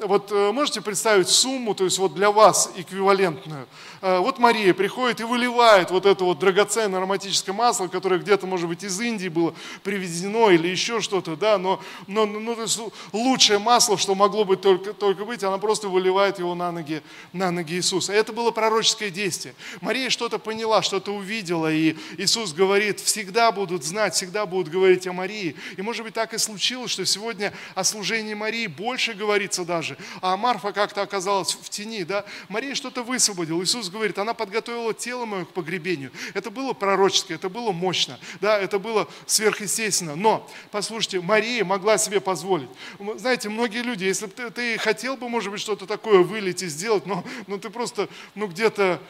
Вот 0.00 0.32
э, 0.32 0.52
можете 0.52 0.80
представить 0.80 1.28
сумму, 1.28 1.74
то 1.74 1.84
есть 1.84 1.98
вот 1.98 2.14
для 2.14 2.30
вас 2.30 2.70
эквивалентную. 2.76 3.66
Э, 4.00 4.18
вот 4.18 4.38
Мария 4.38 4.72
приходит 4.72 5.20
и 5.20 5.24
выливает 5.24 5.90
вот 5.90 6.06
это 6.06 6.24
вот 6.24 6.38
драгоценное 6.38 6.98
ароматическое 6.98 7.54
масло, 7.54 7.86
которое 7.86 8.18
где-то, 8.18 8.46
может 8.46 8.68
быть, 8.68 8.82
из 8.82 8.98
Индии 9.00 9.28
было 9.28 9.54
привезено 9.82 10.50
или 10.50 10.68
еще 10.68 11.00
что-то, 11.00 11.36
да, 11.36 11.58
но, 11.58 11.82
но 12.06 12.24
ну, 12.24 12.54
то 12.54 12.62
есть 12.62 12.80
лучшее 13.12 13.58
масло, 13.58 13.98
что 13.98 14.14
могло 14.14 14.44
быть 14.44 14.60
только, 14.62 14.94
только 14.94 15.24
быть, 15.24 15.42
она 15.44 15.58
просто 15.58 15.88
выливает 15.88 16.38
его 16.38 16.54
на 16.54 16.72
ноги, 16.72 17.02
на 17.32 17.50
ноги 17.50 17.74
Иисуса. 17.74 18.12
Это 18.12 18.32
было 18.32 18.50
пророческое 18.50 19.10
действие. 19.10 19.54
Мария 19.80 20.08
что-то 20.10 20.38
поняла, 20.38 20.82
что-то 20.82 21.12
увидела, 21.12 21.70
и 21.70 21.96
Иисус 22.16 22.52
говорит, 22.52 23.00
всегда 23.00 23.52
будут 23.52 23.84
знать, 23.84 24.14
всегда 24.14 24.46
будут 24.46 24.72
говорить 24.72 25.06
о 25.06 25.12
Марии. 25.12 25.56
И 25.76 25.82
может 25.82 26.04
быть 26.04 26.14
так 26.14 26.32
и 26.32 26.38
случилось, 26.38 26.90
что 26.90 27.04
сегодня 27.04 27.52
о 27.74 27.84
служении 27.84 28.34
Марии 28.34 28.66
больше 28.66 29.12
говорится 29.12 29.64
даже, 29.64 29.89
же. 29.90 29.98
А 30.20 30.36
Марфа 30.36 30.72
как-то 30.72 31.02
оказалась 31.02 31.54
в 31.54 31.68
тени, 31.68 32.04
да. 32.04 32.24
Мария 32.48 32.74
что-то 32.74 33.02
высвободила. 33.02 33.62
Иисус 33.62 33.88
говорит, 33.88 34.18
она 34.18 34.34
подготовила 34.34 34.94
тело 34.94 35.26
мое 35.26 35.44
к 35.44 35.50
погребению. 35.50 36.12
Это 36.34 36.50
было 36.50 36.72
пророческое, 36.72 37.36
это 37.36 37.48
было 37.48 37.72
мощно, 37.72 38.18
да, 38.40 38.58
это 38.58 38.78
было 38.78 39.08
сверхъестественно. 39.26 40.16
Но, 40.16 40.48
послушайте, 40.70 41.20
Мария 41.20 41.64
могла 41.64 41.98
себе 41.98 42.20
позволить. 42.20 42.68
Знаете, 43.16 43.48
многие 43.48 43.82
люди, 43.82 44.04
если 44.04 44.26
бы 44.26 44.32
ты, 44.32 44.50
ты 44.50 44.78
хотел 44.78 45.16
бы, 45.16 45.28
может 45.28 45.50
быть, 45.50 45.60
что-то 45.60 45.86
такое 45.86 46.20
вылить 46.20 46.62
и 46.62 46.68
сделать, 46.68 47.06
но, 47.06 47.24
но 47.46 47.58
ты 47.58 47.70
просто, 47.70 48.08
ну, 48.34 48.46
где-то, 48.46 49.00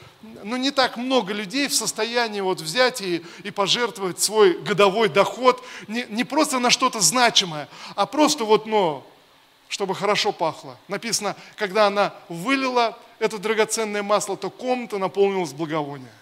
ну, 0.42 0.56
не 0.56 0.70
так 0.70 0.96
много 0.96 1.32
людей 1.32 1.68
в 1.68 1.74
состоянии 1.74 2.40
вот 2.40 2.60
взять 2.60 3.00
и, 3.00 3.24
и 3.42 3.50
пожертвовать 3.50 4.20
свой 4.20 4.58
годовой 4.58 5.08
доход 5.08 5.64
не, 5.88 6.06
не 6.08 6.24
просто 6.24 6.58
на 6.58 6.70
что-то 6.70 7.00
значимое, 7.00 7.68
а 7.94 8.06
просто 8.06 8.44
вот, 8.44 8.66
ну, 8.66 9.04
чтобы 9.70 9.94
хорошо 9.94 10.32
пахло. 10.32 10.76
Написано, 10.88 11.36
когда 11.56 11.86
она 11.86 12.12
вылила 12.28 12.98
это 13.20 13.38
драгоценное 13.38 14.02
масло, 14.02 14.36
то 14.36 14.50
комната 14.50 14.98
наполнилась 14.98 15.52
благовония. 15.52 16.12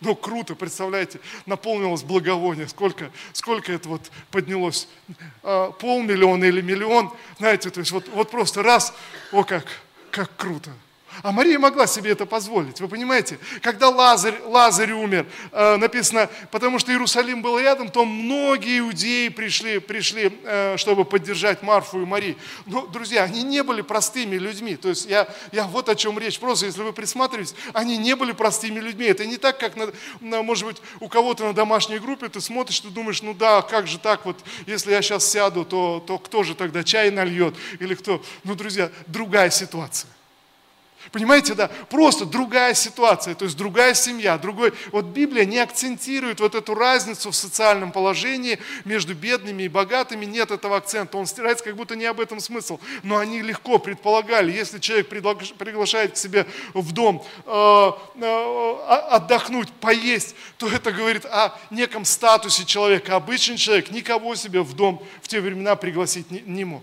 Ну, 0.00 0.14
круто, 0.14 0.54
представляете, 0.54 1.20
наполнилось 1.46 2.02
благовоние. 2.02 2.68
Сколько, 2.68 3.10
сколько 3.32 3.72
это 3.72 3.88
вот 3.88 4.10
поднялось? 4.30 4.88
А, 5.42 5.70
полмиллиона 5.70 6.44
или 6.44 6.60
миллион? 6.60 7.12
Знаете, 7.38 7.70
то 7.70 7.80
есть 7.80 7.92
вот, 7.92 8.08
вот 8.08 8.30
просто 8.30 8.62
раз, 8.62 8.92
о 9.32 9.44
как, 9.44 9.64
как 10.10 10.36
круто. 10.36 10.70
А 11.22 11.32
Мария 11.32 11.58
могла 11.58 11.86
себе 11.86 12.10
это 12.10 12.26
позволить. 12.26 12.80
Вы 12.80 12.88
понимаете, 12.88 13.38
когда 13.62 13.88
Лазарь, 13.88 14.40
Лазарь 14.44 14.92
умер, 14.92 15.26
э, 15.52 15.76
написано, 15.76 16.28
потому 16.50 16.78
что 16.78 16.92
Иерусалим 16.92 17.42
был 17.42 17.58
рядом, 17.58 17.88
то 17.88 18.04
многие 18.04 18.80
иудеи 18.80 19.28
пришли, 19.28 19.78
пришли 19.78 20.32
э, 20.44 20.76
чтобы 20.76 21.04
поддержать 21.04 21.62
Марфу 21.62 22.02
и 22.02 22.04
Марию. 22.04 22.36
Но, 22.66 22.86
друзья, 22.86 23.24
они 23.24 23.42
не 23.42 23.62
были 23.62 23.82
простыми 23.82 24.36
людьми. 24.36 24.76
То 24.76 24.90
есть 24.90 25.06
я, 25.06 25.28
я 25.52 25.64
вот 25.64 25.88
о 25.88 25.94
чем 25.94 26.18
речь. 26.18 26.38
Просто 26.38 26.66
если 26.66 26.82
вы 26.82 26.92
присматриваетесь, 26.92 27.54
они 27.72 27.96
не 27.96 28.14
были 28.16 28.32
простыми 28.32 28.80
людьми. 28.80 29.06
Это 29.06 29.26
не 29.26 29.36
так, 29.36 29.58
как, 29.58 29.76
на, 29.76 29.88
на, 30.20 30.42
может 30.42 30.66
быть, 30.66 30.76
у 31.00 31.08
кого-то 31.08 31.44
на 31.44 31.52
домашней 31.52 31.98
группе 31.98 32.28
ты 32.28 32.40
смотришь, 32.40 32.80
ты 32.80 32.88
думаешь, 32.88 33.22
ну 33.22 33.34
да, 33.34 33.62
как 33.62 33.86
же 33.86 33.98
так 33.98 34.24
вот, 34.26 34.36
если 34.66 34.92
я 34.92 35.02
сейчас 35.02 35.30
сяду, 35.30 35.64
то, 35.64 36.02
то 36.06 36.18
кто 36.18 36.42
же 36.42 36.54
тогда 36.54 36.84
чай 36.84 37.10
нальет? 37.10 37.54
Или 37.80 37.94
кто? 37.94 38.22
Ну, 38.44 38.54
друзья, 38.54 38.90
другая 39.06 39.50
ситуация. 39.50 40.15
Понимаете, 41.12 41.54
да, 41.54 41.68
просто 41.88 42.24
другая 42.24 42.74
ситуация, 42.74 43.34
то 43.34 43.44
есть 43.44 43.56
другая 43.56 43.94
семья, 43.94 44.38
другой. 44.38 44.72
Вот 44.92 45.06
Библия 45.06 45.44
не 45.44 45.58
акцентирует 45.58 46.40
вот 46.40 46.54
эту 46.54 46.74
разницу 46.74 47.30
в 47.30 47.36
социальном 47.36 47.92
положении 47.92 48.58
между 48.84 49.14
бедными 49.14 49.64
и 49.64 49.68
богатыми, 49.68 50.24
нет 50.24 50.50
этого 50.50 50.76
акцента. 50.76 51.18
Он 51.18 51.26
стирается, 51.26 51.64
как 51.64 51.76
будто 51.76 51.96
не 51.96 52.06
об 52.06 52.20
этом 52.20 52.40
смысл. 52.40 52.78
Но 53.02 53.18
они 53.18 53.42
легко 53.42 53.78
предполагали, 53.78 54.52
если 54.52 54.78
человек 54.78 55.08
приглашает 55.08 56.12
к 56.12 56.16
себе 56.16 56.46
в 56.74 56.92
дом 56.92 57.24
э, 57.46 57.90
э, 58.16 58.76
отдохнуть, 59.10 59.72
поесть, 59.72 60.34
то 60.58 60.68
это 60.68 60.92
говорит 60.92 61.24
о 61.26 61.58
неком 61.70 62.04
статусе 62.04 62.64
человека. 62.64 63.16
Обычный 63.16 63.56
человек 63.56 63.90
никого 63.90 64.34
себе 64.34 64.62
в 64.62 64.74
дом 64.74 65.02
в 65.22 65.28
те 65.28 65.40
времена 65.40 65.76
пригласить 65.76 66.30
не, 66.30 66.40
не 66.40 66.64
мог. 66.64 66.82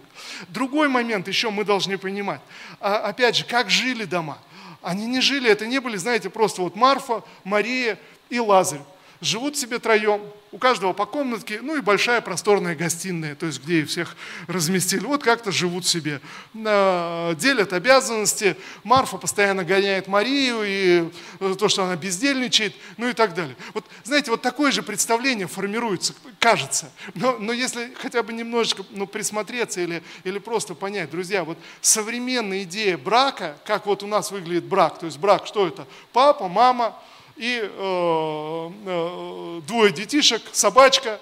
Другой 0.50 0.88
момент 0.88 1.28
еще 1.28 1.50
мы 1.50 1.64
должны 1.64 1.98
понимать. 1.98 2.42
А, 2.80 2.98
опять 2.98 3.36
же, 3.36 3.46
как 3.46 3.70
жили 3.70 4.06
дома. 4.14 4.38
Они 4.82 5.06
не 5.06 5.22
жили, 5.22 5.50
это 5.50 5.66
не 5.66 5.80
были, 5.80 5.98
знаете, 5.98 6.30
просто 6.30 6.62
вот 6.62 6.76
Марфа, 6.76 7.24
Мария 7.44 7.98
и 8.30 8.40
Лазарь. 8.40 8.82
Живут 9.24 9.56
себе 9.56 9.80
троем, 9.80 10.22
у 10.52 10.58
каждого 10.60 10.92
по 10.94 11.06
комнатке, 11.06 11.62
ну 11.62 11.78
и 11.78 11.82
большая 11.82 12.22
просторная 12.22 12.76
гостиная, 12.76 13.36
то 13.36 13.46
есть 13.46 13.64
где 13.64 13.80
их 13.80 13.88
всех 13.88 14.16
разместили. 14.48 15.06
Вот 15.06 15.24
как-то 15.24 15.52
живут 15.52 15.88
себе, 15.88 16.20
делят 16.54 17.74
обязанности. 17.74 18.56
Марфа 18.84 19.18
постоянно 19.18 19.64
гоняет 19.64 20.08
Марию, 20.08 20.62
и 20.64 21.10
то, 21.58 21.70
что 21.70 21.86
она 21.86 21.96
бездельничает, 21.96 22.76
ну 22.98 23.08
и 23.08 23.14
так 23.14 23.34
далее. 23.34 23.56
Вот, 23.74 23.86
знаете, 24.04 24.30
вот 24.30 24.42
такое 24.42 24.72
же 24.72 24.84
представление 24.84 25.48
формируется, 25.48 26.14
кажется. 26.38 26.92
Но, 27.16 27.38
но 27.40 27.54
если 27.54 27.94
хотя 27.98 28.22
бы 28.22 28.34
немножечко 28.34 28.84
ну, 28.92 29.08
присмотреться 29.08 29.82
или, 29.82 30.04
или 30.26 30.38
просто 30.38 30.76
понять, 30.76 31.10
друзья, 31.10 31.46
вот 31.46 31.58
современная 31.82 32.64
идея 32.64 32.98
брака, 32.98 33.58
как 33.66 33.86
вот 33.86 34.04
у 34.04 34.08
нас 34.08 34.32
выглядит 34.32 34.66
брак, 34.66 35.00
то 35.00 35.06
есть 35.06 35.18
брак, 35.18 35.48
что 35.48 35.66
это? 35.66 35.88
Папа, 36.12 36.48
мама, 36.48 36.96
и 37.36 37.60
э, 37.64 38.72
э, 38.86 39.62
двое 39.66 39.92
детишек, 39.92 40.42
собачка, 40.52 41.20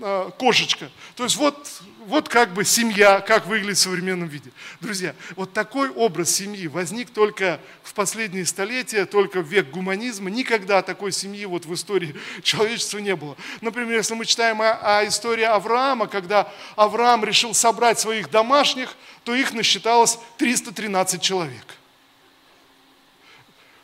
э, 0.00 0.30
кошечка. 0.38 0.90
То 1.16 1.24
есть 1.24 1.36
вот, 1.36 1.82
вот 2.06 2.28
как 2.28 2.54
бы 2.54 2.64
семья, 2.64 3.20
как 3.20 3.46
выглядит 3.46 3.76
в 3.76 3.80
современном 3.80 4.28
виде. 4.28 4.50
Друзья, 4.80 5.14
вот 5.36 5.52
такой 5.52 5.90
образ 5.90 6.30
семьи 6.30 6.66
возник 6.66 7.10
только 7.10 7.60
в 7.82 7.92
последние 7.92 8.46
столетия, 8.46 9.04
только 9.04 9.42
в 9.42 9.46
век 9.46 9.70
гуманизма. 9.70 10.30
Никогда 10.30 10.80
такой 10.80 11.12
семьи 11.12 11.44
вот 11.44 11.66
в 11.66 11.74
истории 11.74 12.16
человечества 12.42 12.98
не 12.98 13.14
было. 13.14 13.36
Например, 13.60 13.98
если 13.98 14.14
мы 14.14 14.24
читаем 14.24 14.62
о, 14.62 14.98
о 14.98 15.06
истории 15.06 15.44
Авраама, 15.44 16.06
когда 16.06 16.50
Авраам 16.76 17.22
решил 17.24 17.52
собрать 17.52 18.00
своих 18.00 18.30
домашних, 18.30 18.96
то 19.24 19.34
их 19.34 19.52
насчиталось 19.52 20.18
313 20.38 21.20
человек. 21.20 21.64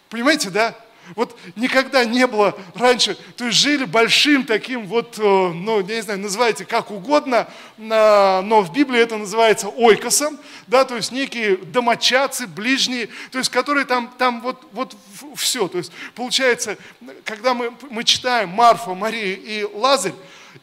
Понимаете, 0.09 0.49
да? 0.49 0.75
Вот 1.15 1.39
никогда 1.55 2.05
не 2.05 2.27
было 2.27 2.57
раньше, 2.75 3.17
то 3.37 3.47
есть 3.47 3.59
жили 3.59 3.85
большим 3.85 4.45
таким 4.45 4.87
вот, 4.87 5.19
э, 5.19 5.23
ну, 5.23 5.81
не 5.81 6.03
знаю, 6.03 6.21
называйте 6.21 6.65
как 6.65 6.91
угодно, 6.91 7.49
но 7.77 8.63
в 8.63 8.73
Библии 8.73 9.01
это 9.01 9.17
называется 9.17 9.69
ойкосом, 9.69 10.39
да, 10.67 10.85
то 10.85 10.97
есть 10.97 11.13
некие 11.13 11.57
домочадцы, 11.57 12.47
ближние, 12.47 13.09
то 13.31 13.39
есть 13.39 13.51
которые 13.51 13.85
там, 13.85 14.13
там 14.19 14.41
вот, 14.41 14.67
вот 14.73 14.97
все. 15.35 15.69
То 15.69 15.79
есть 15.79 15.93
получается, 16.15 16.77
когда 17.25 17.55
мы, 17.55 17.73
мы 17.91 18.05
читаем 18.05 18.51
Марфа, 18.51 18.95
Мария 18.95 19.35
и 19.35 19.65
Лазарь, 19.65 20.15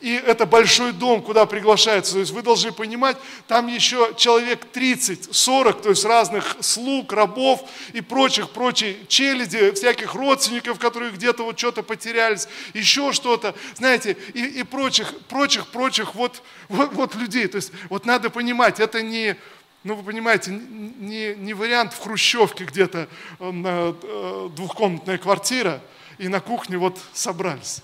и 0.01 0.13
это 0.13 0.45
большой 0.45 0.91
дом, 0.91 1.21
куда 1.21 1.45
приглашается. 1.45 2.13
То 2.13 2.19
есть 2.19 2.32
вы 2.32 2.41
должны 2.41 2.71
понимать, 2.71 3.17
там 3.47 3.67
еще 3.67 4.13
человек 4.17 4.65
30, 4.65 5.34
40, 5.34 5.82
то 5.82 5.89
есть 5.89 6.06
разных 6.06 6.58
слуг, 6.62 7.13
рабов 7.13 7.69
и 7.93 8.01
прочих, 8.01 8.49
прочей 8.51 8.97
челяди, 9.08 9.71
всяких 9.71 10.13
родственников, 10.13 10.79
которые 10.79 11.12
где-то 11.12 11.43
вот 11.43 11.58
что-то 11.58 11.84
потерялись, 11.84 12.47
еще 12.73 13.12
что-то, 13.13 13.56
знаете, 13.75 14.17
и, 14.34 14.43
и 14.43 14.63
прочих, 14.63 15.13
прочих, 15.27 15.67
прочих 15.67 16.15
вот, 16.15 16.41
вот, 16.69 16.93
вот 16.93 17.15
людей. 17.15 17.47
То 17.47 17.58
есть 17.58 17.71
вот 17.89 18.06
надо 18.06 18.29
понимать, 18.29 18.79
это 18.79 19.01
не, 19.01 19.36
ну, 19.84 19.95
вы 19.95 20.03
понимаете, 20.03 20.51
не, 20.51 21.36
не 21.36 21.53
вариант 21.53 21.93
в 21.93 22.01
Хрущевке 22.01 22.65
где-то 22.65 23.08
э, 23.39 23.51
э, 23.65 24.49
двухкомнатная 24.56 25.17
квартира, 25.17 25.82
и 26.17 26.27
на 26.27 26.39
кухне 26.39 26.77
вот 26.77 26.97
собрались. 27.13 27.82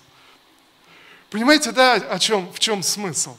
Понимаете, 1.30 1.72
да, 1.72 1.94
о 1.94 2.20
чем, 2.20 2.52
в 2.52 2.60
чем 2.60 2.82
смысл? 2.82 3.36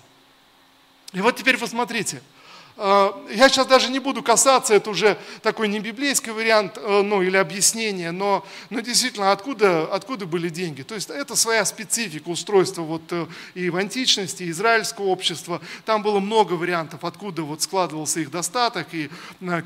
И 1.12 1.20
вот 1.20 1.36
теперь 1.36 1.58
посмотрите. 1.58 2.18
Э, 2.18 2.39
я 2.82 3.48
сейчас 3.50 3.66
даже 3.66 3.90
не 3.90 3.98
буду 3.98 4.22
касаться, 4.22 4.72
это 4.72 4.88
уже 4.88 5.18
такой 5.42 5.68
не 5.68 5.80
библейский 5.80 6.32
вариант, 6.32 6.78
э, 6.78 7.02
ну 7.02 7.20
или 7.20 7.36
объяснение, 7.36 8.10
но, 8.10 8.42
но 8.70 8.80
действительно, 8.80 9.32
откуда, 9.32 9.84
откуда 9.92 10.24
были 10.24 10.48
деньги? 10.48 10.80
То 10.80 10.94
есть 10.94 11.10
это 11.10 11.36
своя 11.36 11.66
специфика 11.66 12.30
устройства 12.30 12.80
вот 12.80 13.02
э, 13.10 13.26
и 13.52 13.68
в 13.68 13.76
античности, 13.76 14.44
и 14.44 14.50
израильского 14.50 15.06
общества. 15.08 15.60
Там 15.84 16.02
было 16.02 16.20
много 16.20 16.54
вариантов, 16.54 17.04
откуда 17.04 17.42
вот 17.42 17.60
складывался 17.60 18.20
их 18.20 18.30
достаток, 18.30 18.86
и 18.92 19.10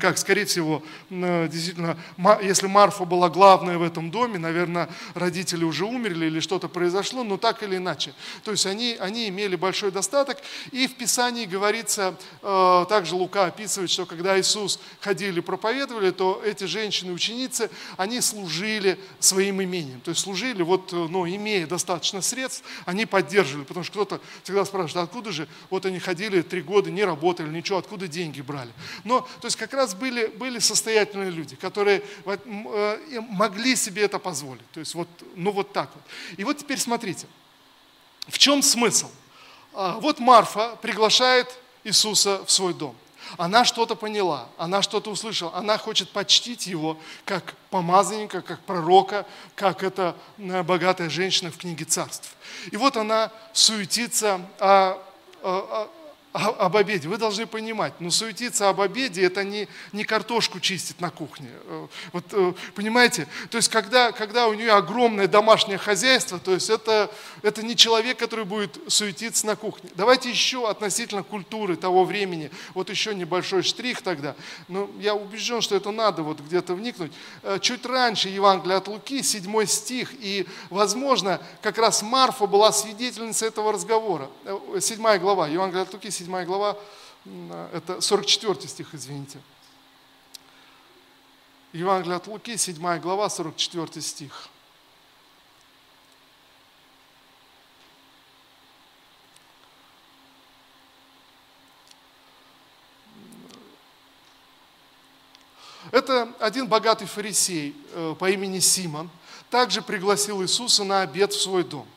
как, 0.01 0.17
скорее 0.17 0.45
всего, 0.45 0.83
действительно, 1.09 1.97
если 2.41 2.67
Марфа 2.67 3.05
была 3.05 3.29
главная 3.29 3.77
в 3.77 3.83
этом 3.83 4.11
доме, 4.11 4.39
наверное, 4.39 4.89
родители 5.13 5.63
уже 5.63 5.85
умерли 5.85 6.25
или 6.25 6.41
что-то 6.41 6.67
произошло, 6.67 7.23
но 7.23 7.37
так 7.37 7.63
или 7.63 7.77
иначе. 7.77 8.13
То 8.43 8.51
есть 8.51 8.65
они, 8.65 8.97
они 8.99 9.29
имели 9.29 9.55
большой 9.55 9.91
достаток, 9.91 10.39
и 10.71 10.87
в 10.87 10.95
Писании 10.95 11.45
говорится 11.45 12.17
так 12.41 13.04
также 13.05 13.17
Лука 13.17 13.45
описывает, 13.45 13.91
что 13.91 14.07
когда 14.07 14.39
Иисус 14.39 14.79
ходили 14.99 15.39
проповедовали, 15.39 16.09
то 16.09 16.41
эти 16.43 16.63
женщины-ученицы, 16.63 17.69
они 17.97 18.19
служили 18.19 18.99
своим 19.19 19.61
имением. 19.61 20.01
То 20.01 20.09
есть 20.09 20.21
служили, 20.21 20.63
вот, 20.63 20.91
ну, 20.91 21.27
имея 21.27 21.67
достаточно 21.67 22.23
средств, 22.23 22.63
они 22.85 23.05
поддерживали. 23.05 23.63
Потому 23.63 23.83
что 23.83 23.91
кто-то 23.93 24.21
всегда 24.41 24.65
спрашивает, 24.65 25.07
откуда 25.07 25.31
же, 25.31 25.47
вот 25.69 25.85
они 25.85 25.99
ходили 25.99 26.41
три 26.41 26.63
года, 26.63 26.89
не 26.89 27.03
работали, 27.03 27.47
ничего, 27.47 27.77
откуда 27.77 28.07
деньги 28.07 28.41
брали. 28.41 28.71
Но, 29.03 29.21
то 29.21 29.45
есть 29.45 29.55
как 29.55 29.71
раз 29.75 29.93
были, 29.93 30.25
были 30.25 30.57
состоятельные 30.57 31.29
люди, 31.29 31.55
которые 31.55 32.01
э, 32.25 32.97
могли 33.29 33.75
себе 33.75 34.01
это 34.01 34.17
позволить. 34.17 34.67
То 34.71 34.79
есть 34.79 34.95
вот, 34.95 35.07
ну 35.35 35.51
вот 35.51 35.73
так 35.73 35.91
вот. 35.93 36.03
И 36.37 36.43
вот 36.43 36.57
теперь 36.57 36.79
смотрите, 36.79 37.27
в 38.27 38.39
чем 38.39 38.63
смысл? 38.63 39.11
А, 39.75 39.99
вот 39.99 40.17
Марфа 40.17 40.75
приглашает 40.81 41.55
Иисуса 41.85 42.43
в 42.43 42.51
свой 42.51 42.73
дом. 42.73 42.95
Она 43.37 43.63
что-то 43.65 43.95
поняла, 43.95 44.49
она 44.57 44.81
что-то 44.81 45.09
услышала, 45.09 45.53
она 45.55 45.77
хочет 45.77 46.09
почтить 46.09 46.67
его 46.67 46.97
как 47.25 47.55
помазанника, 47.69 48.41
как 48.41 48.59
пророка, 48.61 49.25
как 49.55 49.83
эта 49.83 50.15
э, 50.37 50.63
богатая 50.63 51.09
женщина 51.09 51.51
в 51.51 51.57
книге 51.57 51.85
царств. 51.85 52.35
И 52.71 52.77
вот 52.77 52.97
она 52.97 53.31
суетится 53.53 54.41
о, 54.59 55.01
о, 55.41 55.89
об 56.35 56.75
обеде. 56.75 57.07
Вы 57.07 57.17
должны 57.17 57.45
понимать, 57.45 57.93
но 57.99 58.05
ну, 58.05 58.11
суетиться 58.11 58.67
об 58.67 58.81
обеде– 58.81 59.23
это 59.23 59.45
не, 59.45 59.69
не 59.93 60.03
картошку 60.03 60.59
чистить 60.59 60.99
на 60.99 61.09
кухне. 61.09 61.49
Э, 61.63 61.87
вот, 62.11 62.25
э, 62.31 62.53
понимаете? 62.73 63.27
То 63.49 63.57
есть, 63.57 63.69
когда, 63.69 64.11
когда 64.11 64.47
у 64.47 64.53
нее 64.53 64.73
огромное 64.73 65.27
домашнее 65.27 65.77
хозяйство, 65.77 66.37
то 66.37 66.51
есть 66.51 66.69
это, 66.69 67.09
это 67.41 67.63
не 67.63 67.77
человек, 67.77 68.17
который 68.17 68.43
будет 68.43 68.77
суетиться 68.87 69.47
на 69.47 69.55
кухне. 69.55 69.89
Давайте 69.95 70.29
еще 70.29 70.69
относительно 70.69 71.23
культуры 71.23 71.77
того 71.77 72.03
времени, 72.03 72.51
вот 72.73 72.89
еще 72.89 73.15
небольшой 73.15 73.63
штрих 73.63 74.01
тогда. 74.01 74.35
Но 74.67 74.89
я 74.99 75.15
убежден, 75.15 75.61
что 75.61 75.75
это 75.75 75.91
надо 75.91 76.21
вот 76.21 76.41
где-то 76.41 76.73
вникнуть. 76.73 77.13
Э, 77.43 77.59
чуть 77.61 77.85
раньше 77.85 78.27
Евангелие 78.27 78.77
от 78.77 78.89
Луки, 78.89 79.23
7 79.23 79.65
стих, 79.67 80.13
и, 80.19 80.45
возможно, 80.69 81.41
как 81.61 81.77
раз 81.77 82.01
Марфа 82.01 82.45
была 82.45 82.73
свидетельницей 82.73 83.47
этого 83.47 83.71
разговора. 83.71 84.29
7 84.77 85.17
глава, 85.19 85.47
Евангелие 85.47 85.83
от 85.83 85.93
Луки, 85.93 86.11
7 86.11 86.24
7 86.25 86.43
глава, 86.45 86.75
это 87.71 88.01
44 88.01 88.67
стих, 88.67 88.95
извините. 88.95 89.39
Евангелие 91.71 92.17
от 92.17 92.25
Луки, 92.25 92.57
7 92.57 92.99
глава, 92.99 93.29
44 93.29 94.01
стих. 94.01 94.49
Это 105.91 106.33
один 106.39 106.67
богатый 106.67 107.05
фарисей 107.05 107.75
э, 107.91 108.15
по 108.17 108.29
имени 108.29 108.59
Симон 108.59 109.09
также 109.51 109.83
пригласил 109.83 110.41
Иисуса 110.41 110.83
на 110.83 111.03
обед 111.03 111.31
в 111.31 111.41
свой 111.41 111.63
дом. 111.63 111.87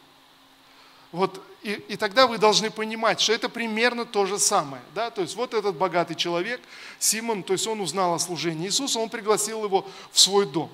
Вот 1.10 1.42
и, 1.68 1.72
и 1.88 1.96
тогда 1.96 2.26
вы 2.26 2.38
должны 2.38 2.70
понимать, 2.70 3.20
что 3.20 3.34
это 3.34 3.50
примерно 3.50 4.06
то 4.06 4.24
же 4.24 4.38
самое. 4.38 4.82
Да? 4.94 5.10
То 5.10 5.20
есть 5.20 5.36
вот 5.36 5.52
этот 5.52 5.76
богатый 5.76 6.14
человек, 6.14 6.62
Симон, 6.98 7.42
то 7.42 7.52
есть 7.52 7.66
он 7.66 7.82
узнал 7.82 8.14
о 8.14 8.18
служении 8.18 8.68
Иисуса, 8.68 8.98
он 8.98 9.10
пригласил 9.10 9.62
его 9.64 9.86
в 10.10 10.18
свой 10.18 10.46
дом. 10.46 10.70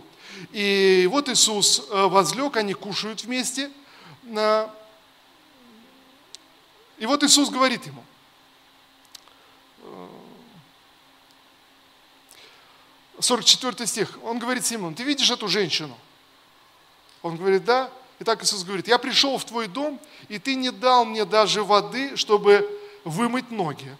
И 0.52 1.08
вот 1.10 1.28
Иисус 1.28 1.88
э, 1.90 2.06
возлег, 2.06 2.56
они 2.56 2.74
кушают 2.74 3.24
вместе. 3.24 3.72
И 6.98 7.06
вот 7.06 7.24
Иисус 7.24 7.50
говорит 7.50 7.84
ему, 7.86 8.04
44 13.18 13.74
э, 13.80 13.86
стих, 13.86 14.18
он 14.22 14.38
говорит 14.38 14.64
Симон, 14.64 14.94
ты 14.94 15.02
видишь 15.02 15.28
эту 15.28 15.48
женщину? 15.48 15.98
Он 17.22 17.36
говорит, 17.36 17.64
да. 17.64 17.90
И 18.24 18.26
так 18.26 18.42
Иисус 18.42 18.64
говорит, 18.64 18.88
я 18.88 18.96
пришел 18.96 19.36
в 19.36 19.44
твой 19.44 19.68
дом, 19.68 20.00
и 20.30 20.38
ты 20.38 20.54
не 20.54 20.70
дал 20.70 21.04
мне 21.04 21.26
даже 21.26 21.62
воды, 21.62 22.16
чтобы 22.16 22.66
вымыть 23.04 23.50
ноги. 23.50 23.94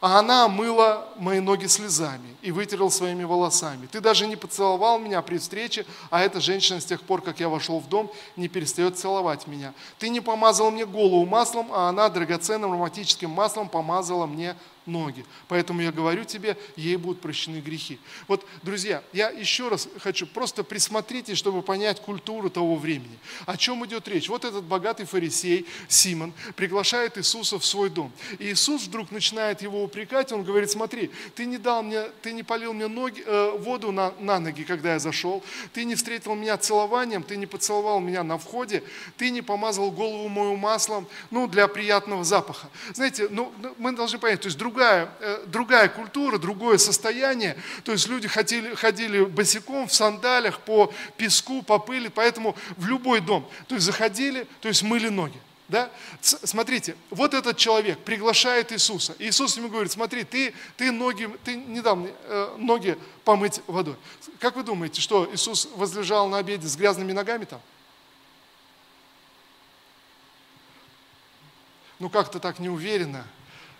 А 0.00 0.18
она 0.18 0.46
омыла 0.46 1.06
мои 1.16 1.38
ноги 1.38 1.66
слезами 1.66 2.36
и 2.42 2.50
вытерла 2.50 2.88
своими 2.88 3.22
волосами. 3.22 3.86
Ты 3.86 4.00
даже 4.00 4.26
не 4.26 4.34
поцеловал 4.34 4.98
меня 4.98 5.22
при 5.22 5.38
встрече, 5.38 5.86
а 6.10 6.22
эта 6.22 6.40
женщина 6.40 6.80
с 6.80 6.84
тех 6.86 7.00
пор, 7.02 7.22
как 7.22 7.38
я 7.38 7.48
вошел 7.48 7.78
в 7.78 7.88
дом, 7.88 8.10
не 8.34 8.48
перестает 8.48 8.98
целовать 8.98 9.46
меня. 9.46 9.74
Ты 10.00 10.08
не 10.08 10.20
помазал 10.20 10.72
мне 10.72 10.84
голову 10.84 11.24
маслом, 11.24 11.68
а 11.72 11.88
она 11.88 12.08
драгоценным 12.08 12.72
ароматическим 12.72 13.30
маслом 13.30 13.68
помазала 13.68 14.26
мне 14.26 14.56
ноги. 14.86 15.24
Поэтому 15.48 15.82
я 15.82 15.92
говорю 15.92 16.24
тебе, 16.24 16.56
ей 16.76 16.96
будут 16.96 17.20
прощены 17.20 17.58
грехи. 17.60 17.98
Вот, 18.28 18.46
друзья, 18.62 19.02
я 19.12 19.30
еще 19.30 19.68
раз 19.68 19.88
хочу, 19.98 20.26
просто 20.26 20.64
присмотритесь, 20.64 21.38
чтобы 21.38 21.62
понять 21.62 22.00
культуру 22.00 22.50
того 22.50 22.76
времени. 22.76 23.18
О 23.46 23.56
чем 23.56 23.84
идет 23.84 24.08
речь? 24.08 24.28
Вот 24.28 24.44
этот 24.44 24.64
богатый 24.64 25.06
фарисей 25.06 25.66
Симон 25.88 26.32
приглашает 26.54 27.18
Иисуса 27.18 27.58
в 27.58 27.66
свой 27.66 27.90
дом. 27.90 28.12
И 28.38 28.52
Иисус 28.52 28.84
вдруг 28.84 29.10
начинает 29.10 29.62
его 29.62 29.82
упрекать, 29.82 30.32
он 30.32 30.44
говорит, 30.44 30.70
смотри, 30.70 31.10
ты 31.34 31.46
не 31.46 31.58
дал 31.58 31.82
мне, 31.82 32.02
ты 32.22 32.32
не 32.32 32.42
полил 32.42 32.72
мне 32.72 32.86
ноги, 32.86 33.22
э, 33.26 33.56
воду 33.58 33.92
на, 33.92 34.12
на 34.20 34.38
ноги, 34.38 34.64
когда 34.64 34.92
я 34.92 34.98
зашел, 34.98 35.42
ты 35.72 35.84
не 35.84 35.94
встретил 35.94 36.34
меня 36.34 36.56
целованием, 36.56 37.22
ты 37.22 37.36
не 37.36 37.46
поцеловал 37.46 38.00
меня 38.00 38.22
на 38.22 38.38
входе, 38.38 38.82
ты 39.16 39.30
не 39.30 39.42
помазал 39.42 39.90
голову 39.90 40.28
мою 40.28 40.56
маслом, 40.56 41.06
ну, 41.30 41.46
для 41.46 41.68
приятного 41.68 42.24
запаха. 42.24 42.68
Знаете, 42.94 43.28
ну, 43.30 43.52
мы 43.78 43.92
должны 43.92 44.18
понять, 44.18 44.40
то 44.40 44.46
есть 44.46 44.58
друг 44.58 44.75
другая, 44.76 45.08
э, 45.20 45.44
другая 45.46 45.88
культура, 45.88 46.38
другое 46.38 46.76
состояние. 46.76 47.56
То 47.84 47.92
есть 47.92 48.08
люди 48.08 48.28
ходили, 48.28 48.74
ходили 48.74 49.24
босиком 49.24 49.88
в 49.88 49.94
сандалях 49.94 50.60
по 50.60 50.92
песку, 51.16 51.62
по 51.62 51.78
пыли, 51.78 52.08
поэтому 52.08 52.54
в 52.76 52.86
любой 52.86 53.20
дом. 53.20 53.48
То 53.68 53.74
есть 53.74 53.86
заходили, 53.86 54.46
то 54.60 54.68
есть 54.68 54.82
мыли 54.82 55.08
ноги. 55.08 55.38
Да? 55.68 55.90
Смотрите, 56.20 56.94
вот 57.10 57.34
этот 57.34 57.56
человек 57.56 57.98
приглашает 57.98 58.70
Иисуса. 58.70 59.16
Иисус 59.18 59.56
ему 59.56 59.68
говорит, 59.68 59.90
смотри, 59.90 60.22
ты, 60.22 60.52
ты, 60.76 60.92
ноги, 60.92 61.28
ты 61.42 61.56
не 61.56 61.80
дал 61.80 61.96
мне 61.96 62.12
э, 62.24 62.54
ноги 62.58 62.98
помыть 63.24 63.62
водой. 63.66 63.96
Как 64.38 64.56
вы 64.56 64.62
думаете, 64.62 65.00
что 65.00 65.28
Иисус 65.32 65.68
возлежал 65.74 66.28
на 66.28 66.38
обеде 66.38 66.68
с 66.68 66.76
грязными 66.76 67.12
ногами 67.12 67.46
там? 67.46 67.60
Ну 71.98 72.10
как-то 72.10 72.38
так 72.38 72.58
неуверенно. 72.58 73.26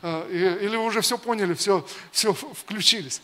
А, 0.02 0.28
или 0.28 0.76
вы 0.76 0.84
уже 0.84 1.00
все 1.00 1.18
поняли, 1.18 1.54
все, 1.54 1.86
все 2.12 2.32
включились. 2.32 3.22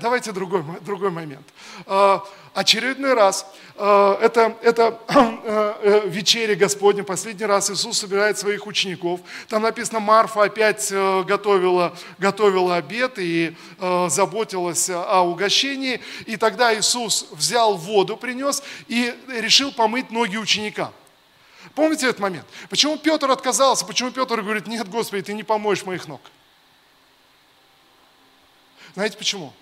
Давайте 0.00 0.32
другой, 0.32 0.64
другой 0.80 1.10
момент. 1.10 1.46
А, 1.86 2.24
очередной 2.54 3.14
раз, 3.14 3.46
а, 3.76 4.18
это, 4.20 4.56
это 4.62 4.98
э, 5.08 6.02
вечеря 6.06 6.56
Господня, 6.56 7.04
последний 7.04 7.46
раз 7.46 7.70
Иисус 7.70 7.98
собирает 7.98 8.38
своих 8.38 8.66
учеников. 8.66 9.20
Там 9.48 9.62
написано, 9.62 10.00
Марфа 10.00 10.44
опять 10.44 10.90
э, 10.90 11.22
готовила, 11.22 11.96
готовила 12.18 12.76
обед 12.76 13.18
и 13.18 13.56
э, 13.78 14.08
заботилась 14.10 14.90
о 14.90 15.22
угощении. 15.22 16.00
И 16.26 16.36
тогда 16.36 16.76
Иисус 16.76 17.28
взял 17.30 17.76
воду, 17.76 18.16
принес 18.16 18.62
и 18.88 19.14
решил 19.28 19.72
помыть 19.72 20.10
ноги 20.10 20.36
ученикам. 20.36 20.92
Помните 21.78 22.08
этот 22.08 22.18
момент? 22.18 22.44
Почему 22.70 22.98
Петр 22.98 23.30
отказался? 23.30 23.86
Почему 23.86 24.10
Петр 24.10 24.42
говорит, 24.42 24.66
нет, 24.66 24.88
Господи, 24.88 25.22
ты 25.22 25.32
не 25.32 25.44
помоешь 25.44 25.84
моих 25.84 26.08
ног? 26.08 26.20
Знаете 28.94 29.16
почему? 29.16 29.52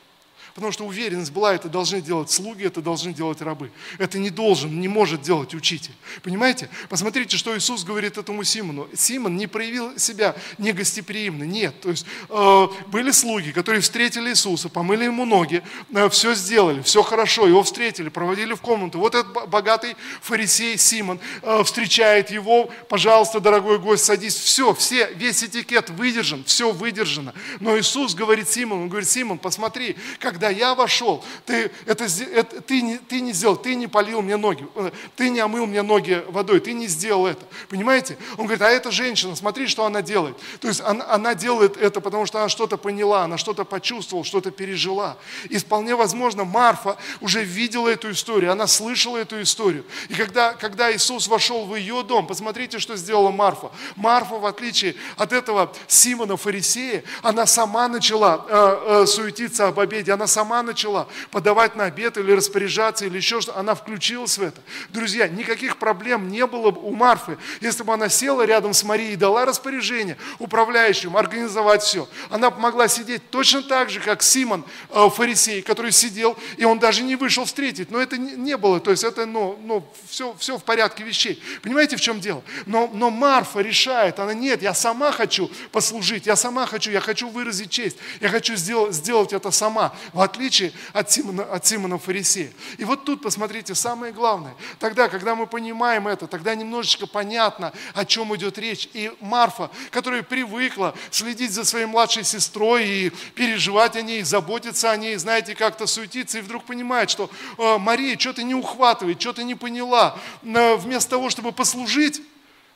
Потому 0.56 0.72
что 0.72 0.86
уверенность 0.86 1.32
была, 1.32 1.54
это 1.54 1.68
должны 1.68 2.00
делать 2.00 2.30
слуги, 2.30 2.64
это 2.64 2.80
должны 2.80 3.12
делать 3.12 3.42
рабы. 3.42 3.70
Это 3.98 4.18
не 4.18 4.30
должен, 4.30 4.80
не 4.80 4.88
может 4.88 5.20
делать 5.20 5.54
учитель. 5.54 5.92
Понимаете? 6.22 6.70
Посмотрите, 6.88 7.36
что 7.36 7.54
Иисус 7.54 7.84
говорит 7.84 8.16
этому 8.16 8.42
Симону. 8.42 8.88
Симон 8.94 9.36
не 9.36 9.48
проявил 9.48 9.98
себя 9.98 10.34
негостеприимно, 10.56 11.44
нет. 11.44 11.78
То 11.82 11.90
есть 11.90 12.06
э, 12.30 12.68
были 12.86 13.10
слуги, 13.10 13.52
которые 13.52 13.82
встретили 13.82 14.30
Иисуса, 14.30 14.70
помыли 14.70 15.04
ему 15.04 15.26
ноги, 15.26 15.62
э, 15.92 16.08
все 16.08 16.34
сделали, 16.34 16.80
все 16.80 17.02
хорошо, 17.02 17.46
его 17.46 17.62
встретили, 17.62 18.08
проводили 18.08 18.54
в 18.54 18.62
комнату. 18.62 18.98
Вот 18.98 19.14
этот 19.14 19.50
богатый 19.50 19.94
фарисей 20.22 20.78
Симон 20.78 21.20
э, 21.42 21.64
встречает 21.64 22.30
его, 22.30 22.70
пожалуйста, 22.88 23.40
дорогой 23.40 23.78
гость, 23.78 24.06
садись. 24.06 24.36
Все, 24.36 24.72
все, 24.72 25.12
весь 25.16 25.44
этикет 25.44 25.90
выдержан, 25.90 26.44
все 26.44 26.72
выдержано. 26.72 27.34
Но 27.60 27.78
Иисус 27.78 28.14
говорит 28.14 28.48
Симону, 28.48 28.84
он 28.84 28.88
говорит, 28.88 29.10
Симон, 29.10 29.36
посмотри, 29.36 29.96
когда 30.18 30.45
я 30.50 30.74
вошел, 30.74 31.24
ты, 31.44 31.70
это, 31.86 32.04
это, 32.04 32.60
ты, 32.60 32.82
не, 32.82 32.98
ты 32.98 33.20
не 33.20 33.32
сделал, 33.32 33.56
ты 33.56 33.74
не 33.74 33.86
полил 33.86 34.22
мне 34.22 34.36
ноги, 34.36 34.66
э, 34.74 34.90
ты 35.16 35.30
не 35.30 35.40
омыл 35.40 35.66
мне 35.66 35.82
ноги 35.82 36.24
водой, 36.28 36.60
ты 36.60 36.72
не 36.72 36.86
сделал 36.86 37.26
это. 37.26 37.44
Понимаете? 37.68 38.16
Он 38.36 38.46
говорит, 38.46 38.62
а 38.62 38.70
эта 38.70 38.90
женщина, 38.90 39.36
смотри, 39.36 39.66
что 39.66 39.84
она 39.84 40.02
делает. 40.02 40.36
То 40.60 40.68
есть 40.68 40.80
она, 40.80 41.04
она 41.08 41.34
делает 41.34 41.76
это, 41.76 42.00
потому 42.00 42.26
что 42.26 42.38
она 42.38 42.48
что-то 42.48 42.76
поняла, 42.76 43.24
она 43.24 43.38
что-то 43.38 43.64
почувствовала, 43.64 44.24
что-то 44.24 44.50
пережила. 44.50 45.16
И 45.48 45.58
вполне 45.58 45.94
возможно, 45.96 46.44
Марфа 46.44 46.96
уже 47.20 47.44
видела 47.44 47.88
эту 47.88 48.10
историю, 48.10 48.52
она 48.52 48.66
слышала 48.66 49.16
эту 49.16 49.40
историю. 49.42 49.84
И 50.08 50.14
когда, 50.14 50.54
когда 50.54 50.94
Иисус 50.94 51.28
вошел 51.28 51.66
в 51.66 51.74
ее 51.76 52.02
дом, 52.02 52.26
посмотрите, 52.26 52.78
что 52.78 52.96
сделала 52.96 53.30
Марфа. 53.30 53.70
Марфа, 53.96 54.36
в 54.36 54.46
отличие 54.46 54.94
от 55.16 55.32
этого 55.32 55.72
Симона 55.86 56.36
Фарисея, 56.36 57.04
она 57.22 57.46
сама 57.46 57.88
начала 57.88 58.44
э, 58.48 59.02
э, 59.02 59.06
суетиться 59.06 59.68
об 59.68 59.80
обеде, 59.80 60.12
она 60.12 60.26
сама 60.36 60.62
начала 60.62 61.08
подавать 61.30 61.76
на 61.76 61.84
обед 61.84 62.18
или 62.18 62.30
распоряжаться, 62.30 63.06
или 63.06 63.16
еще 63.16 63.40
что-то. 63.40 63.58
Она 63.58 63.74
включилась 63.74 64.36
в 64.36 64.42
это. 64.42 64.60
Друзья, 64.90 65.28
никаких 65.28 65.78
проблем 65.78 66.28
не 66.28 66.46
было 66.46 66.68
у 66.68 66.94
Марфы, 66.94 67.38
если 67.62 67.82
бы 67.84 67.94
она 67.94 68.10
села 68.10 68.42
рядом 68.42 68.74
с 68.74 68.84
Марией 68.84 69.14
и 69.14 69.16
дала 69.16 69.46
распоряжение 69.46 70.18
управляющим 70.38 71.16
организовать 71.16 71.82
все. 71.82 72.06
Она 72.28 72.50
могла 72.50 72.86
сидеть 72.86 73.30
точно 73.30 73.62
так 73.62 73.88
же, 73.88 73.98
как 73.98 74.22
Симон 74.22 74.62
э, 74.90 75.08
Фарисей, 75.08 75.62
который 75.62 75.90
сидел, 75.90 76.36
и 76.58 76.66
он 76.66 76.78
даже 76.78 77.02
не 77.02 77.16
вышел 77.16 77.46
встретить. 77.46 77.90
Но 77.90 77.98
это 77.98 78.18
не, 78.18 78.58
было, 78.58 78.78
то 78.78 78.90
есть 78.90 79.04
это 79.04 79.24
ну, 79.24 79.58
ну, 79.64 79.88
все, 80.06 80.36
все 80.38 80.58
в 80.58 80.64
порядке 80.64 81.02
вещей. 81.02 81.42
Понимаете, 81.62 81.96
в 81.96 82.00
чем 82.02 82.20
дело? 82.20 82.42
Но, 82.66 82.90
но 82.92 83.08
Марфа 83.08 83.60
решает, 83.60 84.20
она 84.20 84.34
нет, 84.34 84.60
я 84.60 84.74
сама 84.74 85.12
хочу 85.12 85.50
послужить, 85.72 86.26
я 86.26 86.36
сама 86.36 86.66
хочу, 86.66 86.90
я 86.90 87.00
хочу 87.00 87.30
выразить 87.30 87.70
честь, 87.70 87.96
я 88.20 88.28
хочу 88.28 88.54
сделать, 88.56 88.94
сделать 88.94 89.32
это 89.32 89.50
сама, 89.50 89.94
отличие 90.26 90.72
от 90.92 91.10
Симона, 91.10 91.42
от 91.42 91.66
Симона 91.66 91.98
Фарисея. 91.98 92.52
И 92.78 92.84
вот 92.84 93.04
тут, 93.04 93.22
посмотрите, 93.22 93.74
самое 93.74 94.12
главное, 94.12 94.54
тогда, 94.78 95.08
когда 95.08 95.34
мы 95.34 95.46
понимаем 95.46 96.06
это, 96.06 96.26
тогда 96.26 96.54
немножечко 96.54 97.06
понятно, 97.06 97.72
о 97.94 98.04
чем 98.04 98.34
идет 98.36 98.58
речь. 98.58 98.88
И 98.92 99.10
Марфа, 99.20 99.70
которая 99.90 100.22
привыкла 100.22 100.94
следить 101.10 101.52
за 101.52 101.64
своей 101.64 101.86
младшей 101.86 102.24
сестрой 102.24 102.86
и 102.86 103.10
переживать 103.34 103.96
о 103.96 104.02
ней, 104.02 104.22
заботиться 104.22 104.90
о 104.90 104.96
ней, 104.96 105.16
знаете, 105.16 105.54
как-то 105.54 105.86
суетиться, 105.86 106.38
и 106.38 106.42
вдруг 106.42 106.64
понимает, 106.64 107.08
что 107.08 107.30
э, 107.56 107.78
Мария 107.78 108.18
что-то 108.18 108.42
не 108.42 108.54
ухватывает, 108.54 109.20
что-то 109.20 109.42
не 109.42 109.54
поняла. 109.54 110.18
Вместо 110.42 111.10
того, 111.10 111.30
чтобы 111.30 111.52
послужить 111.52 112.20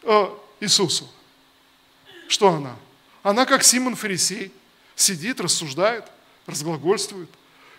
э, 0.03 0.27
Иисусу, 0.61 1.09
что 2.29 2.49
она? 2.49 2.77
Она, 3.23 3.45
как 3.45 3.65
Симон 3.65 3.97
Фарисей, 3.97 4.53
сидит, 4.95 5.41
рассуждает, 5.41 6.05
разглагольствует. 6.47 7.29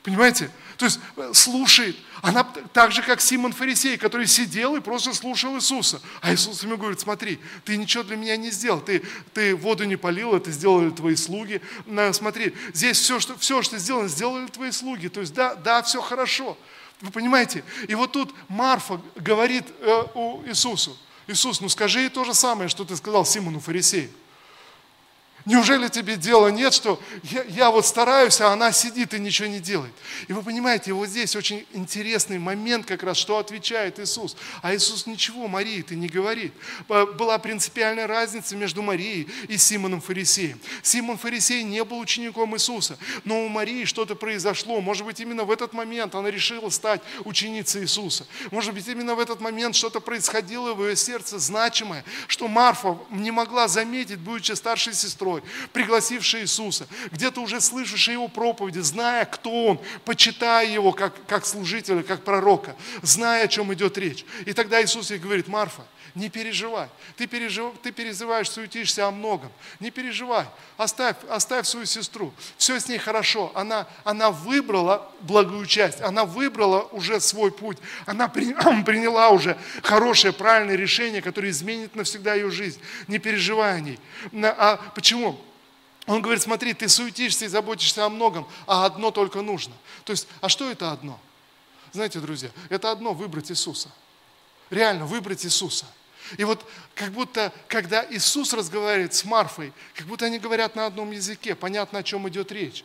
Понимаете? 0.03 0.49
То 0.77 0.85
есть 0.85 0.99
э, 1.15 1.31
слушает. 1.33 1.95
Она 2.23 2.43
так 2.43 2.91
же, 2.91 3.03
как 3.03 3.21
Симон 3.21 3.53
Фарисей, 3.53 3.97
который 3.97 4.25
сидел 4.25 4.75
и 4.75 4.79
просто 4.79 5.13
слушал 5.13 5.55
Иисуса. 5.55 6.01
А 6.21 6.33
Иисус 6.33 6.63
ему 6.63 6.77
говорит, 6.77 6.99
смотри, 6.99 7.39
ты 7.65 7.77
ничего 7.77 8.03
для 8.03 8.15
меня 8.15 8.35
не 8.35 8.49
сделал. 8.49 8.81
Ты, 8.81 9.03
ты 9.33 9.55
воду 9.55 9.83
не 9.83 9.95
полил, 9.95 10.35
это 10.35 10.51
сделали 10.51 10.89
твои 10.89 11.15
слуги. 11.15 11.61
Смотри, 12.13 12.55
здесь 12.73 12.99
все, 12.99 13.19
что, 13.19 13.37
все, 13.37 13.61
что 13.61 13.77
сделано, 13.77 14.07
сделали 14.07 14.47
твои 14.47 14.71
слуги. 14.71 15.07
То 15.07 15.21
есть 15.21 15.33
да, 15.33 15.53
да, 15.55 15.83
все 15.83 16.01
хорошо. 16.01 16.57
Вы 17.01 17.11
понимаете? 17.11 17.63
И 17.87 17.95
вот 17.95 18.11
тут 18.11 18.33
Марфа 18.47 19.01
говорит 19.15 19.65
э, 19.79 20.03
у 20.15 20.43
Иисусу, 20.45 20.97
Иисус, 21.27 21.61
ну 21.61 21.69
скажи 21.69 22.01
ей 22.01 22.09
то 22.09 22.23
же 22.23 22.33
самое, 22.33 22.69
что 22.69 22.85
ты 22.85 22.95
сказал 22.95 23.25
Симону 23.25 23.59
Фарисею. 23.59 24.09
Неужели 25.45 25.87
тебе 25.87 26.17
дела 26.17 26.49
нет, 26.49 26.73
что 26.73 27.01
я, 27.23 27.43
я 27.43 27.71
вот 27.71 27.85
стараюсь, 27.85 28.39
а 28.41 28.49
она 28.49 28.71
сидит 28.71 29.13
и 29.13 29.19
ничего 29.19 29.47
не 29.47 29.59
делает? 29.59 29.93
И 30.27 30.33
вы 30.33 30.43
понимаете, 30.43 30.93
вот 30.93 31.07
здесь 31.07 31.35
очень 31.35 31.65
интересный 31.73 32.37
момент 32.37 32.85
как 32.85 33.01
раз, 33.01 33.17
что 33.17 33.37
отвечает 33.37 33.99
Иисус. 33.99 34.35
А 34.61 34.75
Иисус 34.75 35.07
ничего 35.07 35.47
Марии 35.47 35.81
ты 35.81 35.95
не 35.95 36.07
говорит. 36.07 36.53
Была 36.87 37.39
принципиальная 37.39 38.05
разница 38.05 38.55
между 38.55 38.83
Марией 38.83 39.27
и 39.47 39.57
Симоном 39.57 40.01
Фарисеем. 40.01 40.59
Симон 40.83 41.17
Фарисей 41.17 41.63
не 41.63 41.83
был 41.83 41.99
учеником 41.99 42.55
Иисуса, 42.55 42.97
но 43.25 43.43
у 43.43 43.47
Марии 43.47 43.85
что-то 43.85 44.15
произошло. 44.15 44.79
Может 44.79 45.05
быть, 45.05 45.19
именно 45.19 45.43
в 45.43 45.51
этот 45.51 45.73
момент 45.73 46.13
она 46.13 46.29
решила 46.29 46.69
стать 46.69 47.01
ученицей 47.25 47.83
Иисуса. 47.83 48.27
Может 48.51 48.73
быть, 48.75 48.87
именно 48.87 49.15
в 49.15 49.19
этот 49.19 49.41
момент 49.41 49.75
что-то 49.75 50.01
происходило 50.01 50.73
в 50.73 50.85
ее 50.87 50.95
сердце 50.95 51.39
значимое, 51.39 52.03
что 52.27 52.47
Марфа 52.47 52.97
не 53.09 53.31
могла 53.31 53.67
заметить, 53.67 54.19
будучи 54.19 54.51
старшей 54.51 54.93
сестрой 54.93 55.30
сестрой, 55.31 55.43
пригласивший 55.73 56.41
Иисуса, 56.41 56.87
где-то 57.11 57.41
уже 57.41 57.61
слышавший 57.61 58.13
его 58.13 58.27
проповеди, 58.27 58.79
зная, 58.79 59.25
кто 59.25 59.67
он, 59.67 59.79
почитая 60.05 60.67
его 60.67 60.91
как, 60.91 61.13
как 61.27 61.45
служителя, 61.45 62.03
как 62.03 62.23
пророка, 62.23 62.75
зная, 63.01 63.45
о 63.45 63.47
чем 63.47 63.73
идет 63.73 63.97
речь. 63.97 64.25
И 64.45 64.53
тогда 64.53 64.81
Иисус 64.81 65.11
ей 65.11 65.19
говорит, 65.19 65.47
Марфа, 65.47 65.85
не 66.15 66.29
переживай. 66.29 66.89
Ты, 67.15 67.27
пережив... 67.27 67.73
ты 67.81 67.91
переживаешь, 67.91 68.49
суетишься 68.49 69.07
о 69.07 69.11
многом. 69.11 69.51
Не 69.79 69.91
переживай. 69.91 70.45
Оставь, 70.77 71.15
оставь 71.29 71.65
свою 71.67 71.85
сестру. 71.85 72.33
Все 72.57 72.79
с 72.79 72.87
ней 72.87 72.97
хорошо. 72.97 73.51
Она, 73.55 73.87
она 74.03 74.31
выбрала 74.31 75.09
благую 75.21 75.65
часть. 75.65 76.01
Она 76.01 76.25
выбрала 76.25 76.81
уже 76.91 77.19
свой 77.19 77.51
путь. 77.51 77.77
Она 78.05 78.27
при... 78.27 78.53
приняла 78.83 79.29
уже 79.29 79.57
хорошее, 79.83 80.33
правильное 80.33 80.75
решение, 80.75 81.21
которое 81.21 81.49
изменит 81.49 81.95
навсегда 81.95 82.33
ее 82.33 82.51
жизнь. 82.51 82.79
Не 83.07 83.19
переживай 83.19 83.77
о 83.77 83.79
ней. 83.79 83.99
А 84.43 84.77
почему? 84.93 85.39
Он 86.07 86.21
говорит, 86.21 86.41
смотри, 86.41 86.73
ты 86.73 86.89
суетишься 86.89 87.45
и 87.45 87.47
заботишься 87.47 88.05
о 88.05 88.09
многом, 88.09 88.47
а 88.67 88.85
одно 88.85 89.11
только 89.11 89.41
нужно. 89.41 89.73
То 90.03 90.11
есть, 90.11 90.27
а 90.41 90.49
что 90.49 90.69
это 90.69 90.91
одно? 90.91 91.19
Знаете, 91.93 92.19
друзья, 92.19 92.49
это 92.69 92.91
одно 92.91 93.13
выбрать 93.13 93.51
Иисуса. 93.51 93.89
Реально 94.69 95.05
выбрать 95.05 95.45
Иисуса. 95.45 95.85
И 96.37 96.43
вот 96.43 96.65
как 96.95 97.11
будто, 97.11 97.51
когда 97.67 98.05
Иисус 98.09 98.53
разговаривает 98.53 99.13
с 99.13 99.25
Марфой, 99.25 99.73
как 99.95 100.07
будто 100.07 100.25
они 100.25 100.39
говорят 100.39 100.75
на 100.75 100.85
одном 100.85 101.11
языке, 101.11 101.55
понятно, 101.55 101.99
о 101.99 102.03
чем 102.03 102.27
идет 102.29 102.51
речь. 102.51 102.83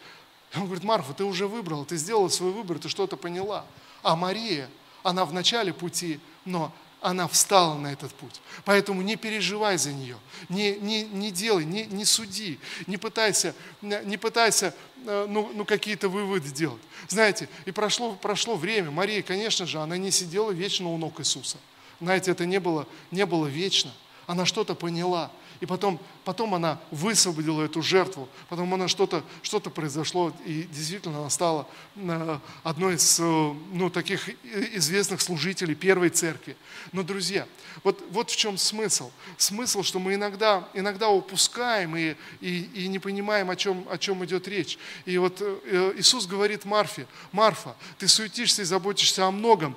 Он 0.54 0.64
говорит, 0.64 0.84
Марфа, 0.84 1.12
ты 1.12 1.24
уже 1.24 1.46
выбрала, 1.46 1.84
ты 1.84 1.96
сделала 1.96 2.28
свой 2.28 2.52
выбор, 2.52 2.78
ты 2.78 2.88
что-то 2.88 3.16
поняла. 3.16 3.64
А 4.02 4.16
Мария, 4.16 4.68
она 5.02 5.24
в 5.24 5.32
начале 5.32 5.72
пути, 5.72 6.20
но 6.44 6.72
она 7.00 7.28
встала 7.28 7.76
на 7.76 7.92
этот 7.92 8.12
путь. 8.14 8.40
Поэтому 8.64 9.02
не 9.02 9.16
переживай 9.16 9.78
за 9.78 9.92
нее, 9.92 10.16
не, 10.48 10.76
не, 10.76 11.04
не 11.04 11.30
делай, 11.30 11.64
не, 11.64 11.84
не 11.84 12.04
суди, 12.04 12.58
не 12.86 12.96
пытайся, 12.96 13.54
не 13.82 14.16
пытайся 14.16 14.74
э, 15.06 15.26
ну, 15.28 15.50
ну, 15.54 15.64
какие-то 15.64 16.08
выводы 16.08 16.50
делать. 16.50 16.82
Знаете, 17.08 17.48
и 17.64 17.70
прошло, 17.70 18.14
прошло 18.14 18.56
время, 18.56 18.90
Мария, 18.90 19.22
конечно 19.22 19.66
же, 19.66 19.78
она 19.78 19.96
не 19.96 20.10
сидела 20.10 20.50
вечно 20.50 20.88
у 20.88 20.96
ног 20.96 21.20
Иисуса. 21.20 21.58
Знаете, 22.00 22.30
это 22.30 22.46
не 22.46 22.60
было, 22.60 22.86
не 23.10 23.26
было 23.26 23.46
вечно. 23.46 23.92
Она 24.26 24.44
что-то 24.44 24.74
поняла. 24.74 25.30
И 25.60 25.66
потом, 25.66 25.98
потом 26.24 26.54
она 26.54 26.78
высвободила 26.90 27.62
эту 27.62 27.80
жертву, 27.80 28.28
потом 28.48 28.72
она 28.74 28.88
что-то 28.88 29.24
что 29.42 29.58
произошло, 29.60 30.32
и 30.44 30.64
действительно 30.64 31.20
она 31.20 31.30
стала 31.30 31.66
э, 31.96 32.38
одной 32.62 32.96
из 32.96 33.18
э, 33.18 33.22
ну, 33.22 33.88
таких 33.88 34.28
известных 34.74 35.20
служителей 35.22 35.74
первой 35.74 36.10
церкви. 36.10 36.56
Но, 36.92 37.02
друзья, 37.02 37.46
вот, 37.84 38.04
вот 38.10 38.30
в 38.30 38.36
чем 38.36 38.58
смысл. 38.58 39.10
Смысл, 39.38 39.82
что 39.82 39.98
мы 39.98 40.14
иногда, 40.14 40.68
иногда 40.74 41.08
упускаем 41.08 41.96
и, 41.96 42.16
и, 42.40 42.70
и 42.74 42.88
не 42.88 42.98
понимаем, 42.98 43.48
о 43.48 43.56
чем, 43.56 43.86
о 43.90 43.96
чем 43.96 44.22
идет 44.24 44.48
речь. 44.48 44.78
И 45.06 45.16
вот 45.16 45.38
э, 45.40 45.94
Иисус 45.96 46.26
говорит 46.26 46.66
Марфе, 46.66 47.06
Марфа, 47.32 47.76
ты 47.98 48.08
суетишься 48.08 48.62
и 48.62 48.66
заботишься 48.66 49.26
о 49.26 49.30
многом, 49.30 49.76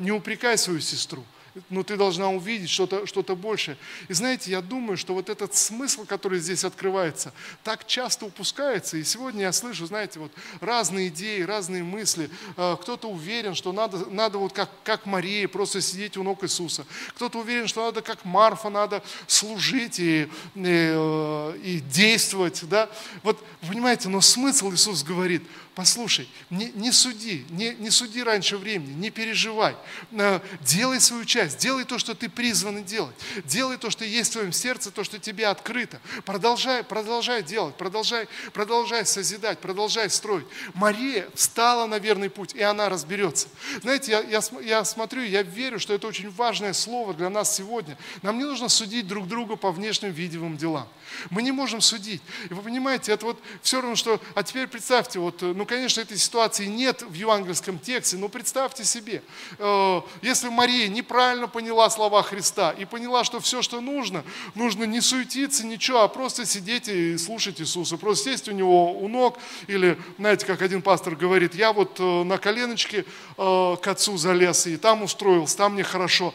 не 0.00 0.10
упрекай 0.10 0.58
свою 0.58 0.80
сестру 0.80 1.24
но 1.68 1.82
ты 1.82 1.96
должна 1.96 2.30
увидеть 2.30 2.70
что-то 2.70 3.06
что 3.06 3.22
большее. 3.36 3.76
И 4.08 4.12
знаете, 4.12 4.50
я 4.50 4.60
думаю, 4.60 4.96
что 4.96 5.14
вот 5.14 5.28
этот 5.28 5.54
смысл, 5.54 6.04
который 6.04 6.38
здесь 6.38 6.64
открывается, 6.64 7.32
так 7.62 7.86
часто 7.86 8.26
упускается. 8.26 8.96
И 8.96 9.04
сегодня 9.04 9.42
я 9.42 9.52
слышу, 9.52 9.86
знаете, 9.86 10.18
вот 10.18 10.32
разные 10.60 11.08
идеи, 11.08 11.42
разные 11.42 11.82
мысли. 11.82 12.30
Э, 12.56 12.76
кто-то 12.80 13.08
уверен, 13.08 13.54
что 13.54 13.72
надо, 13.72 14.06
надо 14.06 14.38
вот 14.38 14.52
как, 14.52 14.70
как 14.84 15.06
Мария, 15.06 15.48
просто 15.48 15.80
сидеть 15.80 16.16
у 16.16 16.22
ног 16.22 16.42
Иисуса. 16.44 16.86
Кто-то 17.14 17.38
уверен, 17.38 17.66
что 17.68 17.84
надо 17.84 18.02
как 18.02 18.24
Марфа, 18.24 18.68
надо 18.68 19.02
служить 19.26 19.98
и, 19.98 20.22
и, 20.22 20.28
э, 20.54 21.58
и 21.62 21.80
действовать. 21.80 22.60
Да? 22.68 22.90
Вот, 23.22 23.42
понимаете, 23.66 24.08
но 24.08 24.20
смысл 24.20 24.72
Иисус 24.72 25.02
говорит, 25.02 25.42
послушай, 25.74 26.28
не, 26.50 26.70
не 26.72 26.92
суди, 26.92 27.46
не, 27.50 27.74
не 27.74 27.90
суди 27.90 28.22
раньше 28.22 28.56
времени, 28.56 28.92
не 28.92 29.10
переживай. 29.10 29.74
Э, 30.12 30.40
делай 30.60 31.00
свою 31.00 31.24
часть, 31.24 31.58
делай 31.58 31.84
то, 31.84 31.98
что 31.98 32.14
ты 32.14 32.28
призван 32.28 32.84
делать. 32.84 33.14
Делай 33.44 33.78
то, 33.78 33.90
что 33.90 34.04
есть 34.04 34.30
в 34.30 34.32
твоем 34.34 34.52
сердце, 34.52 34.90
то, 34.90 35.04
что 35.04 35.18
тебе 35.18 35.46
открыто. 35.46 36.00
Продолжай, 36.24 36.84
продолжай 36.84 37.42
делать, 37.42 37.76
продолжай, 37.76 38.28
продолжай 38.52 39.06
созидать, 39.06 39.60
продолжай 39.60 40.10
строить. 40.10 40.46
Мария 40.74 41.28
встала 41.34 41.86
на 41.86 41.98
верный 41.98 42.30
путь, 42.30 42.54
и 42.54 42.62
она 42.62 42.88
разберется. 42.88 43.48
Знаете, 43.82 44.12
я, 44.12 44.20
я, 44.20 44.40
я 44.62 44.84
смотрю, 44.84 45.22
я 45.22 45.42
верю, 45.42 45.78
что 45.78 45.94
это 45.94 46.06
очень 46.06 46.30
важное 46.30 46.72
слово 46.72 47.14
для 47.14 47.30
нас 47.30 47.54
сегодня. 47.56 47.96
Нам 48.22 48.38
не 48.38 48.44
нужно 48.44 48.68
судить 48.68 49.06
друг 49.06 49.26
друга 49.26 49.56
по 49.56 49.72
внешним 49.72 50.12
видимым 50.12 50.56
делам. 50.56 50.88
Мы 51.30 51.42
не 51.42 51.52
можем 51.52 51.80
судить. 51.80 52.22
И 52.50 52.54
вы 52.54 52.62
понимаете, 52.62 53.12
это 53.12 53.26
вот 53.26 53.42
все 53.62 53.80
равно, 53.80 53.96
что... 53.96 54.20
А 54.34 54.42
теперь 54.42 54.66
представьте, 54.66 55.18
вот, 55.18 55.42
ну, 55.42 55.61
конечно, 55.64 56.00
этой 56.00 56.16
ситуации 56.16 56.66
нет 56.66 57.02
в 57.02 57.12
евангельском 57.12 57.78
тексте, 57.78 58.16
но 58.16 58.28
представьте 58.28 58.84
себе, 58.84 59.22
э, 59.58 60.00
если 60.22 60.48
Мария 60.48 60.88
неправильно 60.88 61.48
поняла 61.48 61.90
слова 61.90 62.22
Христа 62.22 62.70
и 62.72 62.84
поняла, 62.84 63.24
что 63.24 63.40
все, 63.40 63.62
что 63.62 63.80
нужно, 63.80 64.24
нужно 64.54 64.84
не 64.84 65.00
суетиться, 65.00 65.66
ничего, 65.66 66.02
а 66.02 66.08
просто 66.08 66.46
сидеть 66.46 66.88
и 66.88 67.16
слушать 67.18 67.60
Иисуса, 67.60 67.96
просто 67.96 68.30
сесть 68.30 68.48
у 68.48 68.52
него 68.52 68.92
у 68.92 69.08
ног, 69.08 69.38
или, 69.66 69.98
знаете, 70.18 70.46
как 70.46 70.62
один 70.62 70.82
пастор 70.82 71.16
говорит, 71.16 71.54
я 71.54 71.72
вот 71.72 71.98
э, 71.98 72.22
на 72.24 72.38
коленочке 72.38 73.04
э, 73.36 73.76
к 73.80 73.86
отцу 73.86 74.16
залез, 74.16 74.66
и 74.66 74.76
там 74.76 75.02
устроился, 75.02 75.56
там 75.56 75.74
мне 75.74 75.84
хорошо 75.84 76.32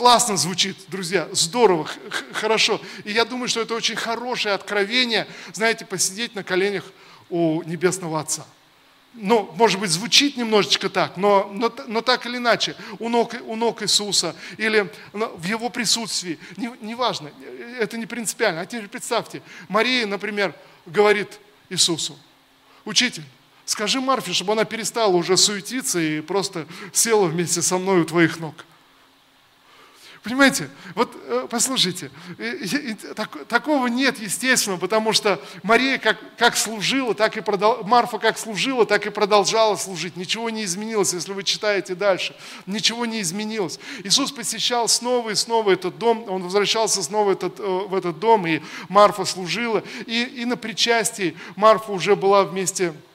классно 0.00 0.38
звучит, 0.38 0.78
друзья, 0.88 1.28
здорово, 1.32 1.86
хорошо. 2.32 2.80
И 3.04 3.12
я 3.12 3.26
думаю, 3.26 3.48
что 3.48 3.60
это 3.60 3.74
очень 3.74 3.96
хорошее 3.96 4.54
откровение, 4.54 5.26
знаете, 5.52 5.84
посидеть 5.84 6.34
на 6.34 6.42
коленях 6.42 6.84
у 7.28 7.62
Небесного 7.64 8.18
Отца. 8.18 8.46
Ну, 9.14 9.50
может 9.56 9.80
быть, 9.80 9.90
звучит 9.90 10.36
немножечко 10.36 10.88
так, 10.88 11.16
но, 11.16 11.50
но, 11.52 11.72
но 11.88 12.00
так 12.00 12.26
или 12.26 12.36
иначе, 12.36 12.76
у 13.00 13.08
ног, 13.08 13.34
у 13.44 13.56
ног 13.56 13.82
Иисуса 13.82 14.36
или 14.56 14.88
в 15.12 15.44
Его 15.44 15.68
присутствии, 15.68 16.38
неважно, 16.56 17.30
не 17.40 17.60
это 17.80 17.96
не 17.96 18.06
принципиально. 18.06 18.60
А 18.60 18.66
теперь 18.66 18.86
представьте, 18.86 19.42
Мария, 19.68 20.06
например, 20.06 20.54
говорит 20.86 21.40
Иисусу, 21.70 22.16
учитель, 22.84 23.24
скажи 23.64 24.00
Марфе, 24.00 24.32
чтобы 24.32 24.52
она 24.52 24.64
перестала 24.64 25.16
уже 25.16 25.36
суетиться 25.36 25.98
и 25.98 26.20
просто 26.20 26.66
села 26.92 27.26
вместе 27.26 27.62
со 27.62 27.78
мной 27.78 28.02
у 28.02 28.04
твоих 28.04 28.38
ног. 28.38 28.64
Понимаете, 30.22 30.68
вот 30.94 31.16
э, 31.28 31.46
послушайте, 31.48 32.10
так, 33.16 33.46
такого 33.46 33.86
нет, 33.86 34.18
естественно, 34.18 34.76
потому 34.76 35.14
что 35.14 35.40
Мария 35.62 35.96
как, 35.96 36.18
как 36.36 36.58
служила, 36.58 37.14
так 37.14 37.38
и 37.38 37.40
продол... 37.40 37.84
Марфа 37.84 38.18
как 38.18 38.38
служила, 38.38 38.84
так 38.84 39.06
и 39.06 39.10
продолжала 39.10 39.76
служить. 39.76 40.16
Ничего 40.16 40.50
не 40.50 40.64
изменилось, 40.64 41.14
если 41.14 41.32
вы 41.32 41.42
читаете 41.42 41.94
дальше. 41.94 42.36
Ничего 42.66 43.06
не 43.06 43.22
изменилось. 43.22 43.80
Иисус 44.04 44.30
посещал 44.30 44.88
снова 44.88 45.30
и 45.30 45.34
снова 45.34 45.70
этот 45.70 45.96
дом, 45.96 46.26
Он 46.28 46.42
возвращался 46.42 47.02
снова 47.02 47.32
этот, 47.32 47.58
э, 47.58 47.62
в 47.62 47.94
этот 47.94 48.18
дом, 48.18 48.46
и 48.46 48.60
Марфа 48.90 49.24
служила. 49.24 49.82
И, 50.04 50.22
и 50.24 50.44
на 50.44 50.58
причастии 50.58 51.34
Марфа 51.56 51.92
уже 51.92 52.14
была 52.14 52.44
вместе 52.44 52.92
с 52.92 53.09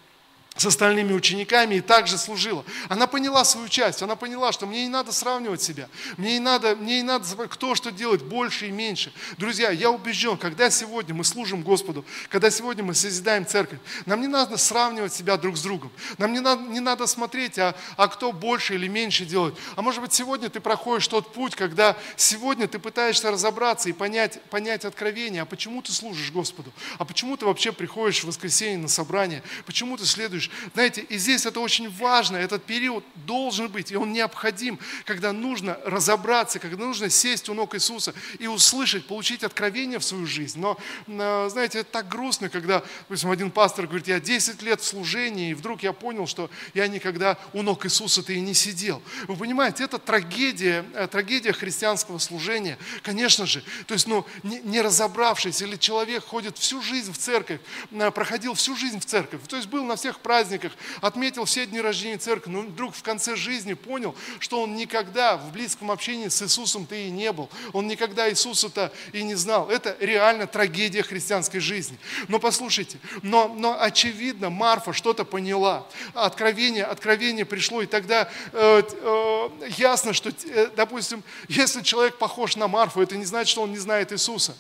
остальными 0.64 1.14
учениками 1.14 1.76
и 1.76 1.82
также 1.82 2.18
служила. 2.18 2.64
Она 2.88 3.08
поняла 3.08 3.43
свою 3.43 3.68
часть, 3.68 4.01
она 4.01 4.16
поняла, 4.16 4.51
что 4.51 4.66
мне 4.66 4.84
не 4.84 4.89
надо 4.89 5.12
сравнивать 5.12 5.62
себя, 5.62 5.89
мне 6.18 6.34
не 6.34 6.39
надо, 6.39 6.76
мне 6.76 6.97
не 6.97 7.03
надо 7.03 7.26
кто 7.47 7.76
что 7.76 7.91
делает 7.91 8.24
больше 8.24 8.68
и 8.68 8.72
меньше. 8.72 9.12
Друзья, 9.38 9.70
я 9.72 9.91
убежден, 9.91 10.38
когда 10.38 10.70
сегодня 10.70 11.14
мы 11.14 11.26
служим 11.26 11.62
Господу, 11.62 12.06
когда 12.30 12.49
сегодня 12.49 12.84
мы 12.84 12.93
созидаем 12.93 13.45
церковь, 13.45 13.80
нам 14.06 14.22
не 14.22 14.28
надо 14.28 14.56
сравнивать 14.58 15.14
себя 15.14 15.36
друг 15.36 15.58
с 15.58 15.62
другом, 15.62 15.91
нам 16.18 16.32
не 16.32 16.39
надо, 16.39 16.62
не 16.62 16.80
надо 16.80 17.06
смотреть, 17.08 17.60
а, 17.60 17.76
а 17.97 18.08
кто 18.08 18.32
больше 18.32 18.76
или 18.76 18.88
меньше 18.88 19.26
делает. 19.26 19.56
А 19.76 19.82
может 19.82 20.01
быть 20.01 20.14
сегодня 20.14 20.49
ты 20.49 20.62
проходишь 20.62 21.08
тот 21.08 21.34
путь, 21.34 21.56
когда 21.56 21.97
сегодня 22.16 22.68
ты 22.68 22.80
пытаешься 22.80 23.30
разобраться 23.30 23.89
и 23.89 23.93
понять, 23.93 24.41
понять 24.43 24.86
откровение, 24.86 25.41
а 25.41 25.45
почему 25.45 25.82
ты 25.82 25.91
служишь 25.91 26.32
Господу, 26.32 26.72
а 26.97 27.03
почему 27.03 27.36
ты 27.36 27.45
вообще 27.45 27.74
приходишь 27.74 28.24
в 28.24 28.28
воскресенье 28.28 28.78
на 28.78 28.88
собрание, 28.88 29.43
почему 29.66 29.97
ты 29.97 30.06
следуешь 30.06 30.45
слышишь. 30.46 30.72
Знаете, 30.74 31.02
и 31.02 31.18
здесь 31.18 31.46
это 31.46 31.60
очень 31.60 31.89
важно, 31.89 32.38
этот 32.38 32.64
период 32.64 33.04
должен 33.16 33.68
быть, 33.68 33.91
и 33.91 33.96
он 33.96 34.14
необходим, 34.14 34.80
когда 35.06 35.34
нужно 35.34 35.78
разобраться, 35.86 36.60
когда 36.60 36.86
нужно 36.86 37.10
сесть 37.10 37.50
у 37.50 37.54
ног 37.54 37.76
Иисуса 37.76 38.14
и 38.39 38.48
услышать, 38.48 39.08
получить 39.08 39.43
откровение 39.43 40.00
в 40.00 40.04
свою 40.04 40.26
жизнь. 40.26 40.60
Но, 40.60 40.78
э, 41.08 41.50
знаете, 41.52 41.80
это 41.80 41.91
так 41.91 42.08
грустно, 42.08 42.50
когда, 42.50 42.84
допустим, 43.02 43.32
один 43.32 43.52
пастор 43.52 43.88
говорит, 43.88 44.08
я 44.08 44.20
10 44.20 44.62
лет 44.62 44.82
в 44.82 44.86
служении, 44.86 45.52
и 45.52 45.54
вдруг 45.54 45.84
я 45.84 45.93
понял, 45.93 46.28
что 46.28 46.50
я 46.74 46.88
никогда 46.88 47.38
у 47.54 47.62
ног 47.62 47.86
Иисуса-то 47.86 48.34
и 48.34 48.39
не 48.39 48.54
сидел. 48.54 49.02
Вы 49.28 49.36
понимаете, 49.36 49.84
это 49.84 49.98
трагедия, 49.98 50.86
э, 50.93 51.08
трагедия 51.08 51.54
христианского 51.54 52.20
служения, 52.20 52.78
конечно 53.02 53.46
же. 53.46 53.64
То 53.88 53.93
есть, 53.93 54.08
ну, 54.08 54.26
не, 54.43 54.60
не 54.60 54.82
разобравшись, 54.82 55.62
или 55.62 55.76
человек 55.76 56.26
ходит 56.26 56.58
всю 56.58 56.82
жизнь 56.82 57.12
в 57.12 57.18
церковь, 57.18 57.60
э, 57.91 58.12
проходил 58.12 58.54
всю 58.54 58.76
жизнь 58.76 59.00
в 59.00 59.06
церковь, 59.06 59.41
то 59.48 59.56
есть 59.56 59.70
был 59.70 59.84
на 59.84 59.96
всех 59.96 60.20
праздниках, 60.20 60.35
праздниках, 60.36 60.74
отметил 61.00 61.46
все 61.46 61.66
дни 61.66 61.80
рождения 61.80 62.18
церкви, 62.18 62.52
но 62.52 62.60
вдруг 62.60 62.94
в 62.94 63.02
конце 63.02 63.38
жизни 63.38 63.74
понял, 63.74 64.14
что 64.40 64.62
он 64.62 64.76
никогда 64.76 65.38
в 65.38 65.54
близком 65.54 65.92
общении 65.92 66.28
с 66.28 66.42
Иисусом-то 66.42 66.94
и 66.94 67.10
не 67.10 67.32
был. 67.32 67.50
Он 67.72 67.88
никогда 67.88 68.30
Иисуса-то 68.30 68.92
и 69.14 69.24
не 69.24 69.36
знал. 69.36 69.70
Это 69.70 69.96
реально 70.02 70.46
трагедия 70.46 71.04
христианской 71.04 71.62
жизни. 71.62 71.98
Но 72.28 72.40
послушайте, 72.40 72.98
но, 73.22 73.48
но 73.48 73.82
очевидно, 73.82 74.50
Марфа 74.50 74.92
что-то 74.92 75.24
поняла. 75.24 75.88
Откровение, 76.14 76.84
откровение 76.84 77.46
пришло, 77.46 77.82
и 77.82 77.86
тогда 77.86 78.30
э, 78.52 78.84
э, 78.92 79.50
ясно, 79.78 80.12
что, 80.12 80.32
э, 80.32 80.70
допустим, 80.76 81.24
если 81.48 81.82
человек 81.82 82.18
похож 82.18 82.58
на 82.58 82.68
Марфу, 82.68 83.02
это 83.02 83.16
не 83.16 83.26
значит, 83.26 83.52
что 83.52 83.62
он 83.62 83.72
не 83.72 83.80
знает 83.80 84.12
Иисуса. 84.12 84.54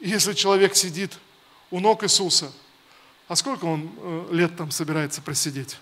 Если 0.00 0.32
человек 0.32 0.74
сидит 0.74 1.12
у 1.70 1.78
ног 1.78 2.02
Иисуса– 2.02 2.50
а 3.28 3.36
сколько 3.36 3.64
он 3.64 3.90
э, 3.96 4.28
лет 4.32 4.56
там 4.56 4.70
собирается 4.70 5.22
просидеть? 5.22 5.78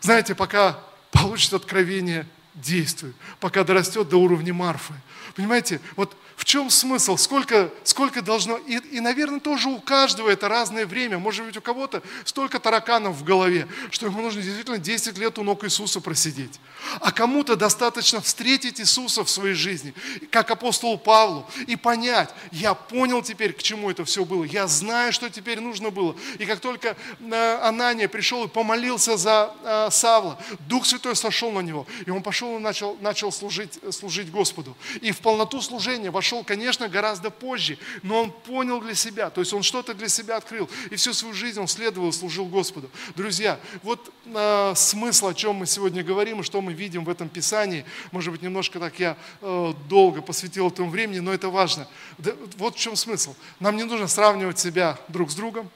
Знаете, 0.00 0.34
пока 0.34 0.78
получит 1.10 1.54
откровение, 1.54 2.26
действует, 2.54 3.16
пока 3.40 3.64
дорастет 3.64 4.08
до 4.08 4.16
уровня 4.16 4.54
Марфы. 4.54 4.94
Понимаете, 5.34 5.80
вот 5.96 6.16
в 6.36 6.44
чем 6.44 6.68
смысл? 6.68 7.16
Сколько, 7.16 7.70
сколько 7.84 8.20
должно... 8.20 8.56
И, 8.58 8.76
и, 8.76 9.00
наверное, 9.00 9.40
тоже 9.40 9.68
у 9.68 9.80
каждого 9.80 10.28
это 10.28 10.48
разное 10.48 10.84
время. 10.84 11.18
Может 11.18 11.46
быть, 11.46 11.56
у 11.56 11.60
кого-то 11.60 12.02
столько 12.24 12.58
тараканов 12.58 13.16
в 13.16 13.24
голове, 13.24 13.68
что 13.90 14.06
ему 14.06 14.20
нужно 14.20 14.42
действительно 14.42 14.78
10 14.78 15.16
лет 15.16 15.38
у 15.38 15.44
ног 15.44 15.64
Иисуса 15.64 16.00
просидеть. 16.00 16.60
А 17.00 17.12
кому-то 17.12 17.56
достаточно 17.56 18.20
встретить 18.20 18.80
Иисуса 18.80 19.24
в 19.24 19.30
своей 19.30 19.54
жизни, 19.54 19.94
как 20.30 20.50
апостолу 20.50 20.98
Павлу, 20.98 21.46
и 21.66 21.76
понять, 21.76 22.30
я 22.50 22.74
понял 22.74 23.22
теперь, 23.22 23.52
к 23.52 23.62
чему 23.62 23.90
это 23.90 24.04
все 24.04 24.24
было. 24.24 24.44
Я 24.44 24.66
знаю, 24.66 25.12
что 25.12 25.30
теперь 25.30 25.60
нужно 25.60 25.90
было. 25.90 26.16
И 26.38 26.46
как 26.46 26.60
только 26.60 26.96
э, 27.20 27.58
Анания 27.62 28.08
пришел 28.08 28.44
и 28.44 28.48
помолился 28.48 29.16
за 29.16 29.54
э, 29.62 29.88
Савла, 29.90 30.38
Дух 30.68 30.84
Святой 30.84 31.14
сошел 31.14 31.52
на 31.52 31.60
него, 31.60 31.86
и 32.06 32.10
он 32.10 32.22
пошел 32.22 32.56
и 32.58 32.60
начал, 32.60 32.96
начал 33.00 33.30
служить, 33.30 33.78
служить 33.90 34.30
Господу. 34.30 34.76
И 35.00 35.12
в 35.12 35.18
полноту 35.24 35.62
служения 35.62 36.10
вошел 36.10 36.44
конечно, 36.44 36.86
гораздо 36.86 37.30
позже, 37.30 37.78
но 38.02 38.24
он 38.24 38.30
понял 38.30 38.78
для 38.82 38.94
себя, 38.94 39.30
то 39.30 39.40
есть 39.40 39.54
он 39.54 39.62
что-то 39.62 39.94
для 39.94 40.08
себя 40.08 40.36
открыл, 40.36 40.68
и 40.90 40.96
всю 40.96 41.14
свою 41.14 41.34
жизнь 41.34 41.58
он 41.58 41.66
следовал 41.66 42.10
и 42.10 42.12
служил 42.12 42.44
Господу. 42.44 42.90
Друзья, 43.16 43.58
вот 43.82 44.12
э, 44.26 44.72
смысл, 44.76 45.28
о 45.28 45.34
чем 45.34 45.56
мы 45.56 45.66
сегодня 45.66 46.04
говорим, 46.04 46.40
и 46.40 46.42
что 46.42 46.60
мы 46.60 46.74
видим 46.74 47.04
в 47.04 47.08
этом 47.08 47.30
Писании, 47.30 47.86
может 48.12 48.32
быть, 48.32 48.42
немножко 48.42 48.78
так 48.78 49.00
я 49.00 49.16
э, 49.40 49.72
долго 49.88 50.20
посвятил 50.20 50.68
этому 50.68 50.90
времени, 50.90 51.20
но 51.20 51.32
это 51.32 51.48
важно. 51.48 51.88
Да, 52.18 52.32
вот 52.58 52.76
в 52.76 52.78
чем 52.78 52.94
смысл. 52.94 53.34
Нам 53.60 53.78
не 53.78 53.84
нужно 53.84 54.08
сравнивать 54.08 54.58
себя 54.58 54.98
друг 55.08 55.30
с 55.30 55.34
другом, 55.34 55.70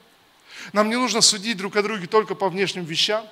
нам 0.73 0.89
не 0.89 0.95
нужно 0.95 1.21
судить 1.21 1.57
друг 1.57 1.75
о 1.75 1.81
друге 1.81 2.05
только 2.05 2.35
по 2.35 2.49
внешним 2.49 2.85
вещам, 2.85 3.25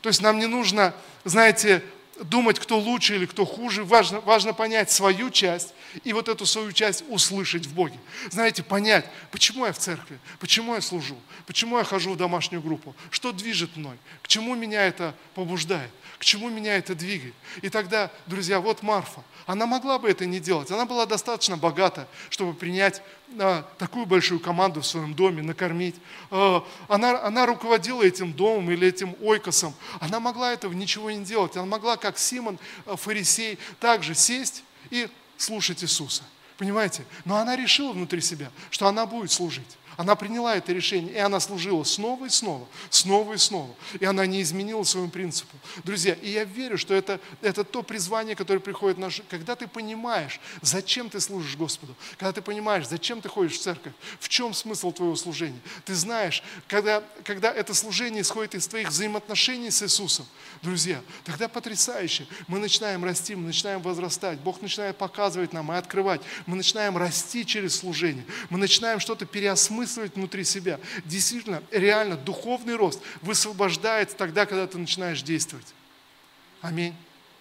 то 0.00 0.08
есть 0.08 0.22
нам 0.22 0.38
не 0.38 0.46
нужно, 0.46 0.94
знаете, 1.24 1.82
думать, 2.24 2.58
кто 2.58 2.78
лучше 2.78 3.16
или 3.16 3.26
кто 3.26 3.44
хуже. 3.44 3.84
Важно, 3.84 4.20
важно 4.20 4.52
понять 4.52 4.90
свою 4.90 5.30
часть 5.30 5.74
и 6.04 6.12
вот 6.12 6.28
эту 6.28 6.46
свою 6.46 6.72
часть 6.72 7.04
услышать 7.08 7.66
в 7.66 7.74
Боге. 7.74 7.98
Знаете, 8.30 8.62
понять, 8.62 9.06
почему 9.30 9.66
я 9.66 9.72
в 9.72 9.78
церкви, 9.78 10.18
почему 10.38 10.74
я 10.74 10.80
служу, 10.80 11.16
почему 11.46 11.78
я 11.78 11.84
хожу 11.84 12.12
в 12.12 12.16
домашнюю 12.16 12.62
группу, 12.62 12.94
что 13.10 13.32
движет 13.32 13.76
мной, 13.76 13.96
к 14.22 14.28
чему 14.28 14.54
меня 14.54 14.86
это 14.86 15.14
побуждает, 15.34 15.90
к 16.18 16.24
чему 16.24 16.48
меня 16.48 16.76
это 16.76 16.94
двигает. 16.94 17.34
И 17.62 17.68
тогда, 17.68 18.10
друзья, 18.26 18.60
вот 18.60 18.82
Марфа, 18.82 19.22
она 19.46 19.66
могла 19.66 19.98
бы 19.98 20.10
это 20.10 20.26
не 20.26 20.40
делать. 20.40 20.70
Она 20.70 20.84
была 20.84 21.06
достаточно 21.06 21.56
богата, 21.56 22.06
чтобы 22.28 22.52
принять 22.54 23.02
такую 23.78 24.06
большую 24.06 24.40
команду 24.40 24.80
в 24.80 24.86
своем 24.86 25.14
доме, 25.14 25.42
накормить. 25.42 25.96
А, 26.30 26.66
она, 26.88 27.22
она 27.22 27.46
руководила 27.46 28.02
этим 28.02 28.32
домом 28.32 28.70
или 28.70 28.88
этим 28.88 29.14
ойкосом. 29.20 29.74
Она 30.00 30.20
могла 30.20 30.52
этого 30.52 30.72
ничего 30.72 31.10
не 31.10 31.24
делать. 31.24 31.56
Она 31.56 31.66
могла, 31.66 31.96
как 31.96 32.18
Симон, 32.18 32.58
а, 32.86 32.96
фарисей, 32.96 33.58
также 33.80 34.14
сесть 34.14 34.64
и 34.90 35.08
слушать 35.36 35.82
Иисуса. 35.84 36.22
Понимаете? 36.56 37.04
Но 37.24 37.36
она 37.36 37.54
решила 37.56 37.92
внутри 37.92 38.20
себя, 38.20 38.50
что 38.70 38.88
она 38.88 39.06
будет 39.06 39.30
служить. 39.30 39.78
Она 39.98 40.14
приняла 40.14 40.54
это 40.54 40.72
решение, 40.72 41.12
и 41.12 41.18
она 41.18 41.40
служила 41.40 41.82
снова 41.82 42.26
и 42.26 42.28
снова, 42.28 42.68
снова 42.88 43.32
и 43.32 43.36
снова. 43.36 43.74
И 43.98 44.04
она 44.04 44.26
не 44.26 44.40
изменила 44.42 44.84
своему 44.84 45.10
принципу. 45.10 45.56
Друзья, 45.82 46.14
и 46.14 46.30
я 46.30 46.44
верю, 46.44 46.78
что 46.78 46.94
это, 46.94 47.18
это 47.42 47.64
то 47.64 47.82
призвание, 47.82 48.36
которое 48.36 48.60
приходит 48.60 48.98
в 48.98 49.00
наш... 49.00 49.20
Когда 49.28 49.56
ты 49.56 49.66
понимаешь, 49.66 50.38
зачем 50.62 51.10
ты 51.10 51.20
служишь 51.20 51.56
Господу, 51.56 51.96
когда 52.16 52.30
ты 52.30 52.42
понимаешь, 52.42 52.86
зачем 52.86 53.20
ты 53.20 53.28
ходишь 53.28 53.58
в 53.58 53.60
церковь, 53.60 53.92
в 54.20 54.28
чем 54.28 54.54
смысл 54.54 54.92
твоего 54.92 55.16
служения. 55.16 55.58
Ты 55.84 55.96
знаешь, 55.96 56.44
когда, 56.68 57.02
когда 57.24 57.52
это 57.52 57.74
служение 57.74 58.22
исходит 58.22 58.54
из 58.54 58.68
твоих 58.68 58.90
взаимоотношений 58.90 59.72
с 59.72 59.82
Иисусом, 59.82 60.26
друзья, 60.62 61.00
тогда 61.24 61.48
потрясающе. 61.48 62.26
Мы 62.46 62.58
начинаем 62.58 63.04
расти, 63.04 63.34
мы 63.34 63.46
начинаем 63.46 63.80
возрастать. 63.80 64.38
Бог 64.40 64.60
начинает 64.62 64.96
показывать 64.96 65.52
нам 65.52 65.72
и 65.72 65.76
открывать. 65.76 66.20
Мы 66.46 66.56
начинаем 66.56 66.96
расти 66.96 67.44
через 67.46 67.76
служение. 67.76 68.24
Мы 68.50 68.58
начинаем 68.58 69.00
что-то 69.00 69.26
переосмысливать 69.26 70.14
внутри 70.16 70.44
себя. 70.44 70.80
Действительно, 71.04 71.62
реально, 71.70 72.16
духовный 72.16 72.76
рост 72.76 73.00
высвобождается 73.22 74.16
тогда, 74.16 74.46
когда 74.46 74.66
ты 74.66 74.78
начинаешь 74.78 75.22
действовать. 75.22 75.66
Аминь. 76.60 76.94